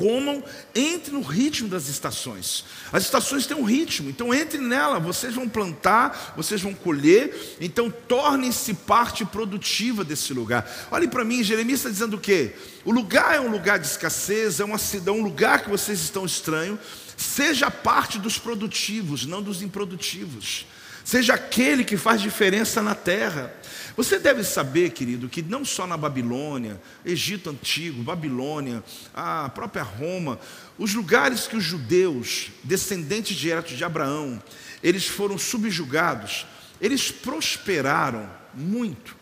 comam, 0.00 0.42
entre 0.74 1.12
no 1.12 1.20
ritmo 1.20 1.68
das 1.68 1.86
estações. 1.88 2.64
As 2.90 3.02
estações 3.02 3.46
têm 3.46 3.54
um 3.54 3.64
ritmo, 3.64 4.08
então 4.08 4.32
entre 4.32 4.56
nela, 4.56 4.98
vocês 4.98 5.34
vão 5.34 5.46
plantar, 5.46 6.32
vocês 6.34 6.62
vão 6.62 6.72
colher, 6.72 7.58
então 7.60 7.90
tornem-se 8.08 8.72
parte 8.72 9.26
produtiva 9.26 10.02
desse 10.02 10.32
lugar. 10.32 10.66
Olhem 10.90 11.06
para 11.06 11.22
mim, 11.22 11.44
Jeremias 11.44 11.80
está 11.80 11.90
dizendo 11.90 12.16
o 12.16 12.20
quê? 12.20 12.54
O 12.82 12.90
lugar 12.90 13.34
é 13.36 13.40
um 13.40 13.50
lugar 13.50 13.78
de 13.78 13.86
escassez, 13.86 14.58
é, 14.58 14.64
uma, 14.64 14.78
é 14.78 15.10
um 15.10 15.22
lugar 15.22 15.62
que 15.62 15.68
vocês 15.68 16.00
estão 16.00 16.24
estranho, 16.24 16.78
seja 17.14 17.70
parte 17.70 18.18
dos 18.18 18.38
produtivos, 18.38 19.26
não 19.26 19.42
dos 19.42 19.60
improdutivos. 19.60 20.64
Seja 21.04 21.34
aquele 21.34 21.84
que 21.84 21.98
faz 21.98 22.22
diferença 22.22 22.80
na 22.80 22.94
terra. 22.94 23.52
Você 23.96 24.18
deve 24.18 24.44
saber, 24.44 24.90
querido, 24.90 25.28
que 25.28 25.42
não 25.42 25.64
só 25.64 25.86
na 25.86 25.96
Babilônia, 25.96 26.80
Egito 27.04 27.50
Antigo, 27.50 28.02
Babilônia, 28.02 28.82
a 29.14 29.48
própria 29.48 29.82
Roma, 29.82 30.38
os 30.78 30.94
lugares 30.94 31.46
que 31.46 31.56
os 31.56 31.64
judeus, 31.64 32.50
descendentes 32.62 33.36
diretos 33.36 33.76
de 33.76 33.84
Abraão, 33.84 34.42
eles 34.82 35.06
foram 35.06 35.36
subjugados, 35.36 36.46
eles 36.80 37.10
prosperaram 37.10 38.28
muito. 38.54 39.16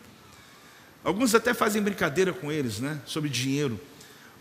Alguns 1.03 1.33
até 1.33 1.53
fazem 1.53 1.81
brincadeira 1.81 2.33
com 2.33 2.51
eles, 2.51 2.79
né, 2.79 2.99
sobre 3.05 3.29
dinheiro, 3.29 3.79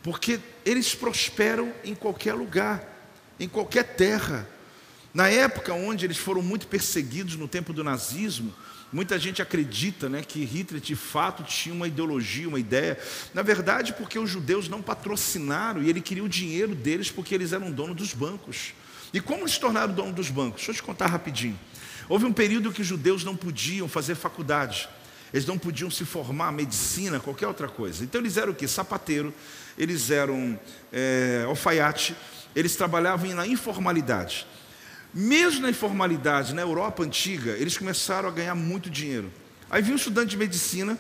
porque 0.03 0.39
eles 0.65 0.95
prosperam 0.95 1.73
em 1.85 1.95
qualquer 1.95 2.35
lugar, 2.35 2.97
em 3.39 3.49
qualquer 3.49 3.85
terra. 3.97 4.49
Na 5.15 5.29
época 5.29 5.73
onde 5.73 6.05
eles 6.05 6.19
foram 6.19 6.43
muito 6.43 6.67
perseguidos 6.67 7.37
no 7.37 7.49
tempo 7.49 7.73
do 7.73 7.83
nazismo, 7.83 8.55
muita 8.93 9.19
gente 9.19 9.43
acredita 9.43 10.09
né, 10.09 10.23
que 10.23 10.45
Hitler 10.45 10.81
de 10.81 10.97
fato 10.97 11.43
tinha 11.43 11.75
uma 11.75 11.89
ideologia, 11.89 12.49
uma 12.49 12.61
ideia. 12.61 12.99
Na 13.35 13.43
verdade, 13.43 13.93
porque 13.93 14.19
os 14.19 14.31
judeus 14.31 14.69
não 14.69 14.83
patrocinaram 14.83 15.83
e 15.83 15.89
ele 15.89 16.01
queria 16.01 16.25
o 16.25 16.29
dinheiro 16.29 16.75
deles 16.75 17.11
porque 17.11 17.35
eles 17.35 17.53
eram 17.53 17.71
dono 17.71 17.95
dos 17.95 18.15
bancos. 18.15 18.73
E 19.13 19.21
como 19.21 19.41
eles 19.41 19.53
se 19.53 19.61
tornaram 19.61 19.93
dono 19.93 20.13
dos 20.13 20.31
bancos? 20.31 20.57
Deixa 20.57 20.71
eu 20.71 20.75
te 20.75 20.83
contar 20.83 21.07
rapidinho. 21.07 21.59
Houve 22.09 22.25
um 22.25 22.33
período 22.33 22.73
que 22.73 22.81
os 22.81 22.87
judeus 22.87 23.25
não 23.25 23.37
podiam 23.37 23.89
fazer 23.89 24.15
faculdade. 24.15 24.89
Eles 25.33 25.47
não 25.47 25.59
podiam 25.59 25.91
se 25.91 26.05
formar, 26.05 26.53
medicina, 26.53 27.21
qualquer 27.21 27.47
outra 27.47 27.69
coisa. 27.69 28.03
Então 28.03 28.21
eles 28.21 28.37
eram 28.37 28.53
o 28.53 28.55
quê? 28.55 28.67
Sapateiro, 28.67 29.33
eles 29.77 30.11
eram 30.11 30.59
é, 30.91 31.45
alfaiate, 31.47 32.17
eles 32.57 32.75
trabalhavam 32.77 33.35
na 33.35 33.47
informalidade. 33.47 34.47
Mesmo 35.13 35.63
na 35.63 35.71
informalidade, 35.71 36.55
na 36.55 36.63
Europa 36.63 37.03
antiga, 37.03 37.53
eles 37.53 37.77
começaram 37.77 38.29
a 38.29 38.33
ganhar 38.33 38.55
muito 38.55 38.91
dinheiro. 38.91 39.33
Aí 39.71 39.83
vinha 39.83 39.95
um 39.95 39.97
estudante 39.97 40.31
de 40.31 40.37
medicina 40.37 40.99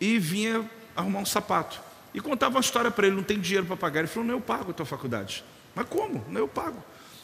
e 0.00 0.18
vinha 0.18 0.68
arrumar 0.96 1.20
um 1.20 1.26
sapato. 1.26 1.80
e 2.14 2.20
contava 2.20 2.56
uma 2.56 2.60
história 2.60 2.90
para 2.90 3.06
ele, 3.06 3.16
não 3.16 3.22
tem 3.22 3.40
dinheiro 3.40 3.66
para 3.66 3.76
pagar. 3.76 4.00
Ele 4.00 4.08
falou, 4.08 4.26
não, 4.28 4.34
eu 4.34 4.40
pago 4.40 4.70
a 4.70 4.74
tua 4.74 4.84
faculdade. 4.84 5.42
Mas 5.74 5.86
como? 5.88 6.22
Não, 6.28 6.40
eu 6.40 6.48
pago. 6.48 6.82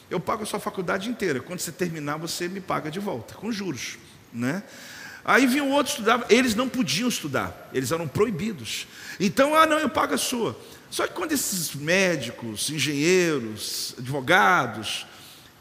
Eu 0.09 0.19
pago 0.19 0.41
a 0.41 0.45
sua 0.45 0.59
faculdade 0.59 1.09
inteira. 1.09 1.39
Quando 1.39 1.59
você 1.59 1.71
terminar, 1.71 2.17
você 2.17 2.47
me 2.47 2.59
paga 2.59 2.89
de 2.89 2.99
volta, 2.99 3.35
com 3.35 3.51
juros. 3.51 3.97
Né? 4.33 4.63
Aí 5.23 5.45
vinha 5.45 5.63
o 5.63 5.69
outro 5.69 5.91
estudar, 5.91 6.25
eles 6.29 6.55
não 6.55 6.67
podiam 6.67 7.07
estudar, 7.07 7.69
eles 7.71 7.91
eram 7.91 8.07
proibidos. 8.07 8.87
Então, 9.19 9.53
ah, 9.53 9.67
não, 9.67 9.77
eu 9.77 9.89
pago 9.89 10.15
a 10.15 10.17
sua. 10.17 10.59
Só 10.89 11.05
que 11.05 11.13
quando 11.13 11.33
esses 11.33 11.75
médicos, 11.75 12.69
engenheiros, 12.71 13.93
advogados, 13.99 15.05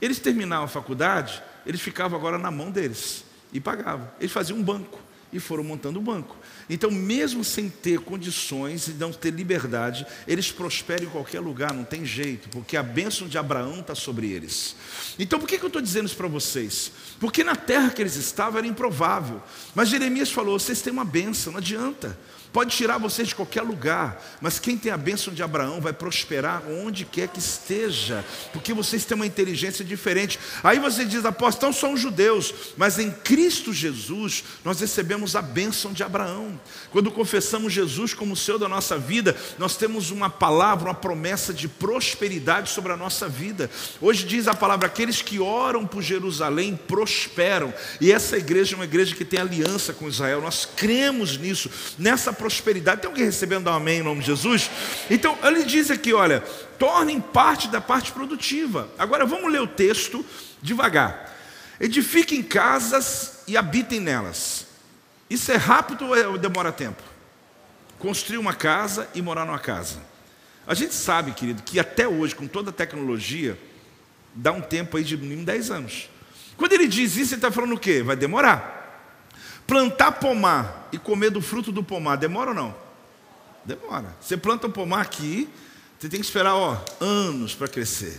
eles 0.01 0.19
terminavam 0.19 0.65
a 0.65 0.69
faculdade, 0.69 1.43
eles 1.67 1.81
ficavam 1.81 2.19
agora 2.19 2.39
na 2.39 2.51
mão 2.51 2.71
deles 2.71 3.25
e 3.53 3.61
pagavam. 3.61 4.09
Eles 4.19 4.33
faziam 4.33 4.59
um 4.59 4.63
banco 4.63 4.99
e 5.33 5.39
foram 5.39 5.63
montando 5.63 5.99
o 5.99 6.03
um 6.03 6.05
banco. 6.05 6.37
Então, 6.71 6.91
mesmo 6.91 7.45
sem 7.45 7.69
ter 7.69 8.01
condições 8.01 8.89
e 8.89 8.93
não 8.93 9.13
ter 9.13 9.31
liberdade, 9.31 10.07
eles 10.27 10.51
prosperam 10.51 11.05
em 11.05 11.11
qualquer 11.11 11.41
lugar, 11.41 11.73
não 11.75 11.85
tem 11.85 12.05
jeito, 12.05 12.49
porque 12.49 12.77
a 12.77 12.83
bênção 12.83 13.29
de 13.29 13.37
Abraão 13.37 13.81
está 13.81 13.95
sobre 13.95 14.31
eles. 14.31 14.75
Então, 15.19 15.39
por 15.39 15.49
que, 15.49 15.59
que 15.59 15.65
eu 15.65 15.69
estou 15.69 15.83
dizendo 15.83 16.07
isso 16.07 16.17
para 16.17 16.29
vocês? 16.29 16.93
Porque 17.21 17.45
na 17.45 17.57
terra 17.57 17.91
que 17.91 18.01
eles 18.01 18.17
estavam 18.17 18.59
era 18.59 18.67
improvável. 18.67 19.43
Mas 19.75 19.89
Jeremias 19.89 20.31
falou: 20.31 20.59
vocês 20.59 20.81
têm 20.81 20.93
uma 20.93 21.05
bênção, 21.05 21.53
não 21.53 21.59
adianta. 21.59 22.19
Pode 22.53 22.75
tirar 22.75 22.99
vocês 22.99 23.29
de 23.29 23.35
qualquer 23.35 23.63
lugar, 23.63 24.23
mas 24.41 24.59
quem 24.59 24.77
tem 24.77 24.91
a 24.91 24.97
bênção 24.97 25.35
de 25.35 25.43
Abraão 25.43 25.81
vai 25.81 25.93
prosperar 25.93 26.63
onde 26.69 27.05
quer 27.05 27.29
que 27.29 27.39
esteja, 27.39 28.25
porque 28.53 28.73
vocês 28.73 29.05
têm 29.05 29.15
uma 29.15 29.27
inteligência 29.27 29.85
diferente. 29.85 30.39
Aí 30.63 30.79
você 30.79 31.05
diz, 31.05 31.25
apóstolo, 31.25 31.71
então 31.71 31.73
são 31.73 31.97
judeus, 31.97 32.55
mas 32.77 32.99
em 32.99 33.11
Cristo 33.11 33.73
Jesus 33.73 34.45
nós 34.65 34.81
recebemos 34.81 35.37
a 35.37 35.43
bênção 35.43 35.93
de 35.93 36.03
Abraão. 36.03 36.59
Quando 36.91 37.11
confessamos 37.11 37.73
Jesus 37.73 38.15
como 38.15 38.33
o 38.33 38.37
Senhor 38.37 38.59
da 38.59 38.69
nossa 38.69 38.99
vida, 38.99 39.37
nós 39.59 39.77
temos 39.77 40.11
uma 40.11 40.31
palavra, 40.31 40.89
uma 40.89 40.95
promessa 40.95 41.53
de 41.53 41.69
prosperidade 41.69 42.71
sobre 42.71 42.93
a 42.93 42.97
nossa 42.97 43.29
vida. 43.29 43.71
Hoje 44.01 44.25
diz 44.25 44.49
a 44.49 44.55
palavra: 44.55 44.87
aqueles 44.87 45.21
que 45.21 45.39
oram 45.39 45.87
por 45.87 46.03
Jerusalém 46.03 46.79
prosperam, 46.89 47.73
e 48.01 48.11
essa 48.11 48.37
igreja 48.37 48.75
é 48.75 48.77
uma 48.77 48.85
igreja 48.85 49.15
que 49.15 49.25
tem 49.25 49.41
aliança 49.41 49.93
com 49.93 50.09
Israel, 50.09 50.41
nós 50.41 50.65
cremos 50.65 51.37
nisso, 51.37 51.71
nessa 51.99 52.33
prosperidade. 52.39 53.03
Tem 53.03 53.11
alguém 53.11 53.25
recebendo 53.25 53.69
um 53.69 53.73
amém 53.73 53.99
em 53.99 54.03
nome 54.03 54.21
de 54.21 54.27
Jesus? 54.27 54.71
Então, 55.11 55.37
ele 55.43 55.65
diz 55.65 55.91
aqui: 55.91 56.15
olha, 56.15 56.41
tornem 56.79 57.21
parte 57.21 57.69
da 57.69 57.81
parte 57.81 58.13
produtiva. 58.13 58.89
Agora 58.97 59.27
vamos 59.27 59.53
ler 59.53 59.61
o 59.61 59.67
texto 59.67 60.25
devagar. 60.63 61.37
Edifiquem 61.81 62.43
casas 62.43 63.43
e 63.47 63.57
habitem 63.57 64.01
nelas. 64.01 64.67
Isso 65.29 65.53
é 65.53 65.57
rápido 65.57 66.07
ou 66.07 66.39
demora 66.39 66.73
tempo? 66.73 67.03
Construir 67.99 68.39
uma 68.39 68.55
casa 68.55 69.09
e 69.15 69.21
morar 69.21 69.45
numa 69.45 69.59
casa. 69.59 69.99
A 70.67 70.75
gente 70.75 70.95
sabe, 70.95 71.33
querido, 71.33 71.63
que 71.63 71.81
até 71.81 72.07
hoje, 72.07 72.35
com 72.35 72.47
toda 72.47 72.71
a 72.71 72.73
tecnologia, 72.73 73.59
dá 74.35 74.53
um 74.53 74.61
tempo 74.61 74.97
aí 74.97 75.05
de 75.05 75.17
mínimo 75.17 75.45
10 75.45 75.71
anos. 75.71 76.11
Quando 76.57 76.73
ele 76.73 76.87
diz 76.87 77.17
isso, 77.17 77.35
ele 77.35 77.39
está 77.39 77.51
falando 77.51 77.75
o 77.75 77.79
quê? 77.79 78.03
Vai 78.03 78.17
demorar. 78.17 78.78
Plantar 79.69 80.13
pomar 80.13 80.89
e 80.91 80.97
comer 80.97 81.29
do 81.29 81.43
fruto 81.43 81.71
do 81.71 81.85
pomar, 81.85 82.17
demora 82.17 82.51
ou 82.51 82.57
não? 82.57 82.75
Demora. 83.67 84.17
Você 84.19 84.35
planta 84.35 84.67
um 84.67 84.71
pomar 84.71 85.03
aqui, 85.03 85.47
você 85.99 86.09
tem 86.09 86.19
que 86.19 86.25
esperar 86.25 86.55
ó, 86.55 86.83
anos 86.99 87.55
para 87.55 87.69
crescer. 87.69 88.19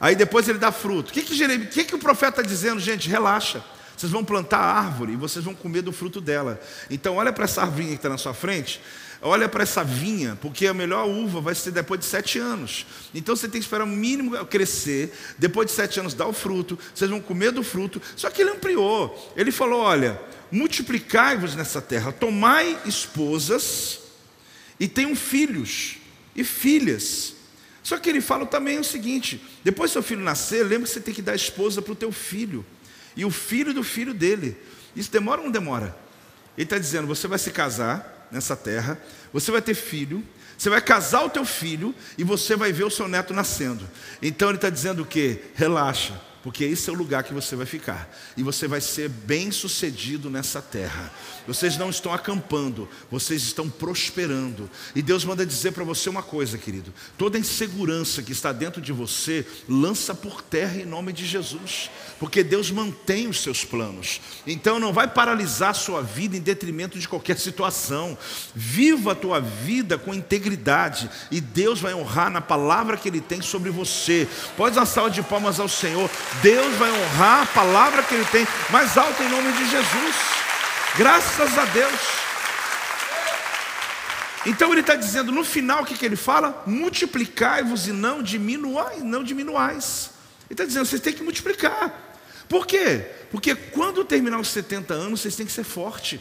Aí 0.00 0.16
depois 0.16 0.48
ele 0.48 0.58
dá 0.58 0.72
fruto. 0.72 1.10
O 1.10 1.12
que, 1.14 1.22
que, 1.22 1.44
o, 1.44 1.68
que, 1.68 1.84
que 1.84 1.94
o 1.94 1.98
profeta 2.00 2.40
está 2.40 2.42
dizendo, 2.42 2.80
gente? 2.80 3.08
Relaxa. 3.08 3.62
Vocês 3.96 4.10
vão 4.10 4.24
plantar 4.24 4.58
a 4.58 4.78
árvore 4.78 5.12
e 5.12 5.16
vocês 5.16 5.44
vão 5.44 5.54
comer 5.54 5.82
do 5.82 5.92
fruto 5.92 6.20
dela. 6.20 6.60
Então, 6.90 7.14
olha 7.14 7.32
para 7.32 7.44
essa 7.44 7.62
árvore 7.62 7.86
que 7.86 7.94
está 7.94 8.08
na 8.08 8.18
sua 8.18 8.34
frente. 8.34 8.80
Olha 9.20 9.48
para 9.48 9.62
essa 9.62 9.84
vinha, 9.84 10.36
porque 10.42 10.66
a 10.66 10.74
melhor 10.74 11.06
uva 11.06 11.40
vai 11.40 11.54
ser 11.54 11.70
depois 11.70 12.00
de 12.00 12.06
sete 12.06 12.40
anos. 12.40 12.84
Então 13.14 13.36
você 13.36 13.46
tem 13.46 13.60
que 13.60 13.64
esperar 13.64 13.84
o 13.84 13.86
mínimo 13.86 14.44
crescer. 14.46 15.16
Depois 15.38 15.68
de 15.68 15.72
sete 15.72 16.00
anos, 16.00 16.12
dar 16.12 16.26
o 16.26 16.32
fruto. 16.32 16.76
Vocês 16.92 17.08
vão 17.08 17.20
comer 17.20 17.52
do 17.52 17.62
fruto. 17.62 18.02
Só 18.16 18.28
que 18.30 18.42
ele 18.42 18.50
ampliou. 18.50 19.32
Ele 19.36 19.52
falou: 19.52 19.82
olha, 19.82 20.20
multiplicai-vos 20.52 21.56
nessa 21.56 21.80
terra, 21.80 22.12
tomai 22.12 22.78
esposas 22.84 24.00
e 24.78 24.86
tenham 24.86 25.16
filhos 25.16 25.96
e 26.36 26.44
filhas. 26.44 27.34
Só 27.82 27.98
que 27.98 28.10
ele 28.10 28.20
fala 28.20 28.44
também 28.44 28.78
o 28.78 28.84
seguinte: 28.84 29.42
depois 29.64 29.90
seu 29.90 30.02
filho 30.02 30.20
nascer, 30.20 30.62
lembra 30.62 30.86
que 30.86 30.92
você 30.92 31.00
tem 31.00 31.14
que 31.14 31.22
dar 31.22 31.34
esposa 31.34 31.80
para 31.80 31.92
o 31.92 31.96
teu 31.96 32.12
filho 32.12 32.64
e 33.16 33.24
o 33.24 33.30
filho 33.30 33.72
do 33.72 33.82
filho 33.82 34.12
dele. 34.12 34.56
Isso 34.94 35.10
demora 35.10 35.40
ou 35.40 35.46
não 35.46 35.52
demora? 35.52 35.96
Ele 36.56 36.64
está 36.64 36.78
dizendo: 36.78 37.06
você 37.06 37.26
vai 37.26 37.38
se 37.38 37.50
casar 37.50 38.28
nessa 38.30 38.54
terra, 38.54 39.00
você 39.32 39.50
vai 39.50 39.62
ter 39.62 39.74
filho, 39.74 40.22
você 40.56 40.68
vai 40.68 40.82
casar 40.82 41.24
o 41.24 41.30
teu 41.30 41.46
filho 41.46 41.94
e 42.18 42.22
você 42.22 42.54
vai 42.54 42.72
ver 42.72 42.84
o 42.84 42.90
seu 42.90 43.08
neto 43.08 43.32
nascendo. 43.32 43.88
Então 44.20 44.48
ele 44.48 44.58
está 44.58 44.68
dizendo 44.68 45.02
o 45.02 45.06
que? 45.06 45.40
Relaxa 45.54 46.31
porque 46.42 46.64
esse 46.64 46.90
é 46.90 46.92
o 46.92 46.96
lugar 46.96 47.22
que 47.22 47.32
você 47.32 47.54
vai 47.54 47.66
ficar, 47.66 48.08
e 48.36 48.42
você 48.42 48.66
vai 48.66 48.80
ser 48.80 49.08
bem 49.08 49.50
sucedido 49.50 50.28
nessa 50.28 50.60
terra. 50.60 51.12
Vocês 51.46 51.76
não 51.76 51.90
estão 51.90 52.12
acampando, 52.12 52.88
vocês 53.10 53.42
estão 53.42 53.68
prosperando, 53.68 54.70
e 54.94 55.02
Deus 55.02 55.24
manda 55.24 55.44
dizer 55.44 55.72
para 55.72 55.84
você 55.84 56.08
uma 56.08 56.22
coisa, 56.22 56.56
querido: 56.56 56.92
toda 57.18 57.38
insegurança 57.38 58.22
que 58.22 58.32
está 58.32 58.52
dentro 58.52 58.80
de 58.80 58.92
você, 58.92 59.46
lança 59.68 60.14
por 60.14 60.40
terra 60.42 60.80
em 60.80 60.84
nome 60.84 61.12
de 61.12 61.26
Jesus, 61.26 61.90
porque 62.18 62.44
Deus 62.44 62.70
mantém 62.70 63.26
os 63.26 63.40
seus 63.40 63.64
planos, 63.64 64.20
então 64.46 64.78
não 64.78 64.92
vai 64.92 65.08
paralisar 65.08 65.70
a 65.70 65.74
sua 65.74 66.02
vida 66.02 66.36
em 66.36 66.40
detrimento 66.40 66.98
de 66.98 67.08
qualquer 67.08 67.38
situação, 67.38 68.16
viva 68.54 69.12
a 69.12 69.16
tua 69.16 69.40
vida 69.40 69.98
com 69.98 70.14
integridade, 70.14 71.10
e 71.30 71.40
Deus 71.40 71.80
vai 71.80 71.94
honrar 71.94 72.30
na 72.30 72.40
palavra 72.40 72.96
que 72.96 73.08
Ele 73.08 73.20
tem 73.20 73.42
sobre 73.42 73.70
você. 73.70 74.28
Pode 74.56 74.76
dar 74.76 74.86
salva 74.86 75.10
de 75.10 75.22
palmas 75.22 75.58
ao 75.58 75.68
Senhor. 75.68 76.10
Deus 76.42 76.76
vai 76.76 76.90
honrar 76.90 77.42
a 77.42 77.46
palavra 77.46 78.02
que 78.02 78.14
Ele 78.14 78.24
tem 78.26 78.46
mais 78.70 78.96
alto 78.96 79.22
em 79.22 79.28
nome 79.28 79.52
de 79.52 79.70
Jesus. 79.70 80.41
Graças 80.96 81.56
a 81.58 81.64
Deus. 81.66 82.00
Então 84.44 84.72
ele 84.72 84.80
está 84.80 84.94
dizendo, 84.94 85.30
no 85.30 85.44
final, 85.44 85.82
o 85.82 85.86
que, 85.86 85.96
que 85.96 86.04
ele 86.04 86.16
fala? 86.16 86.62
Multiplicai-vos 86.66 87.86
e 87.86 87.92
não 87.92 88.22
diminuais, 88.22 89.02
não 89.02 89.22
diminuais. 89.22 90.10
Ele 90.46 90.54
está 90.54 90.64
dizendo, 90.64 90.84
vocês 90.84 91.00
têm 91.00 91.12
que 91.12 91.22
multiplicar. 91.22 92.16
Por 92.48 92.66
quê? 92.66 93.06
Porque 93.30 93.54
quando 93.54 94.04
terminar 94.04 94.38
os 94.38 94.48
70 94.48 94.92
anos, 94.92 95.20
vocês 95.20 95.36
têm 95.36 95.46
que 95.46 95.52
ser 95.52 95.64
forte. 95.64 96.20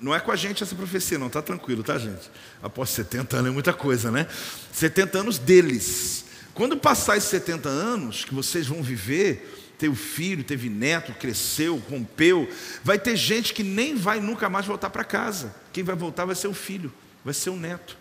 Não 0.00 0.14
é 0.14 0.20
com 0.20 0.32
a 0.32 0.36
gente 0.36 0.62
essa 0.62 0.74
profecia, 0.74 1.18
não, 1.18 1.28
está 1.28 1.40
tranquilo, 1.40 1.82
tá, 1.82 1.96
gente? 1.98 2.30
Após 2.62 2.90
70 2.90 3.36
anos 3.36 3.50
é 3.50 3.54
muita 3.54 3.72
coisa, 3.72 4.10
né? 4.10 4.26
70 4.72 5.18
anos 5.18 5.38
deles. 5.38 6.24
Quando 6.52 6.76
passar 6.76 7.16
esses 7.16 7.30
70 7.30 7.68
anos 7.68 8.24
que 8.24 8.34
vocês 8.34 8.66
vão 8.66 8.82
viver, 8.82 9.59
teve 9.80 9.96
filho, 9.96 10.44
teve 10.44 10.68
neto, 10.68 11.14
cresceu, 11.14 11.76
rompeu, 11.88 12.48
vai 12.84 12.98
ter 12.98 13.16
gente 13.16 13.54
que 13.54 13.62
nem 13.62 13.96
vai 13.96 14.20
nunca 14.20 14.50
mais 14.50 14.66
voltar 14.66 14.90
para 14.90 15.02
casa. 15.02 15.54
Quem 15.72 15.82
vai 15.82 15.96
voltar 15.96 16.26
vai 16.26 16.34
ser 16.34 16.48
o 16.48 16.54
filho, 16.54 16.92
vai 17.24 17.32
ser 17.32 17.48
o 17.48 17.56
neto. 17.56 17.96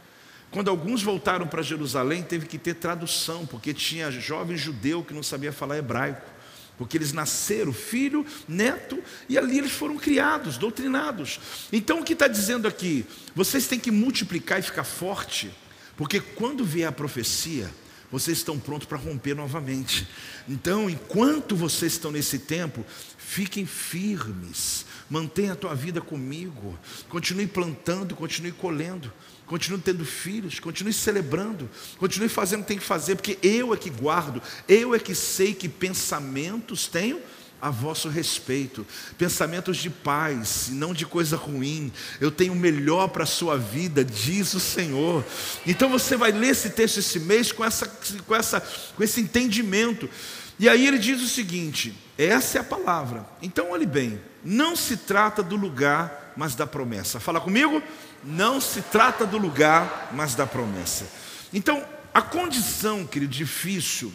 Quando 0.52 0.70
alguns 0.70 1.02
voltaram 1.02 1.48
para 1.48 1.62
Jerusalém, 1.62 2.22
teve 2.22 2.48
que 2.48 2.58
ter 2.58 2.74
tradução, 2.74 3.46
porque 3.46 3.74
tinha 3.74 4.12
jovem 4.12 4.58
judeu 4.58 5.04
que 5.04 5.14
não 5.14 5.24
sabia 5.24 5.54
falar 5.54 5.78
hebraico. 5.78 6.30
Porque 6.78 6.98
eles 6.98 7.14
nasceram, 7.14 7.74
filho, 7.74 8.26
neto, 8.48 9.02
e 9.28 9.38
ali 9.38 9.58
eles 9.58 9.72
foram 9.72 9.98
criados, 9.98 10.58
doutrinados. 10.58 11.40
Então 11.72 12.00
o 12.00 12.04
que 12.04 12.14
está 12.14 12.28
dizendo 12.28 12.68
aqui? 12.68 13.06
Vocês 13.36 13.68
têm 13.68 13.80
que 13.80 13.92
multiplicar 13.92 14.60
e 14.60 14.64
ficar 14.64 14.86
forte, 14.86 15.52
porque 15.96 16.20
quando 16.20 16.64
vier 16.66 16.88
a 16.88 16.92
profecia, 16.92 17.70
vocês 18.12 18.40
estão 18.40 18.60
prontos 18.60 18.88
para 18.88 18.98
romper 18.98 19.36
novamente. 19.36 20.08
Então, 20.48 20.90
enquanto 20.90 21.56
vocês 21.56 21.94
estão 21.94 22.12
nesse 22.12 22.40
tempo, 22.40 22.86
fiquem 23.18 23.66
firmes, 23.66 24.86
mantenha 25.10 25.54
a 25.54 25.56
tua 25.56 25.76
vida 25.76 26.02
comigo, 26.02 26.78
continue 27.08 27.46
plantando, 27.48 28.16
continue 28.16 28.52
colhendo, 28.52 29.12
continue 29.46 29.80
tendo 29.80 30.06
filhos, 30.06 30.60
continue 30.60 30.94
celebrando, 30.94 31.70
continue 31.98 32.30
fazendo 32.30 32.62
o 32.62 32.64
que 32.64 32.70
tem 32.70 32.78
que 32.78 32.84
fazer, 32.84 33.16
porque 33.16 33.38
eu 33.42 33.74
é 33.74 33.78
que 33.78 33.90
guardo, 33.90 34.42
eu 34.68 34.96
é 34.96 35.00
que 35.00 35.14
sei 35.14 35.54
que 35.54 35.70
pensamentos 35.70 36.88
tenho 36.88 37.22
a 37.62 37.70
vosso 37.70 38.10
respeito, 38.10 38.86
pensamentos 39.18 39.78
de 39.78 39.90
paz 39.90 40.70
e 40.70 40.72
não 40.72 40.94
de 40.94 41.06
coisa 41.06 41.36
ruim. 41.36 41.92
Eu 42.20 42.32
tenho 42.32 42.54
o 42.54 42.56
melhor 42.56 43.10
para 43.10 43.24
a 43.24 43.28
sua 43.28 43.58
vida, 43.58 44.04
diz 44.04 44.54
o 44.54 44.60
Senhor. 44.60 45.26
Então 45.66 45.90
você 45.90 46.16
vai 46.16 46.32
ler 46.32 46.50
esse 46.50 46.70
texto 46.70 46.98
esse 46.98 47.20
mês 47.20 47.52
com, 47.52 47.64
essa, 47.64 47.88
com, 48.26 48.36
essa, 48.36 48.62
com 48.96 49.04
esse 49.04 49.20
entendimento. 49.22 50.10
E 50.58 50.68
aí 50.68 50.88
ele 50.88 50.98
diz 50.98 51.22
o 51.22 51.28
seguinte: 51.28 51.96
essa 52.18 52.58
é 52.58 52.62
a 52.62 52.64
palavra. 52.64 53.26
Então 53.42 53.72
olhe 53.72 53.86
bem, 53.86 54.20
não 54.44 54.76
se 54.76 54.98
trata 54.98 55.44
do 55.44 55.56
lugar, 55.56 56.34
mas 56.36 56.56
da 56.56 56.66
promessa. 56.66 57.20
Fala 57.20 57.42
comigo? 57.42 57.82
Não 58.24 58.60
se 58.60 58.82
trata 58.82 59.26
do 59.26 59.38
lugar, 59.38 60.10
mas 60.14 60.36
da 60.36 60.46
promessa. 60.46 61.06
Então, 61.54 61.84
a 62.14 62.22
condição, 62.22 63.06
querido, 63.06 63.34
difícil, 63.34 64.14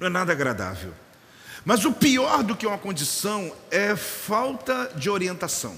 não 0.00 0.06
é 0.06 0.10
nada 0.10 0.32
agradável. 0.32 0.94
Mas 1.64 1.84
o 1.84 1.92
pior 1.92 2.42
do 2.42 2.56
que 2.56 2.66
uma 2.66 2.78
condição 2.78 3.52
é 3.70 3.94
falta 3.96 4.92
de 4.96 5.10
orientação. 5.10 5.76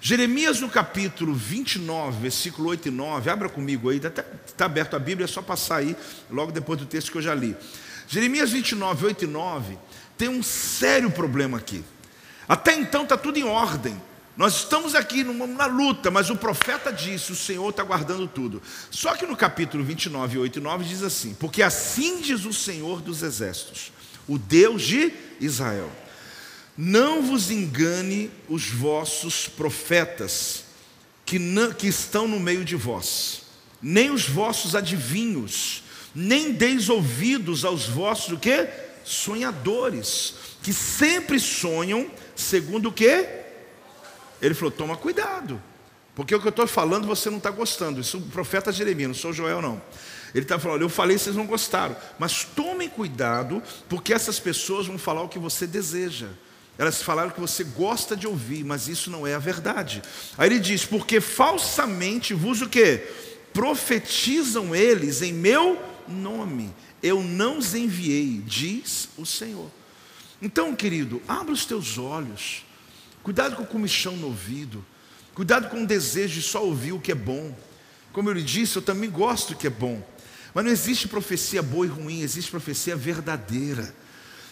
Jeremias 0.00 0.60
no 0.60 0.68
capítulo 0.70 1.34
29, 1.34 2.22
versículo 2.22 2.70
8 2.70 2.88
e 2.88 2.90
9, 2.90 3.28
abra 3.28 3.48
comigo 3.50 3.90
aí, 3.90 3.98
está 3.98 4.22
tá 4.56 4.64
aberto 4.64 4.96
a 4.96 4.98
Bíblia, 4.98 5.26
é 5.26 5.28
só 5.28 5.42
passar 5.42 5.76
aí, 5.76 5.94
logo 6.30 6.52
depois 6.52 6.78
do 6.78 6.86
texto 6.86 7.12
que 7.12 7.18
eu 7.18 7.22
já 7.22 7.34
li. 7.34 7.54
Jeremias 8.08 8.50
29, 8.50 9.06
8 9.06 9.24
e 9.24 9.26
9, 9.26 9.78
tem 10.16 10.28
um 10.28 10.42
sério 10.42 11.10
problema 11.10 11.58
aqui. 11.58 11.84
Até 12.48 12.74
então 12.74 13.02
está 13.02 13.16
tudo 13.16 13.38
em 13.38 13.44
ordem. 13.44 14.00
Nós 14.36 14.56
estamos 14.56 14.94
aqui 14.94 15.22
numa, 15.22 15.46
numa, 15.46 15.66
luta, 15.66 16.10
mas 16.10 16.30
o 16.30 16.36
profeta 16.36 16.90
disse: 16.90 17.30
o 17.30 17.36
Senhor 17.36 17.68
está 17.68 17.82
guardando 17.82 18.26
tudo. 18.26 18.62
Só 18.90 19.14
que 19.14 19.26
no 19.26 19.36
capítulo 19.36 19.84
29, 19.84 20.38
8 20.38 20.58
e 20.58 20.62
9 20.62 20.84
diz 20.84 21.02
assim: 21.02 21.34
Porque 21.34 21.62
assim 21.62 22.22
diz 22.22 22.44
o 22.46 22.52
Senhor 22.52 23.02
dos 23.02 23.22
exércitos, 23.22 23.92
o 24.30 24.38
Deus 24.38 24.82
de 24.82 25.12
Israel: 25.40 25.90
Não 26.78 27.20
vos 27.20 27.50
engane 27.50 28.30
os 28.48 28.70
vossos 28.70 29.48
profetas 29.48 30.64
que, 31.26 31.36
não, 31.36 31.72
que 31.72 31.88
estão 31.88 32.28
no 32.28 32.38
meio 32.38 32.64
de 32.64 32.76
vós, 32.76 33.42
nem 33.82 34.10
os 34.10 34.28
vossos 34.28 34.76
adivinhos, 34.76 35.82
nem 36.14 36.52
deis 36.52 36.88
ouvidos 36.88 37.64
aos 37.64 37.86
vossos 37.86 38.32
o 38.32 38.38
que? 38.38 38.68
Sonhadores, 39.04 40.34
que 40.62 40.72
sempre 40.72 41.40
sonham 41.40 42.08
segundo 42.36 42.90
o 42.90 42.92
que? 42.92 43.26
Ele 44.40 44.54
falou: 44.54 44.70
toma 44.70 44.96
cuidado, 44.96 45.60
porque 46.14 46.32
o 46.36 46.40
que 46.40 46.46
eu 46.46 46.50
estou 46.50 46.68
falando 46.68 47.04
você 47.04 47.30
não 47.30 47.38
está 47.38 47.50
gostando. 47.50 48.00
Isso 48.00 48.18
o 48.18 48.22
profeta 48.22 48.70
Jeremias, 48.70 49.08
não 49.08 49.14
sou 49.14 49.32
Joel, 49.32 49.60
não. 49.60 49.82
Ele 50.34 50.44
está 50.44 50.58
falando: 50.58 50.82
eu 50.82 50.88
falei, 50.88 51.18
vocês 51.18 51.36
não 51.36 51.46
gostaram, 51.46 51.96
mas 52.18 52.44
tomem 52.44 52.88
cuidado, 52.88 53.62
porque 53.88 54.12
essas 54.12 54.38
pessoas 54.38 54.86
vão 54.86 54.98
falar 54.98 55.22
o 55.22 55.28
que 55.28 55.38
você 55.38 55.66
deseja. 55.66 56.28
Elas 56.78 57.02
falaram 57.02 57.30
que 57.30 57.40
você 57.40 57.62
gosta 57.62 58.16
de 58.16 58.26
ouvir, 58.26 58.64
mas 58.64 58.88
isso 58.88 59.10
não 59.10 59.26
é 59.26 59.34
a 59.34 59.38
verdade. 59.38 60.02
Aí 60.38 60.48
ele 60.48 60.58
diz: 60.58 60.84
porque 60.84 61.20
falsamente 61.20 62.32
vos 62.32 62.62
o 62.62 62.68
que? 62.68 63.06
Profetizam 63.52 64.74
eles 64.74 65.22
em 65.22 65.32
meu 65.32 65.78
nome. 66.08 66.74
Eu 67.02 67.22
não 67.22 67.58
os 67.58 67.74
enviei, 67.74 68.42
diz 68.46 69.08
o 69.16 69.26
Senhor. 69.26 69.70
Então, 70.40 70.74
querido, 70.74 71.20
abra 71.28 71.52
os 71.52 71.66
teus 71.66 71.98
olhos. 71.98 72.64
Cuidado 73.22 73.56
com 73.56 73.62
o 73.62 73.66
comichão 73.66 74.16
no 74.16 74.28
ouvido. 74.28 74.84
Cuidado 75.34 75.68
com 75.68 75.82
o 75.82 75.86
desejo 75.86 76.40
de 76.40 76.42
só 76.42 76.64
ouvir 76.64 76.92
o 76.92 77.00
que 77.00 77.12
é 77.12 77.14
bom. 77.14 77.54
Como 78.12 78.28
eu 78.28 78.34
lhe 78.34 78.42
disse, 78.42 78.76
eu 78.76 78.82
também 78.82 79.10
gosto 79.10 79.50
do 79.50 79.56
que 79.56 79.66
é 79.66 79.70
bom. 79.70 80.02
Mas 80.54 80.64
não 80.64 80.70
existe 80.70 81.08
profecia 81.08 81.62
boa 81.62 81.86
e 81.86 81.88
ruim, 81.88 82.22
existe 82.22 82.50
profecia 82.50 82.96
verdadeira. 82.96 83.94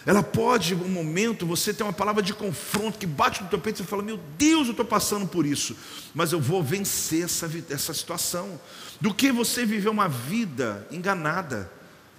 Ela 0.05 0.23
pode, 0.23 0.73
um 0.73 0.87
momento, 0.87 1.45
você 1.45 1.73
ter 1.73 1.83
uma 1.83 1.93
palavra 1.93 2.23
de 2.23 2.33
confronto 2.33 2.97
que 2.97 3.05
bate 3.05 3.43
no 3.43 3.49
teu 3.49 3.59
peito 3.59 3.81
e 3.81 3.83
você 3.83 3.89
fala: 3.89 4.01
Meu 4.01 4.19
Deus, 4.37 4.67
eu 4.67 4.71
estou 4.71 4.85
passando 4.85 5.27
por 5.27 5.45
isso, 5.45 5.75
mas 6.13 6.31
eu 6.31 6.39
vou 6.39 6.63
vencer 6.63 7.25
essa, 7.25 7.49
essa 7.69 7.93
situação. 7.93 8.59
Do 9.01 9.13
que 9.13 9.31
você 9.31 9.65
viver 9.65 9.89
uma 9.89 10.07
vida 10.07 10.87
enganada. 10.91 11.71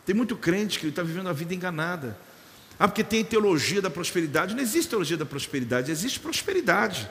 Tem 0.04 0.14
muito 0.14 0.36
crente 0.36 0.78
que 0.78 0.86
está 0.86 1.02
vivendo 1.02 1.28
a 1.28 1.32
vida 1.32 1.54
enganada. 1.54 2.16
Ah, 2.78 2.88
porque 2.88 3.04
tem 3.04 3.22
teologia 3.22 3.82
da 3.82 3.90
prosperidade. 3.90 4.54
Não 4.54 4.62
existe 4.62 4.88
teologia 4.88 5.16
da 5.16 5.26
prosperidade, 5.26 5.90
existe 5.90 6.18
prosperidade. 6.18 7.10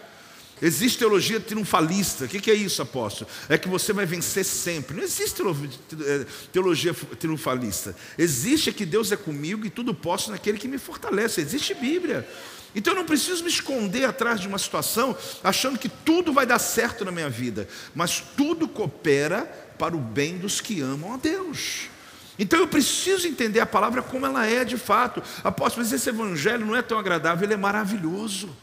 Existe 0.62 0.98
teologia 0.98 1.40
triunfalista. 1.40 2.26
O 2.26 2.28
que 2.28 2.52
é 2.52 2.54
isso, 2.54 2.82
apóstolo? 2.82 3.30
É 3.48 3.58
que 3.58 3.70
você 3.70 3.94
vai 3.94 4.06
vencer 4.06 4.44
sempre. 4.44 4.96
Não 4.96 5.04
existe 5.04 5.42
é, 5.42 6.26
teologia 6.52 6.94
triunfalista. 7.20 7.96
Existe 8.18 8.72
que 8.72 8.86
Deus 8.86 9.12
é 9.12 9.16
comigo 9.16 9.66
e 9.66 9.70
tudo 9.70 9.94
posso 9.94 10.32
naquele 10.32 10.58
que 10.58 10.68
me 10.68 10.78
fortalece. 10.78 11.40
Existe 11.42 11.74
Bíblia. 11.74 12.28
Então 12.76 12.94
eu 12.94 12.98
não 12.98 13.06
preciso 13.06 13.44
me 13.44 13.50
esconder 13.50 14.06
atrás 14.06 14.40
de 14.40 14.48
uma 14.48 14.58
situação 14.58 15.18
achando 15.44 15.80
que 15.80 15.90
tudo 15.90 16.32
vai 16.32 16.46
dar 16.46 16.60
certo 16.60 17.04
na 17.06 17.12
minha 17.12 17.30
vida. 17.30 17.68
Mas 17.96 18.24
tudo 18.36 18.68
coopera 18.68 19.46
para 19.78 19.96
o 19.96 20.00
bem 20.00 20.38
dos 20.38 20.60
que 20.60 20.82
amam 20.82 21.14
a 21.14 21.18
Deus. 21.18 21.90
Então 22.38 22.60
eu 22.60 22.68
preciso 22.68 23.28
entender 23.28 23.60
a 23.60 23.66
palavra 23.66 24.02
como 24.02 24.26
ela 24.26 24.46
é 24.46 24.64
de 24.64 24.78
fato. 24.78 25.22
Apóstolo, 25.44 25.84
mas 25.84 25.94
esse 25.94 26.10
evangelho 26.10 26.66
não 26.66 26.76
é 26.76 26.82
tão 26.82 27.00
agradável, 27.00 27.46
ele 27.46 27.54
é 27.54 27.58
maravilhoso. 27.58 28.56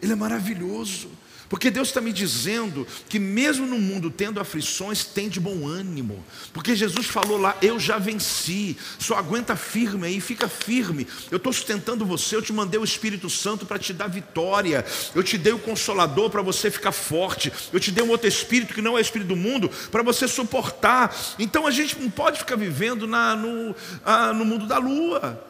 Ele 0.00 0.12
é 0.12 0.16
maravilhoso. 0.16 1.10
Porque 1.48 1.70
Deus 1.70 1.88
está 1.88 2.00
me 2.00 2.12
dizendo 2.12 2.86
que, 3.08 3.18
mesmo 3.18 3.66
no 3.66 3.78
mundo 3.78 4.10
tendo 4.10 4.40
aflições, 4.40 5.04
tem 5.04 5.28
de 5.28 5.38
bom 5.38 5.66
ânimo. 5.66 6.24
Porque 6.52 6.74
Jesus 6.74 7.06
falou 7.06 7.38
lá: 7.38 7.56
Eu 7.60 7.78
já 7.78 7.98
venci, 7.98 8.76
só 8.98 9.16
aguenta 9.16 9.54
firme 9.54 10.06
aí, 10.06 10.20
fica 10.20 10.48
firme. 10.48 11.06
Eu 11.30 11.36
estou 11.36 11.52
sustentando 11.52 12.06
você, 12.06 12.36
eu 12.36 12.42
te 12.42 12.52
mandei 12.52 12.80
o 12.80 12.84
Espírito 12.84 13.28
Santo 13.28 13.66
para 13.66 13.78
te 13.78 13.92
dar 13.92 14.08
vitória. 14.08 14.84
Eu 15.14 15.22
te 15.22 15.36
dei 15.36 15.52
o 15.52 15.58
Consolador 15.58 16.30
para 16.30 16.42
você 16.42 16.70
ficar 16.70 16.92
forte. 16.92 17.52
Eu 17.72 17.80
te 17.80 17.90
dei 17.90 18.02
um 18.04 18.10
outro 18.10 18.26
Espírito 18.26 18.74
que 18.74 18.82
não 18.82 18.92
é 18.96 19.00
o 19.00 19.00
Espírito 19.00 19.28
do 19.28 19.36
mundo 19.36 19.70
para 19.90 20.02
você 20.02 20.26
suportar. 20.26 21.14
Então 21.38 21.66
a 21.66 21.70
gente 21.70 21.98
não 21.98 22.10
pode 22.10 22.38
ficar 22.38 22.56
vivendo 22.56 23.06
na, 23.06 23.36
no, 23.36 23.74
ah, 24.04 24.32
no 24.32 24.44
mundo 24.44 24.66
da 24.66 24.78
lua. 24.78 25.44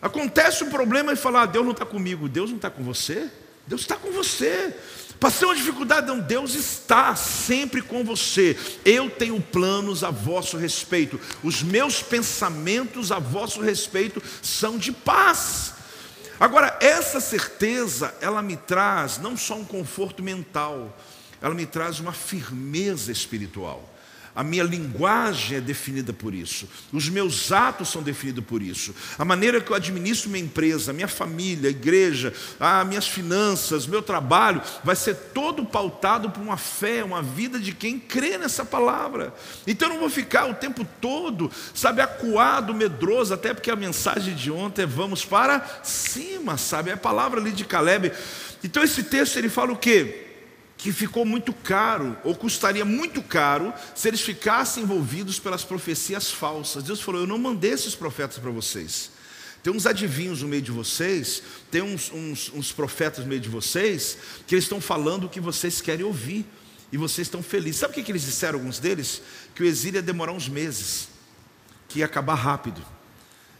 Acontece 0.00 0.64
um 0.64 0.70
problema 0.70 1.12
e 1.12 1.16
falar: 1.16 1.42
ah, 1.42 1.46
Deus 1.46 1.64
não 1.64 1.72
está 1.72 1.84
comigo, 1.84 2.28
Deus 2.28 2.50
não 2.50 2.56
está 2.56 2.70
com 2.70 2.82
você. 2.82 3.28
Deus 3.66 3.82
está 3.82 3.96
com 3.96 4.10
você. 4.10 4.74
Passei 5.20 5.46
uma 5.46 5.54
dificuldade, 5.54 6.06
não, 6.06 6.18
Deus 6.18 6.54
está 6.54 7.14
sempre 7.14 7.82
com 7.82 8.02
você. 8.02 8.56
Eu 8.86 9.10
tenho 9.10 9.38
planos 9.38 10.02
a 10.02 10.10
vosso 10.10 10.56
respeito. 10.56 11.20
Os 11.44 11.62
meus 11.62 12.02
pensamentos 12.02 13.12
a 13.12 13.18
vosso 13.18 13.60
respeito 13.60 14.22
são 14.42 14.78
de 14.78 14.90
paz. 14.90 15.74
Agora, 16.40 16.78
essa 16.80 17.20
certeza, 17.20 18.14
ela 18.22 18.40
me 18.40 18.56
traz 18.56 19.18
não 19.18 19.36
só 19.36 19.56
um 19.56 19.64
conforto 19.64 20.22
mental, 20.22 20.98
ela 21.42 21.54
me 21.54 21.66
traz 21.66 22.00
uma 22.00 22.14
firmeza 22.14 23.12
espiritual. 23.12 23.86
A 24.34 24.44
minha 24.44 24.62
linguagem 24.62 25.58
é 25.58 25.60
definida 25.60 26.12
por 26.12 26.32
isso. 26.32 26.68
Os 26.92 27.08
meus 27.08 27.50
atos 27.50 27.88
são 27.88 28.02
definidos 28.02 28.44
por 28.44 28.62
isso. 28.62 28.94
A 29.18 29.24
maneira 29.24 29.60
que 29.60 29.72
eu 29.72 29.76
administro 29.76 30.30
minha 30.30 30.44
empresa, 30.44 30.92
minha 30.92 31.08
família, 31.08 31.68
a 31.68 31.70
igreja, 31.70 32.32
as 32.58 32.86
minhas 32.86 33.08
finanças, 33.08 33.88
meu 33.88 34.00
trabalho, 34.00 34.62
vai 34.84 34.94
ser 34.94 35.14
todo 35.34 35.64
pautado 35.64 36.30
por 36.30 36.40
uma 36.40 36.56
fé, 36.56 37.02
uma 37.02 37.22
vida 37.22 37.58
de 37.58 37.72
quem 37.72 37.98
crê 37.98 38.38
nessa 38.38 38.64
palavra. 38.64 39.34
Então 39.66 39.88
eu 39.88 39.94
não 39.94 40.00
vou 40.00 40.10
ficar 40.10 40.48
o 40.48 40.54
tempo 40.54 40.86
todo, 41.00 41.50
sabe, 41.74 42.00
acuado, 42.00 42.72
medroso, 42.72 43.34
até 43.34 43.52
porque 43.52 43.70
a 43.70 43.76
mensagem 43.76 44.34
de 44.34 44.50
ontem 44.50 44.82
é 44.82 44.86
vamos 44.86 45.24
para 45.24 45.80
cima, 45.82 46.56
sabe? 46.56 46.90
É 46.90 46.92
a 46.94 46.96
palavra 46.96 47.40
ali 47.40 47.50
de 47.50 47.64
Caleb. 47.64 48.12
Então 48.62 48.82
esse 48.82 49.02
texto 49.02 49.36
ele 49.36 49.48
fala 49.48 49.72
o 49.72 49.76
quê? 49.76 50.29
Que 50.80 50.92
ficou 50.92 51.26
muito 51.26 51.52
caro, 51.52 52.16
ou 52.24 52.34
custaria 52.34 52.86
muito 52.86 53.22
caro, 53.22 53.72
se 53.94 54.08
eles 54.08 54.22
ficassem 54.22 54.82
envolvidos 54.82 55.38
pelas 55.38 55.62
profecias 55.62 56.30
falsas. 56.30 56.82
Deus 56.82 57.02
falou: 57.02 57.20
Eu 57.20 57.26
não 57.26 57.36
mandei 57.36 57.72
esses 57.72 57.94
profetas 57.94 58.38
para 58.38 58.50
vocês. 58.50 59.10
Tem 59.62 59.70
uns 59.70 59.84
adivinhos 59.84 60.40
no 60.40 60.48
meio 60.48 60.62
de 60.62 60.70
vocês, 60.70 61.42
tem 61.70 61.82
uns, 61.82 62.10
uns, 62.10 62.50
uns 62.54 62.72
profetas 62.72 63.24
no 63.24 63.28
meio 63.28 63.42
de 63.42 63.50
vocês, 63.50 64.16
que 64.46 64.54
eles 64.54 64.64
estão 64.64 64.80
falando 64.80 65.24
o 65.24 65.28
que 65.28 65.38
vocês 65.38 65.82
querem 65.82 66.04
ouvir, 66.04 66.46
e 66.90 66.96
vocês 66.96 67.26
estão 67.26 67.42
felizes. 67.42 67.80
Sabe 67.80 67.92
o 67.92 67.94
que, 67.94 68.02
que 68.02 68.10
eles 68.10 68.22
disseram, 68.22 68.58
alguns 68.58 68.78
deles? 68.78 69.20
Que 69.54 69.62
o 69.62 69.66
exílio 69.66 69.98
ia 69.98 70.02
demorar 70.02 70.32
uns 70.32 70.48
meses, 70.48 71.08
que 71.88 71.98
ia 71.98 72.06
acabar 72.06 72.36
rápido. 72.36 72.82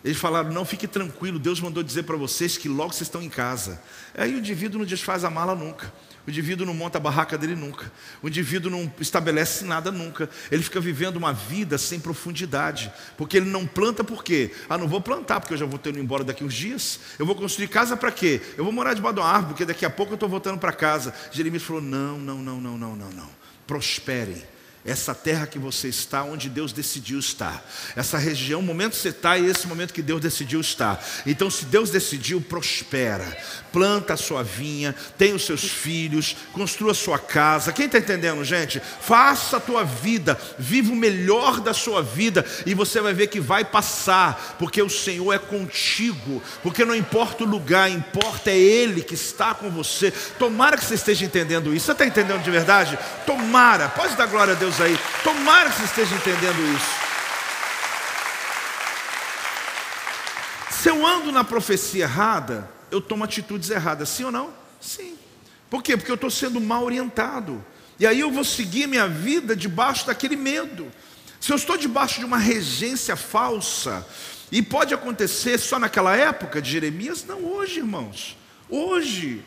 Eles 0.03 0.17
falaram: 0.17 0.51
Não, 0.51 0.65
fique 0.65 0.89
tranquilo, 0.89 1.39
Deus 1.39 1.61
mandou 1.61 1.83
dizer 1.83 2.05
para 2.05 2.17
vocês 2.17 2.57
que 2.57 2.67
logo 2.67 2.95
vocês 2.95 3.09
estão 3.09 3.21
em 3.21 3.29
casa. 3.29 3.79
Aí 4.15 4.35
o 4.35 4.39
indivíduo 4.39 4.79
não 4.79 4.87
desfaz 4.87 5.23
a 5.23 5.29
mala 5.29 5.55
nunca. 5.55 5.93
O 6.31 6.33
indivíduo 6.33 6.65
não 6.65 6.73
monta 6.73 6.97
a 6.97 7.01
barraca 7.01 7.37
dele 7.37 7.57
nunca. 7.57 7.91
O 8.23 8.29
indivíduo 8.29 8.71
não 8.71 8.91
estabelece 9.01 9.65
nada 9.65 9.91
nunca. 9.91 10.31
Ele 10.49 10.63
fica 10.63 10.81
vivendo 10.81 11.17
uma 11.17 11.33
vida 11.33 11.77
sem 11.77 11.99
profundidade. 11.99 12.93
Porque 13.17 13.37
ele 13.37 13.51
não 13.51 13.67
planta 13.67 14.05
por 14.05 14.23
quê? 14.23 14.53
Ah, 14.69 14.79
não 14.79 14.87
vou 14.87 15.01
plantar 15.01 15.41
porque 15.41 15.55
eu 15.55 15.59
já 15.59 15.67
vou 15.67 15.77
ter 15.77 15.89
ido 15.89 15.99
embora 15.99 16.23
daqui 16.23 16.45
uns 16.45 16.55
dias. 16.55 17.01
Eu 17.19 17.27
vou 17.27 17.35
construir 17.35 17.67
casa 17.67 17.97
para 17.97 18.13
quê? 18.13 18.41
Eu 18.57 18.63
vou 18.63 18.73
morar 18.73 18.95
debaixo 18.95 19.17
de 19.17 19.21
uma 19.21 19.29
árvore 19.29 19.49
porque 19.49 19.65
daqui 19.65 19.85
a 19.85 19.91
pouco 19.91 20.13
eu 20.13 20.15
estou 20.15 20.29
voltando 20.29 20.57
para 20.57 20.73
casa. 20.73 21.13
Jeremias 21.33 21.65
falou: 21.65 21.83
não, 21.83 22.17
não, 22.17 22.39
não, 22.39 22.61
não, 22.61 22.79
não, 22.79 22.95
não, 22.95 23.11
não. 23.11 23.29
Prosperem 23.67 24.41
essa 24.85 25.15
terra 25.15 25.47
que 25.47 25.59
você 25.59 25.89
está, 25.89 26.25
onde 26.25 26.49
Deus 26.49 26.73
decidiu 26.73 27.19
estar. 27.19 27.63
Essa 27.95 28.17
região, 28.17 28.61
o 28.61 28.63
momento 28.63 28.93
que 28.93 28.99
você 28.99 29.11
está 29.11 29.37
e 29.37 29.47
esse 29.47 29.67
momento 29.67 29.93
que 29.93 30.01
Deus 30.01 30.21
decidiu 30.21 30.61
estar. 30.61 31.05
Então, 31.27 31.51
se 31.51 31.67
Deus 31.67 31.91
decidiu, 31.91 32.41
prospera. 32.41 33.37
Planta 33.73 34.15
a 34.15 34.17
sua 34.17 34.43
vinha, 34.43 34.95
tenha 35.19 35.35
os 35.35 35.45
seus 35.45 35.65
filhos, 35.65 36.35
construa 36.53 36.93
a 36.93 36.95
sua 36.95 37.19
casa. 37.19 37.73
Quem 37.73 37.87
está 37.87 37.99
entendendo, 37.99 38.43
gente? 38.43 38.81
Faça 39.01 39.59
a 39.59 39.61
tua 39.61 39.85
vida, 39.85 40.39
viva 40.59 40.93
o 40.93 40.97
melhor 40.97 41.61
da 41.61 41.75
sua 41.75 42.03
vida 42.03 42.45
e 42.65 42.75
você 42.75 43.01
vai 43.01 43.13
ver 43.13 43.27
que 43.27 43.39
vai 43.39 43.65
passar, 43.65 44.57
porque 44.59 44.81
o 44.81 44.89
Senhor 44.89 45.33
é 45.33 45.39
contigo. 45.39 46.43
Porque 46.63 46.85
não 46.85 46.95
importa 46.95 47.45
o 47.45 47.47
lugar, 47.47 47.91
importa 47.91 48.51
é 48.51 48.57
Ele 48.57 49.03
que 49.03 49.15
está 49.15 49.55
com 49.55 49.71
você. 49.71 50.11
Tomara 50.39 50.77
que 50.79 50.85
você 50.85 50.95
esteja 50.95 51.25
entendendo 51.25 51.75
isso. 51.75 51.87
Você 51.87 51.93
está 51.93 52.07
entendendo 52.07 52.43
de 52.43 52.51
verdade? 52.51 52.99
Tomara. 53.27 53.89
Pode 53.91 54.17
dar 54.17 54.27
glória 54.27 54.55
a 54.55 54.57
Deus 54.57 54.70
Deus 54.71 54.81
aí. 54.81 54.97
Tomara 55.25 55.71
que 55.71 55.79
você 55.79 55.85
esteja 55.85 56.15
entendendo 56.15 56.77
isso. 56.77 57.01
Se 60.71 60.89
eu 60.89 61.05
ando 61.05 61.33
na 61.33 61.43
profecia 61.43 62.05
errada, 62.05 62.71
eu 62.91 63.01
tomo 63.01 63.25
atitudes 63.25 63.69
erradas, 63.71 64.09
sim 64.09 64.25
ou 64.25 64.33
não? 64.33 64.53
Sim. 64.81 65.17
Por 65.69 65.83
quê? 65.83 65.97
Porque 65.97 66.11
eu 66.11 66.15
estou 66.15 66.31
sendo 66.31 66.61
mal 66.61 66.85
orientado. 66.85 67.65
E 67.99 68.07
aí 68.07 68.21
eu 68.21 68.31
vou 68.31 68.45
seguir 68.45 68.87
minha 68.87 69.09
vida 69.09 69.57
debaixo 69.57 70.07
daquele 70.07 70.37
medo. 70.37 70.91
Se 71.41 71.53
eu 71.53 71.57
estou 71.57 71.77
debaixo 71.77 72.21
de 72.21 72.25
uma 72.25 72.39
regência 72.39 73.17
falsa, 73.17 74.07
e 74.53 74.63
pode 74.63 74.95
acontecer 74.95 75.59
só 75.59 75.79
naquela 75.79 76.17
época 76.17 76.61
de 76.61 76.71
Jeremias, 76.71 77.25
não 77.25 77.45
hoje, 77.45 77.79
irmãos. 77.79 78.37
Hoje. 78.69 79.45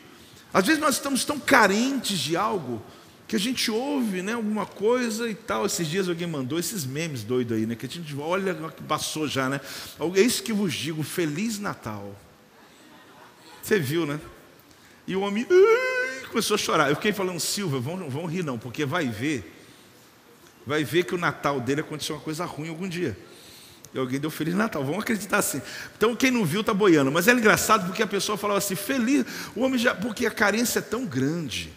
Às 0.53 0.65
vezes 0.65 0.81
nós 0.81 0.95
estamos 0.95 1.25
tão 1.25 1.39
carentes 1.39 2.19
de 2.19 2.37
algo 2.37 2.81
que 3.27 3.35
a 3.35 3.39
gente 3.39 3.71
ouve 3.71 4.21
né, 4.21 4.33
alguma 4.33 4.65
coisa 4.65 5.29
e 5.29 5.35
tal. 5.35 5.65
Esses 5.65 5.87
dias 5.87 6.09
alguém 6.09 6.27
mandou 6.27 6.59
esses 6.59 6.85
memes 6.85 7.23
doidos 7.23 7.57
aí, 7.57 7.65
né? 7.65 7.75
Que 7.75 7.85
a 7.85 7.89
gente 7.89 8.15
olha 8.15 8.53
passou 8.87 9.27
já, 9.27 9.49
né? 9.49 9.61
É 10.15 10.21
isso 10.21 10.43
que 10.43 10.53
vos 10.53 10.73
digo, 10.73 11.03
Feliz 11.03 11.59
Natal. 11.59 12.15
Você 13.61 13.79
viu, 13.79 14.05
né? 14.05 14.19
E 15.07 15.15
o 15.15 15.21
homem 15.21 15.47
começou 16.29 16.55
a 16.55 16.57
chorar. 16.57 16.89
Eu 16.89 16.95
fiquei 16.95 17.13
falando, 17.13 17.39
Silva, 17.39 17.79
vão, 17.79 18.09
vão 18.09 18.25
rir 18.25 18.43
não, 18.43 18.57
porque 18.57 18.85
vai 18.85 19.07
ver, 19.07 19.51
vai 20.65 20.83
ver 20.83 21.03
que 21.03 21.15
o 21.15 21.17
Natal 21.17 21.59
dele 21.59 21.81
aconteceu 21.81 22.15
uma 22.15 22.21
coisa 22.21 22.45
ruim 22.45 22.69
algum 22.69 22.87
dia. 22.87 23.17
E 23.93 23.99
alguém 23.99 24.19
deu 24.19 24.31
Feliz 24.31 24.55
Natal, 24.55 24.83
vamos 24.83 25.03
acreditar 25.03 25.37
assim. 25.37 25.61
Então 25.95 26.15
quem 26.15 26.31
não 26.31 26.43
viu 26.43 26.61
está 26.61 26.73
boiando. 26.73 27.11
Mas 27.11 27.27
é 27.27 27.31
engraçado 27.31 27.85
porque 27.85 28.01
a 28.01 28.07
pessoa 28.07 28.37
falava 28.37 28.57
assim, 28.57 28.75
feliz, 28.75 29.25
o 29.55 29.61
homem 29.61 29.77
já, 29.79 29.93
porque 29.93 30.25
a 30.25 30.31
carência 30.31 30.79
é 30.79 30.81
tão 30.81 31.05
grande 31.05 31.71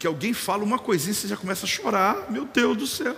que 0.00 0.06
alguém 0.06 0.32
fala 0.32 0.64
uma 0.64 0.78
coisinha 0.78 1.12
você 1.12 1.28
já 1.28 1.36
começa 1.36 1.66
a 1.66 1.68
chorar, 1.68 2.30
meu 2.30 2.46
Deus 2.46 2.74
do 2.74 2.86
céu. 2.86 3.14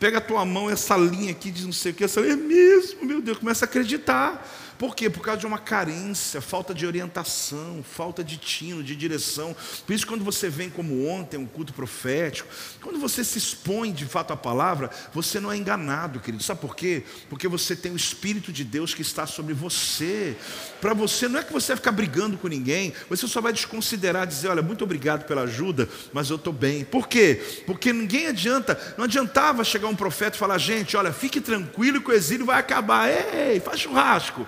Pega 0.00 0.16
a 0.16 0.20
tua 0.22 0.42
mão, 0.42 0.70
essa 0.70 0.96
linha 0.96 1.30
aqui 1.32 1.50
de 1.50 1.66
não 1.66 1.72
sei 1.72 1.92
o 1.92 1.94
que, 1.94 2.02
essa 2.02 2.18
linha 2.22 2.32
é 2.32 2.36
mesmo, 2.36 3.04
meu 3.04 3.20
Deus, 3.20 3.36
começa 3.36 3.66
a 3.66 3.68
acreditar. 3.68 4.42
Por 4.78 4.94
quê? 4.94 5.10
Por 5.10 5.22
causa 5.22 5.40
de 5.40 5.46
uma 5.46 5.58
carência, 5.58 6.40
falta 6.40 6.72
de 6.72 6.86
orientação, 6.86 7.82
falta 7.82 8.22
de 8.22 8.36
tino, 8.36 8.82
de 8.82 8.94
direção. 8.94 9.54
Por 9.84 9.92
isso, 9.92 10.06
quando 10.06 10.24
você 10.24 10.48
vem 10.48 10.70
como 10.70 11.08
ontem, 11.08 11.36
um 11.36 11.46
culto 11.46 11.72
profético, 11.72 12.48
quando 12.80 12.98
você 13.00 13.24
se 13.24 13.38
expõe 13.38 13.92
de 13.92 14.04
fato 14.04 14.32
à 14.32 14.36
palavra, 14.36 14.88
você 15.12 15.40
não 15.40 15.50
é 15.50 15.56
enganado, 15.56 16.20
querido. 16.20 16.44
Sabe 16.44 16.60
por 16.60 16.76
quê? 16.76 17.02
Porque 17.28 17.48
você 17.48 17.74
tem 17.74 17.90
o 17.90 17.96
Espírito 17.96 18.52
de 18.52 18.62
Deus 18.62 18.94
que 18.94 19.02
está 19.02 19.26
sobre 19.26 19.52
você. 19.52 20.36
Para 20.80 20.94
você, 20.94 21.26
não 21.26 21.40
é 21.40 21.42
que 21.42 21.52
você 21.52 21.68
vai 21.68 21.76
ficar 21.76 21.92
brigando 21.92 22.38
com 22.38 22.46
ninguém, 22.46 22.92
você 23.10 23.26
só 23.26 23.40
vai 23.40 23.52
desconsiderar, 23.52 24.28
dizer: 24.28 24.48
olha, 24.48 24.62
muito 24.62 24.84
obrigado 24.84 25.26
pela 25.26 25.42
ajuda, 25.42 25.88
mas 26.12 26.30
eu 26.30 26.36
estou 26.36 26.52
bem. 26.52 26.84
Por 26.84 27.08
quê? 27.08 27.62
Porque 27.66 27.92
ninguém 27.92 28.28
adianta, 28.28 28.78
não 28.96 29.06
adiantava 29.06 29.64
chegar 29.64 29.88
um 29.88 29.96
profeta 29.96 30.36
e 30.36 30.38
falar: 30.38 30.58
gente, 30.58 30.96
olha, 30.96 31.12
fique 31.12 31.40
tranquilo 31.40 32.00
que 32.00 32.10
o 32.10 32.14
exílio 32.14 32.46
vai 32.46 32.60
acabar. 32.60 33.08
Ei, 33.08 33.58
faz 33.58 33.80
churrasco. 33.80 34.46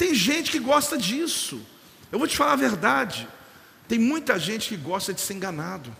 Tem 0.00 0.14
gente 0.14 0.50
que 0.50 0.58
gosta 0.58 0.96
disso. 0.96 1.60
Eu 2.10 2.18
vou 2.18 2.26
te 2.26 2.34
falar 2.34 2.54
a 2.54 2.56
verdade. 2.56 3.28
Tem 3.86 3.98
muita 3.98 4.38
gente 4.38 4.70
que 4.70 4.76
gosta 4.78 5.12
de 5.12 5.20
ser 5.20 5.34
enganado. 5.34 5.94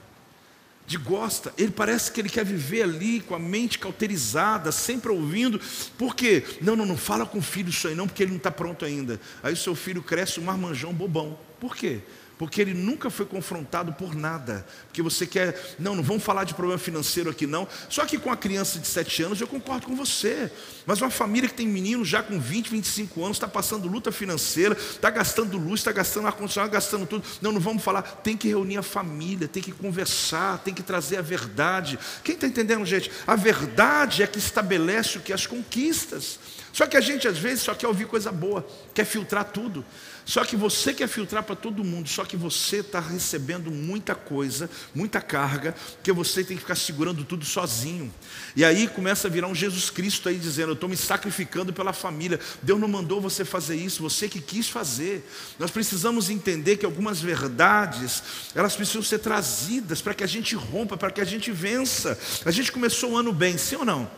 De 0.86 0.96
gosta, 0.96 1.53
ele 1.59 1.70
parece 1.70 2.11
que 2.11 2.18
ele 2.18 2.30
quer 2.30 2.42
viver 2.42 2.84
ali 2.84 3.20
com 3.20 3.34
a 3.34 3.38
mente 3.38 3.78
cauterizada, 3.78 4.72
sempre 4.72 5.12
ouvindo. 5.12 5.61
Por 5.98 6.16
quê? 6.16 6.42
Não, 6.62 6.74
não, 6.74 6.86
não 6.86 6.96
fala 6.96 7.26
com 7.26 7.40
o 7.40 7.42
filho 7.42 7.68
isso 7.68 7.88
aí 7.88 7.94
não, 7.94 8.09
porque 8.09 8.22
ele 8.22 8.30
não 8.30 8.38
está 8.38 8.51
pronto 8.51 8.86
ainda. 8.86 9.20
Aí 9.42 9.53
o 9.53 9.57
seu 9.57 9.74
filho 9.74 10.03
cresce 10.03 10.40
um 10.40 10.44
marmanjão 10.44 10.94
bobão. 10.94 11.38
Por 11.61 11.76
quê? 11.76 12.01
Porque 12.41 12.59
ele 12.59 12.72
nunca 12.72 13.11
foi 13.11 13.26
confrontado 13.26 13.93
por 13.93 14.14
nada. 14.14 14.64
Porque 14.86 15.03
você 15.03 15.26
quer, 15.26 15.74
não, 15.78 15.95
não 15.95 16.03
vamos 16.03 16.22
falar 16.22 16.45
de 16.45 16.55
problema 16.55 16.78
financeiro 16.78 17.28
aqui 17.28 17.47
não. 17.47 17.68
Só 17.91 18.07
que 18.07 18.18
com 18.18 18.32
a 18.32 18.36
criança 18.36 18.78
de 18.78 18.86
7 18.86 19.24
anos 19.24 19.41
eu 19.43 19.47
concordo 19.47 19.86
com 19.86 19.95
você. 19.95 20.51
Mas 20.86 21.03
uma 21.03 21.11
família 21.11 21.51
que 21.51 21.55
tem 21.55 21.68
menino 21.68 22.03
já 22.03 22.22
com 22.22 22.41
20, 22.41 22.70
25 22.70 23.22
anos, 23.22 23.36
está 23.36 23.47
passando 23.47 23.86
luta 23.86 24.11
financeira, 24.11 24.74
está 24.74 25.11
gastando 25.11 25.59
luz, 25.59 25.80
está 25.80 25.93
gastando 25.93 26.28
ar-condicionado, 26.28 26.72
gastando 26.72 27.05
tudo. 27.05 27.22
Não, 27.43 27.53
não 27.53 27.61
vamos 27.61 27.82
falar. 27.84 28.01
Tem 28.01 28.34
que 28.38 28.49
reunir 28.49 28.78
a 28.78 28.82
família, 28.82 29.47
tem 29.47 29.62
que 29.62 29.72
conversar, 29.72 30.61
tem 30.61 30.72
que 30.72 30.82
trazer 30.82 31.18
a 31.18 31.22
verdade. 31.22 31.99
Quem 32.24 32.36
está 32.36 32.47
entendendo, 32.47 32.86
gente? 32.86 33.12
A 33.26 33.36
verdade 33.36 34.22
é 34.22 34.26
que 34.26 34.38
estabelece 34.38 35.18
o 35.18 35.20
que? 35.20 35.34
As 35.34 35.47
conquistas. 35.47 36.38
Só 36.72 36.86
que 36.86 36.97
a 36.97 37.01
gente 37.03 37.28
às 37.28 37.36
vezes 37.36 37.64
só 37.64 37.74
quer 37.74 37.86
ouvir 37.86 38.07
coisa 38.07 38.32
boa, 38.32 38.66
quer 38.95 39.05
filtrar 39.05 39.45
tudo. 39.45 39.84
Só 40.24 40.44
que 40.44 40.56
você 40.56 40.92
quer 40.92 41.08
filtrar 41.08 41.42
para 41.42 41.56
todo 41.56 41.82
mundo, 41.82 42.08
só 42.08 42.24
que 42.24 42.36
você 42.36 42.78
está 42.78 43.00
recebendo 43.00 43.70
muita 43.70 44.14
coisa, 44.14 44.70
muita 44.94 45.20
carga, 45.20 45.74
que 46.02 46.12
você 46.12 46.44
tem 46.44 46.56
que 46.56 46.62
ficar 46.62 46.74
segurando 46.74 47.24
tudo 47.24 47.44
sozinho. 47.44 48.12
E 48.54 48.64
aí 48.64 48.86
começa 48.88 49.28
a 49.28 49.30
virar 49.30 49.48
um 49.48 49.54
Jesus 49.54 49.90
Cristo 49.90 50.28
aí 50.28 50.36
dizendo: 50.36 50.70
Eu 50.70 50.74
estou 50.74 50.88
me 50.88 50.96
sacrificando 50.96 51.72
pela 51.72 51.92
família. 51.92 52.38
Deus 52.62 52.78
não 52.78 52.88
mandou 52.88 53.20
você 53.20 53.44
fazer 53.44 53.76
isso, 53.76 54.02
você 54.02 54.28
que 54.28 54.40
quis 54.40 54.68
fazer. 54.68 55.28
Nós 55.58 55.70
precisamos 55.70 56.30
entender 56.30 56.76
que 56.76 56.86
algumas 56.86 57.20
verdades, 57.20 58.22
elas 58.54 58.76
precisam 58.76 59.02
ser 59.02 59.18
trazidas 59.18 60.00
para 60.00 60.14
que 60.14 60.24
a 60.24 60.28
gente 60.28 60.54
rompa, 60.54 60.96
para 60.96 61.10
que 61.10 61.20
a 61.20 61.24
gente 61.24 61.50
vença. 61.50 62.18
A 62.44 62.50
gente 62.50 62.70
começou 62.72 63.12
o 63.12 63.16
ano 63.16 63.32
bem, 63.32 63.56
sim 63.58 63.76
ou 63.76 63.84
não? 63.84 64.10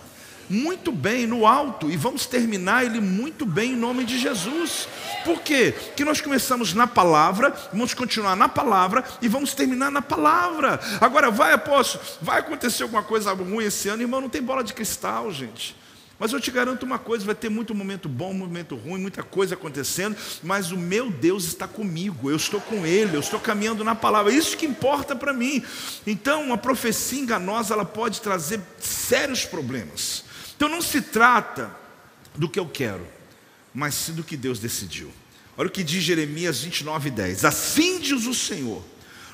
Muito 0.49 0.93
bem 0.93 1.26
no 1.26 1.47
alto 1.47 1.90
e 1.90 1.97
vamos 1.97 2.26
terminar 2.26 2.84
ele 2.84 3.01
muito 3.01 3.45
bem 3.45 3.72
em 3.72 3.76
nome 3.76 4.05
de 4.05 4.18
Jesus. 4.18 4.88
Por 5.24 5.40
quê? 5.40 5.74
Que 5.97 6.05
nós 6.05 6.20
começamos 6.20 6.74
na 6.74 6.86
palavra, 6.86 7.55
vamos 7.72 7.95
continuar 7.95 8.36
na 8.36 8.49
palavra 8.49 9.05
e 9.20 9.28
vamos 9.28 9.55
terminar 9.55 9.90
na 9.90 10.03
palavra. 10.03 10.80
Agora 11.01 11.30
vai, 11.30 11.53
apóstolo, 11.53 12.05
vai 12.20 12.40
acontecer 12.40 12.82
alguma 12.82 13.03
coisa 13.03 13.32
ruim 13.32 13.64
esse 13.64 13.88
ano, 13.88 14.03
irmão, 14.03 14.20
não 14.20 14.28
tem 14.28 14.43
bola 14.43 14.62
de 14.62 14.74
cristal, 14.74 15.30
gente. 15.30 15.76
Mas 16.22 16.32
eu 16.32 16.40
te 16.40 16.53
garanto 16.53 16.84
uma 16.84 17.01
coisa: 17.01 17.24
vai 17.24 17.34
ter 17.34 17.49
muito 17.49 17.74
momento 17.74 18.09
bom, 18.09 18.32
momento 18.32 18.76
ruim, 18.76 19.01
muita 19.01 19.24
coisa 19.24 19.55
acontecendo, 19.55 20.16
mas 20.40 20.70
o 20.70 20.76
meu 20.76 21.11
Deus 21.11 21.43
está 21.47 21.66
comigo, 21.66 22.30
eu 22.30 22.36
estou 22.36 22.61
com 22.61 22.86
Ele, 22.86 23.16
eu 23.16 23.20
estou 23.20 23.40
caminhando 23.40 23.82
na 23.82 23.97
palavra, 23.97 24.32
é 24.32 24.36
isso 24.36 24.57
que 24.57 24.64
importa 24.64 25.16
para 25.16 25.32
mim. 25.32 25.64
Então, 26.07 26.45
uma 26.45 26.57
profecia 26.57 27.20
enganosa, 27.20 27.74
ela 27.74 27.84
pode 27.84 28.20
trazer 28.20 28.61
sérios 28.78 29.45
problemas. 29.45 30.22
Então 30.63 30.71
não 30.71 30.81
se 30.81 31.03
trata 31.03 31.75
do 32.37 32.49
que 32.49 32.61
eu 32.61 32.69
quero, 32.69 33.05
mas 33.75 33.97
sim 33.97 34.13
do 34.13 34.23
que 34.23 34.37
Deus 34.37 34.61
decidiu. 34.61 35.11
Olha 35.57 35.67
o 35.67 35.73
que 35.73 35.83
diz 35.83 36.05
Jeremias 36.05 36.61
29, 36.61 37.11
10. 37.11 37.45
Assim 37.45 37.99
diz 37.99 38.27
o 38.27 38.33
Senhor, 38.33 38.81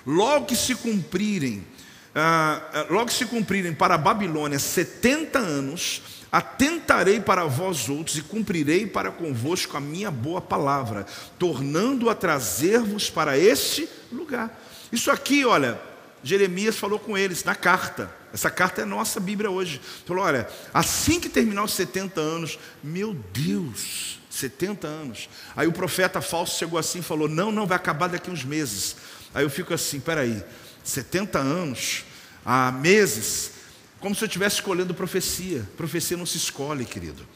logo 0.07 0.47
que 0.47 0.57
se 0.57 0.75
cumprirem, 0.75 1.67
ah, 2.15 2.87
logo 2.89 3.09
que 3.09 3.13
se 3.13 3.27
cumprirem 3.27 3.75
para 3.75 3.97
a 3.97 3.99
Babilônia 3.99 4.59
70 4.59 5.39
anos, 5.39 6.01
atentarei 6.33 7.21
para 7.21 7.45
vós 7.45 7.91
outros 7.91 8.17
e 8.17 8.23
cumprirei 8.23 8.87
para 8.87 9.11
convosco 9.11 9.77
a 9.77 9.81
minha 9.83 10.11
boa 10.11 10.41
palavra, 10.41 11.05
tornando 11.39 12.09
a 12.09 12.15
trazer-vos 12.15 13.11
para 13.11 13.37
este 13.37 13.87
lugar. 14.11 14.59
Isso 14.91 15.11
aqui, 15.11 15.45
olha, 15.45 15.79
Jeremias 16.25 16.79
falou 16.79 16.99
com 16.99 17.19
eles 17.19 17.45
na 17.45 17.55
carta. 17.55 18.17
Essa 18.33 18.51
carta 18.51 18.83
é 18.83 18.85
nossa 18.85 19.19
Bíblia 19.19 19.51
hoje. 19.51 19.81
Falou: 20.05 20.25
olha, 20.25 20.49
assim 20.73 21.19
que 21.19 21.29
terminar 21.29 21.65
os 21.65 21.73
70 21.73 22.21
anos, 22.21 22.59
meu 22.83 23.15
Deus, 23.33 24.21
70 24.31 24.87
anos. 24.87 25.29
Aí 25.57 25.67
o 25.67 25.73
profeta 25.73 26.21
falso 26.21 26.59
chegou 26.59 26.79
assim 26.79 27.01
e 27.01 27.03
falou: 27.03 27.29
não, 27.29 27.51
não, 27.51 27.67
vai 27.67 27.77
acabar 27.77 28.09
daqui 28.09 28.31
uns 28.31 28.45
meses. 28.45 28.97
Aí 29.35 29.45
eu 29.45 29.51
fico 29.51 29.73
assim: 29.73 30.01
peraí, 30.01 30.43
70 30.85 31.39
anos, 31.39 32.05
há 32.45 32.71
meses, 32.73 33.53
como 34.01 34.15
se 34.15 34.25
eu 34.25 34.27
estivesse 34.27 34.57
escolhendo 34.57 34.95
profecia. 34.95 35.69
Profecia 35.77 36.17
não 36.17 36.27
se 36.27 36.37
escolhe, 36.37 36.85
querido. 36.85 37.27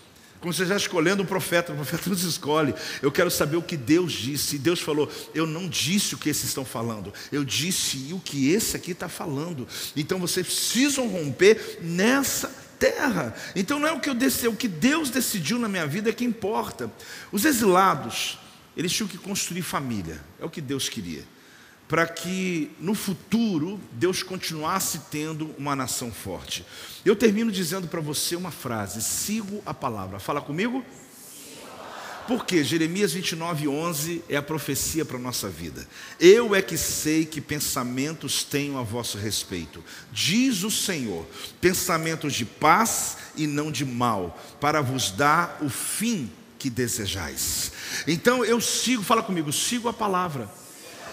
Como 0.42 0.52
você 0.52 0.66
já 0.66 0.76
escolhendo 0.76 1.22
um 1.22 1.26
profeta, 1.26 1.72
o 1.72 1.76
profeta 1.76 2.10
nos 2.10 2.24
escolhe. 2.24 2.74
Eu 3.00 3.12
quero 3.12 3.30
saber 3.30 3.56
o 3.56 3.62
que 3.62 3.76
Deus 3.76 4.12
disse. 4.12 4.56
E 4.56 4.58
Deus 4.58 4.80
falou: 4.80 5.08
Eu 5.32 5.46
não 5.46 5.68
disse 5.68 6.16
o 6.16 6.18
que 6.18 6.28
esses 6.28 6.46
estão 6.46 6.64
falando, 6.64 7.14
eu 7.30 7.44
disse 7.44 8.12
o 8.12 8.18
que 8.18 8.50
esse 8.50 8.76
aqui 8.76 8.90
está 8.90 9.08
falando. 9.08 9.68
Então 9.94 10.18
vocês 10.18 10.44
precisam 10.44 11.06
romper 11.06 11.78
nessa 11.80 12.52
terra. 12.76 13.32
Então 13.54 13.78
não 13.78 13.86
é 13.86 13.92
o 13.92 14.00
que 14.00 14.10
eu 14.10 14.14
decidi, 14.14 14.46
é 14.46 14.50
o 14.50 14.56
que 14.56 14.66
Deus 14.66 15.10
decidiu 15.10 15.60
na 15.60 15.68
minha 15.68 15.86
vida 15.86 16.12
que 16.12 16.24
importa. 16.24 16.92
Os 17.30 17.44
exilados, 17.44 18.36
eles 18.76 18.90
tinham 18.92 19.06
que 19.06 19.18
construir 19.18 19.62
família, 19.62 20.20
é 20.40 20.44
o 20.44 20.50
que 20.50 20.60
Deus 20.60 20.88
queria 20.88 21.22
para 21.92 22.06
que 22.06 22.70
no 22.80 22.94
futuro 22.94 23.78
Deus 23.92 24.22
continuasse 24.22 24.98
tendo 25.10 25.54
uma 25.58 25.76
nação 25.76 26.10
forte. 26.10 26.64
Eu 27.04 27.14
termino 27.14 27.52
dizendo 27.52 27.86
para 27.86 28.00
você 28.00 28.34
uma 28.34 28.50
frase: 28.50 29.02
sigo 29.02 29.62
a 29.66 29.74
palavra. 29.74 30.18
Fala 30.18 30.40
comigo. 30.40 30.82
Porque 32.26 32.64
Jeremias 32.64 33.12
29, 33.12 33.68
11 33.68 34.24
é 34.26 34.38
a 34.38 34.42
profecia 34.42 35.04
para 35.04 35.18
a 35.18 35.20
nossa 35.20 35.50
vida. 35.50 35.86
Eu 36.18 36.54
é 36.54 36.62
que 36.62 36.78
sei 36.78 37.26
que 37.26 37.42
pensamentos 37.42 38.42
tenho 38.42 38.78
a 38.78 38.82
vosso 38.82 39.18
respeito, 39.18 39.84
diz 40.10 40.62
o 40.62 40.70
Senhor, 40.70 41.26
pensamentos 41.60 42.32
de 42.32 42.46
paz 42.46 43.18
e 43.36 43.46
não 43.46 43.70
de 43.70 43.84
mal, 43.84 44.40
para 44.58 44.80
vos 44.80 45.10
dar 45.10 45.58
o 45.60 45.68
fim 45.68 46.30
que 46.58 46.70
desejais. 46.70 47.70
Então 48.06 48.42
eu 48.42 48.62
sigo, 48.62 49.02
fala 49.02 49.22
comigo, 49.22 49.52
sigo 49.52 49.90
a 49.90 49.92
palavra. 49.92 50.61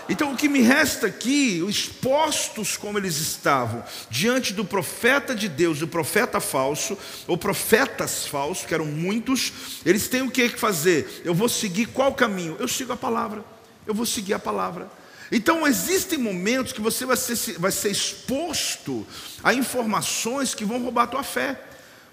Então 0.10 0.34
o 0.34 0.36
que 0.36 0.50
me 0.50 0.62
resta 0.62 1.06
aqui, 1.06 1.64
expostos 1.70 2.76
como 2.76 2.98
eles 2.98 3.18
estavam, 3.18 3.84
diante 4.10 4.54
do 4.54 4.66
profeta 4.66 5.36
de 5.36 5.48
Deus, 5.48 5.78
do 5.78 5.88
profeta 5.88 6.40
falso, 6.40 6.98
ou 7.28 7.38
profetas 7.38 8.26
falsos, 8.26 8.66
que 8.66 8.74
eram 8.74 8.86
muitos, 8.86 9.54
eles 9.86 10.08
têm 10.08 10.24
o 10.24 10.32
que 10.32 10.50
fazer? 10.50 11.22
Eu 11.24 11.36
vou 11.36 11.48
seguir 11.48 11.86
qual 11.86 12.14
caminho? 12.16 12.58
Eu 12.60 12.68
sigo 12.68 12.92
a 12.92 12.98
palavra, 12.98 13.46
eu 13.86 13.94
vou 13.94 14.06
seguir 14.06 14.34
a 14.34 14.40
palavra. 14.40 14.90
Então, 15.32 15.68
existem 15.68 16.18
momentos 16.18 16.74
que 16.74 16.82
você 16.82 17.06
vai 17.06 17.16
ser, 17.16 17.60
vai 17.60 17.72
ser 17.72 17.92
exposto 17.92 19.06
a 19.44 19.54
informações 19.54 20.56
que 20.56 20.66
vão 20.66 20.82
roubar 20.82 21.04
a 21.04 21.08
tua 21.08 21.24
fé. 21.24 21.62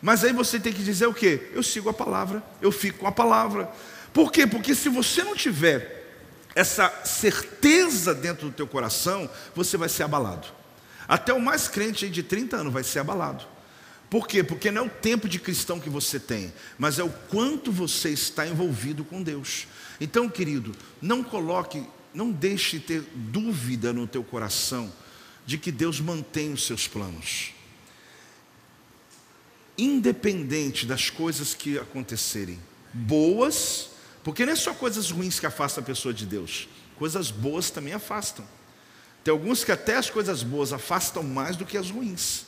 Mas 0.02 0.22
aí 0.22 0.34
você 0.34 0.60
tem 0.60 0.70
que 0.70 0.82
dizer 0.82 1.06
o 1.06 1.14
quê? 1.14 1.50
Eu 1.54 1.62
sigo 1.62 1.88
a 1.88 1.94
palavra, 1.94 2.42
eu 2.60 2.70
fico 2.70 2.98
com 2.98 3.06
a 3.06 3.12
palavra. 3.12 3.70
Por 4.12 4.30
quê? 4.30 4.46
Porque 4.46 4.74
se 4.74 4.90
você 4.90 5.24
não 5.24 5.34
tiver 5.34 5.95
essa 6.56 6.90
certeza 7.04 8.14
dentro 8.14 8.48
do 8.48 8.52
teu 8.52 8.66
coração, 8.66 9.28
você 9.54 9.76
vai 9.76 9.90
ser 9.90 10.04
abalado. 10.04 10.48
Até 11.06 11.30
o 11.34 11.40
mais 11.40 11.68
crente 11.68 12.08
de 12.08 12.22
30 12.22 12.56
anos 12.56 12.72
vai 12.72 12.82
ser 12.82 12.98
abalado. 12.98 13.46
Por 14.08 14.26
quê? 14.26 14.42
Porque 14.42 14.70
não 14.70 14.84
é 14.84 14.86
o 14.86 14.90
tempo 14.90 15.28
de 15.28 15.38
cristão 15.38 15.78
que 15.78 15.90
você 15.90 16.18
tem, 16.18 16.50
mas 16.78 16.98
é 16.98 17.04
o 17.04 17.10
quanto 17.10 17.70
você 17.70 18.08
está 18.08 18.46
envolvido 18.46 19.04
com 19.04 19.22
Deus. 19.22 19.66
Então, 20.00 20.30
querido, 20.30 20.74
não 21.02 21.22
coloque, 21.22 21.86
não 22.14 22.32
deixe 22.32 22.80
ter 22.80 23.04
dúvida 23.14 23.92
no 23.92 24.06
teu 24.06 24.24
coração 24.24 24.90
de 25.44 25.58
que 25.58 25.70
Deus 25.70 26.00
mantém 26.00 26.54
os 26.54 26.64
seus 26.64 26.88
planos. 26.88 27.52
Independente 29.76 30.86
das 30.86 31.10
coisas 31.10 31.52
que 31.52 31.78
acontecerem, 31.78 32.58
boas, 32.94 33.90
porque 34.26 34.44
não 34.44 34.54
é 34.54 34.56
só 34.56 34.74
coisas 34.74 35.08
ruins 35.12 35.38
que 35.38 35.46
afastam 35.46 35.84
a 35.84 35.86
pessoa 35.86 36.12
de 36.12 36.26
Deus, 36.26 36.68
coisas 36.98 37.30
boas 37.30 37.70
também 37.70 37.94
afastam. 37.94 38.44
Tem 39.22 39.30
alguns 39.30 39.62
que 39.62 39.70
até 39.70 39.94
as 39.94 40.10
coisas 40.10 40.42
boas 40.42 40.72
afastam 40.72 41.22
mais 41.22 41.54
do 41.54 41.64
que 41.64 41.78
as 41.78 41.92
ruins. 41.92 42.44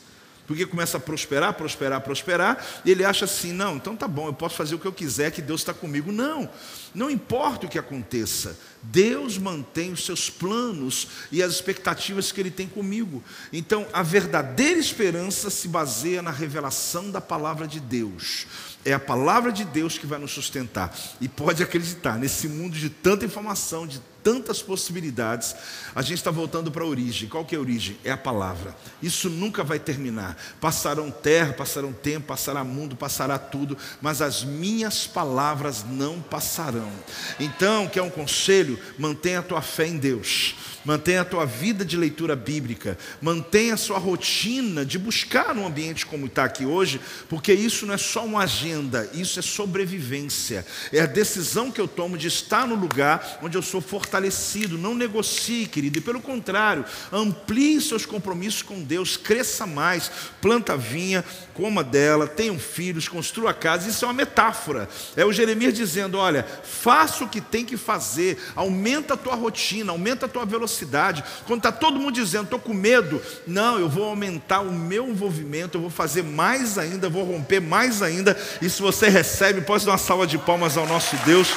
Porque 0.49 0.65
começa 0.65 0.97
a 0.97 0.99
prosperar, 0.99 1.53
prosperar, 1.53 2.01
prosperar, 2.01 2.65
e 2.83 2.89
ele 2.89 3.05
acha 3.05 3.25
assim: 3.25 3.53
não, 3.53 3.75
então 3.75 3.95
tá 3.95 4.07
bom, 4.07 4.25
eu 4.25 4.33
posso 4.33 4.55
fazer 4.55 4.73
o 4.73 4.79
que 4.79 4.87
eu 4.87 4.91
quiser, 4.91 5.29
que 5.29 5.43
Deus 5.43 5.61
está 5.61 5.75
comigo. 5.75 6.11
Não, 6.11 6.49
não 6.91 7.07
importa 7.07 7.67
o 7.67 7.69
que 7.69 7.77
aconteça, 7.77 8.57
Deus 8.81 9.37
mantém 9.37 9.91
os 9.91 10.03
seus 10.03 10.27
planos 10.27 11.07
e 11.31 11.43
as 11.43 11.51
expectativas 11.51 12.31
que 12.31 12.41
Ele 12.41 12.49
tem 12.49 12.67
comigo. 12.67 13.23
Então, 13.53 13.85
a 13.93 14.01
verdadeira 14.01 14.79
esperança 14.79 15.51
se 15.51 15.67
baseia 15.67 16.23
na 16.23 16.31
revelação 16.31 17.11
da 17.11 17.21
palavra 17.21 17.67
de 17.67 17.79
Deus. 17.79 18.47
É 18.83 18.91
a 18.91 18.99
palavra 18.99 19.51
de 19.51 19.63
Deus 19.63 19.99
que 19.99 20.07
vai 20.07 20.17
nos 20.17 20.31
sustentar. 20.31 20.97
E 21.21 21.29
pode 21.29 21.61
acreditar, 21.61 22.17
nesse 22.17 22.47
mundo 22.47 22.75
de 22.75 22.89
tanta 22.89 23.23
informação, 23.23 23.85
de 23.85 24.01
tantas 24.29 24.61
possibilidades, 24.61 25.55
a 25.95 26.03
gente 26.03 26.19
está 26.19 26.29
voltando 26.29 26.69
para 26.69 26.83
a 26.83 26.87
origem. 26.87 27.27
Qual 27.27 27.43
que 27.43 27.55
é 27.55 27.57
a 27.57 27.61
origem? 27.61 27.97
É 28.03 28.11
a 28.11 28.17
palavra. 28.17 28.75
Isso 29.01 29.27
nunca 29.27 29.63
vai 29.63 29.79
terminar. 29.79 30.37
Passarão 30.61 31.09
terra, 31.09 31.53
passarão 31.53 31.91
tempo, 31.91 32.27
passará 32.27 32.63
mundo, 32.63 32.95
passará 32.95 33.39
tudo, 33.39 33.75
mas 33.99 34.21
as 34.21 34.43
minhas 34.43 35.07
palavras 35.07 35.83
não 35.83 36.21
passarão. 36.21 36.91
Então, 37.39 37.87
que 37.87 37.97
é 37.97 38.03
um 38.03 38.09
conselho, 38.11 38.79
mantenha 38.99 39.39
a 39.39 39.43
tua 39.43 39.63
fé 39.63 39.87
em 39.87 39.97
Deus. 39.97 40.53
Mantenha 40.85 41.21
a 41.21 41.25
tua 41.25 41.45
vida 41.45 41.83
de 41.83 41.97
leitura 41.97 42.35
bíblica, 42.35 42.97
mantenha 43.21 43.73
a 43.73 43.77
sua 43.77 43.97
rotina 43.97 44.85
de 44.85 44.97
buscar 44.97 45.55
um 45.57 45.67
ambiente 45.67 46.05
como 46.05 46.25
está 46.25 46.45
aqui 46.45 46.65
hoje, 46.65 47.01
porque 47.27 47.53
isso 47.53 47.85
não 47.85 47.93
é 47.93 47.97
só 47.97 48.25
uma 48.25 48.43
agenda, 48.43 49.09
isso 49.13 49.39
é 49.39 49.41
sobrevivência. 49.41 50.65
É 50.93 51.01
a 51.01 51.05
decisão 51.05 51.71
que 51.71 51.81
eu 51.81 51.87
tomo 51.87 52.17
de 52.17 52.27
estar 52.27 52.65
no 52.65 52.75
lugar 52.75 53.39
onde 53.41 53.57
eu 53.57 53.61
sou 53.61 53.81
fortalecido. 53.81 54.77
Não 54.77 54.95
negocie, 54.95 55.65
querido, 55.65 55.99
e 55.99 56.01
pelo 56.01 56.21
contrário, 56.21 56.85
amplie 57.11 57.81
seus 57.81 58.05
compromissos 58.05 58.61
com 58.61 58.81
Deus, 58.81 59.17
cresça 59.17 59.67
mais, 59.67 60.09
planta 60.41 60.77
vinha, 60.77 61.23
coma 61.53 61.83
dela, 61.83 62.25
tenham 62.25 62.57
filhos, 62.57 63.07
construa 63.07 63.53
casa. 63.53 63.89
Isso 63.89 64.05
é 64.05 64.07
uma 64.07 64.13
metáfora. 64.13 64.87
É 65.15 65.25
o 65.25 65.33
Jeremias 65.33 65.73
dizendo: 65.73 66.17
olha, 66.17 66.45
faça 66.63 67.23
o 67.23 67.29
que 67.29 67.41
tem 67.41 67.65
que 67.65 67.75
fazer, 67.75 68.37
aumenta 68.55 69.13
a 69.13 69.17
tua 69.17 69.35
rotina, 69.35 69.91
aumenta 69.91 70.25
a 70.25 70.29
tua 70.29 70.45
velocidade. 70.69 71.23
Quando 71.45 71.59
está 71.59 71.71
todo 71.71 71.99
mundo 71.99 72.13
dizendo, 72.13 72.45
estou 72.45 72.59
com 72.59 72.73
medo, 72.73 73.21
não, 73.45 73.79
eu 73.79 73.89
vou 73.89 74.05
aumentar 74.05 74.61
o 74.61 74.71
meu 74.71 75.07
envolvimento, 75.07 75.77
eu 75.77 75.81
vou 75.81 75.89
fazer 75.89 76.23
mais 76.23 76.77
ainda, 76.77 77.09
vou 77.09 77.23
romper 77.23 77.59
mais 77.59 78.01
ainda. 78.01 78.37
E 78.61 78.69
se 78.69 78.81
você 78.81 79.09
recebe, 79.09 79.61
pode 79.61 79.85
dar 79.85 79.91
uma 79.91 79.97
salva 79.97 80.27
de 80.27 80.37
palmas 80.37 80.77
ao 80.77 80.85
nosso 80.85 81.15
Deus. 81.25 81.49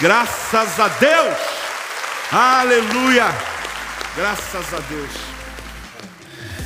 Graças 0.00 0.80
a 0.80 0.88
Deus! 0.88 1.36
Aleluia! 2.32 3.26
Graças 4.16 4.72
a 4.72 4.78
Deus. 4.88 5.33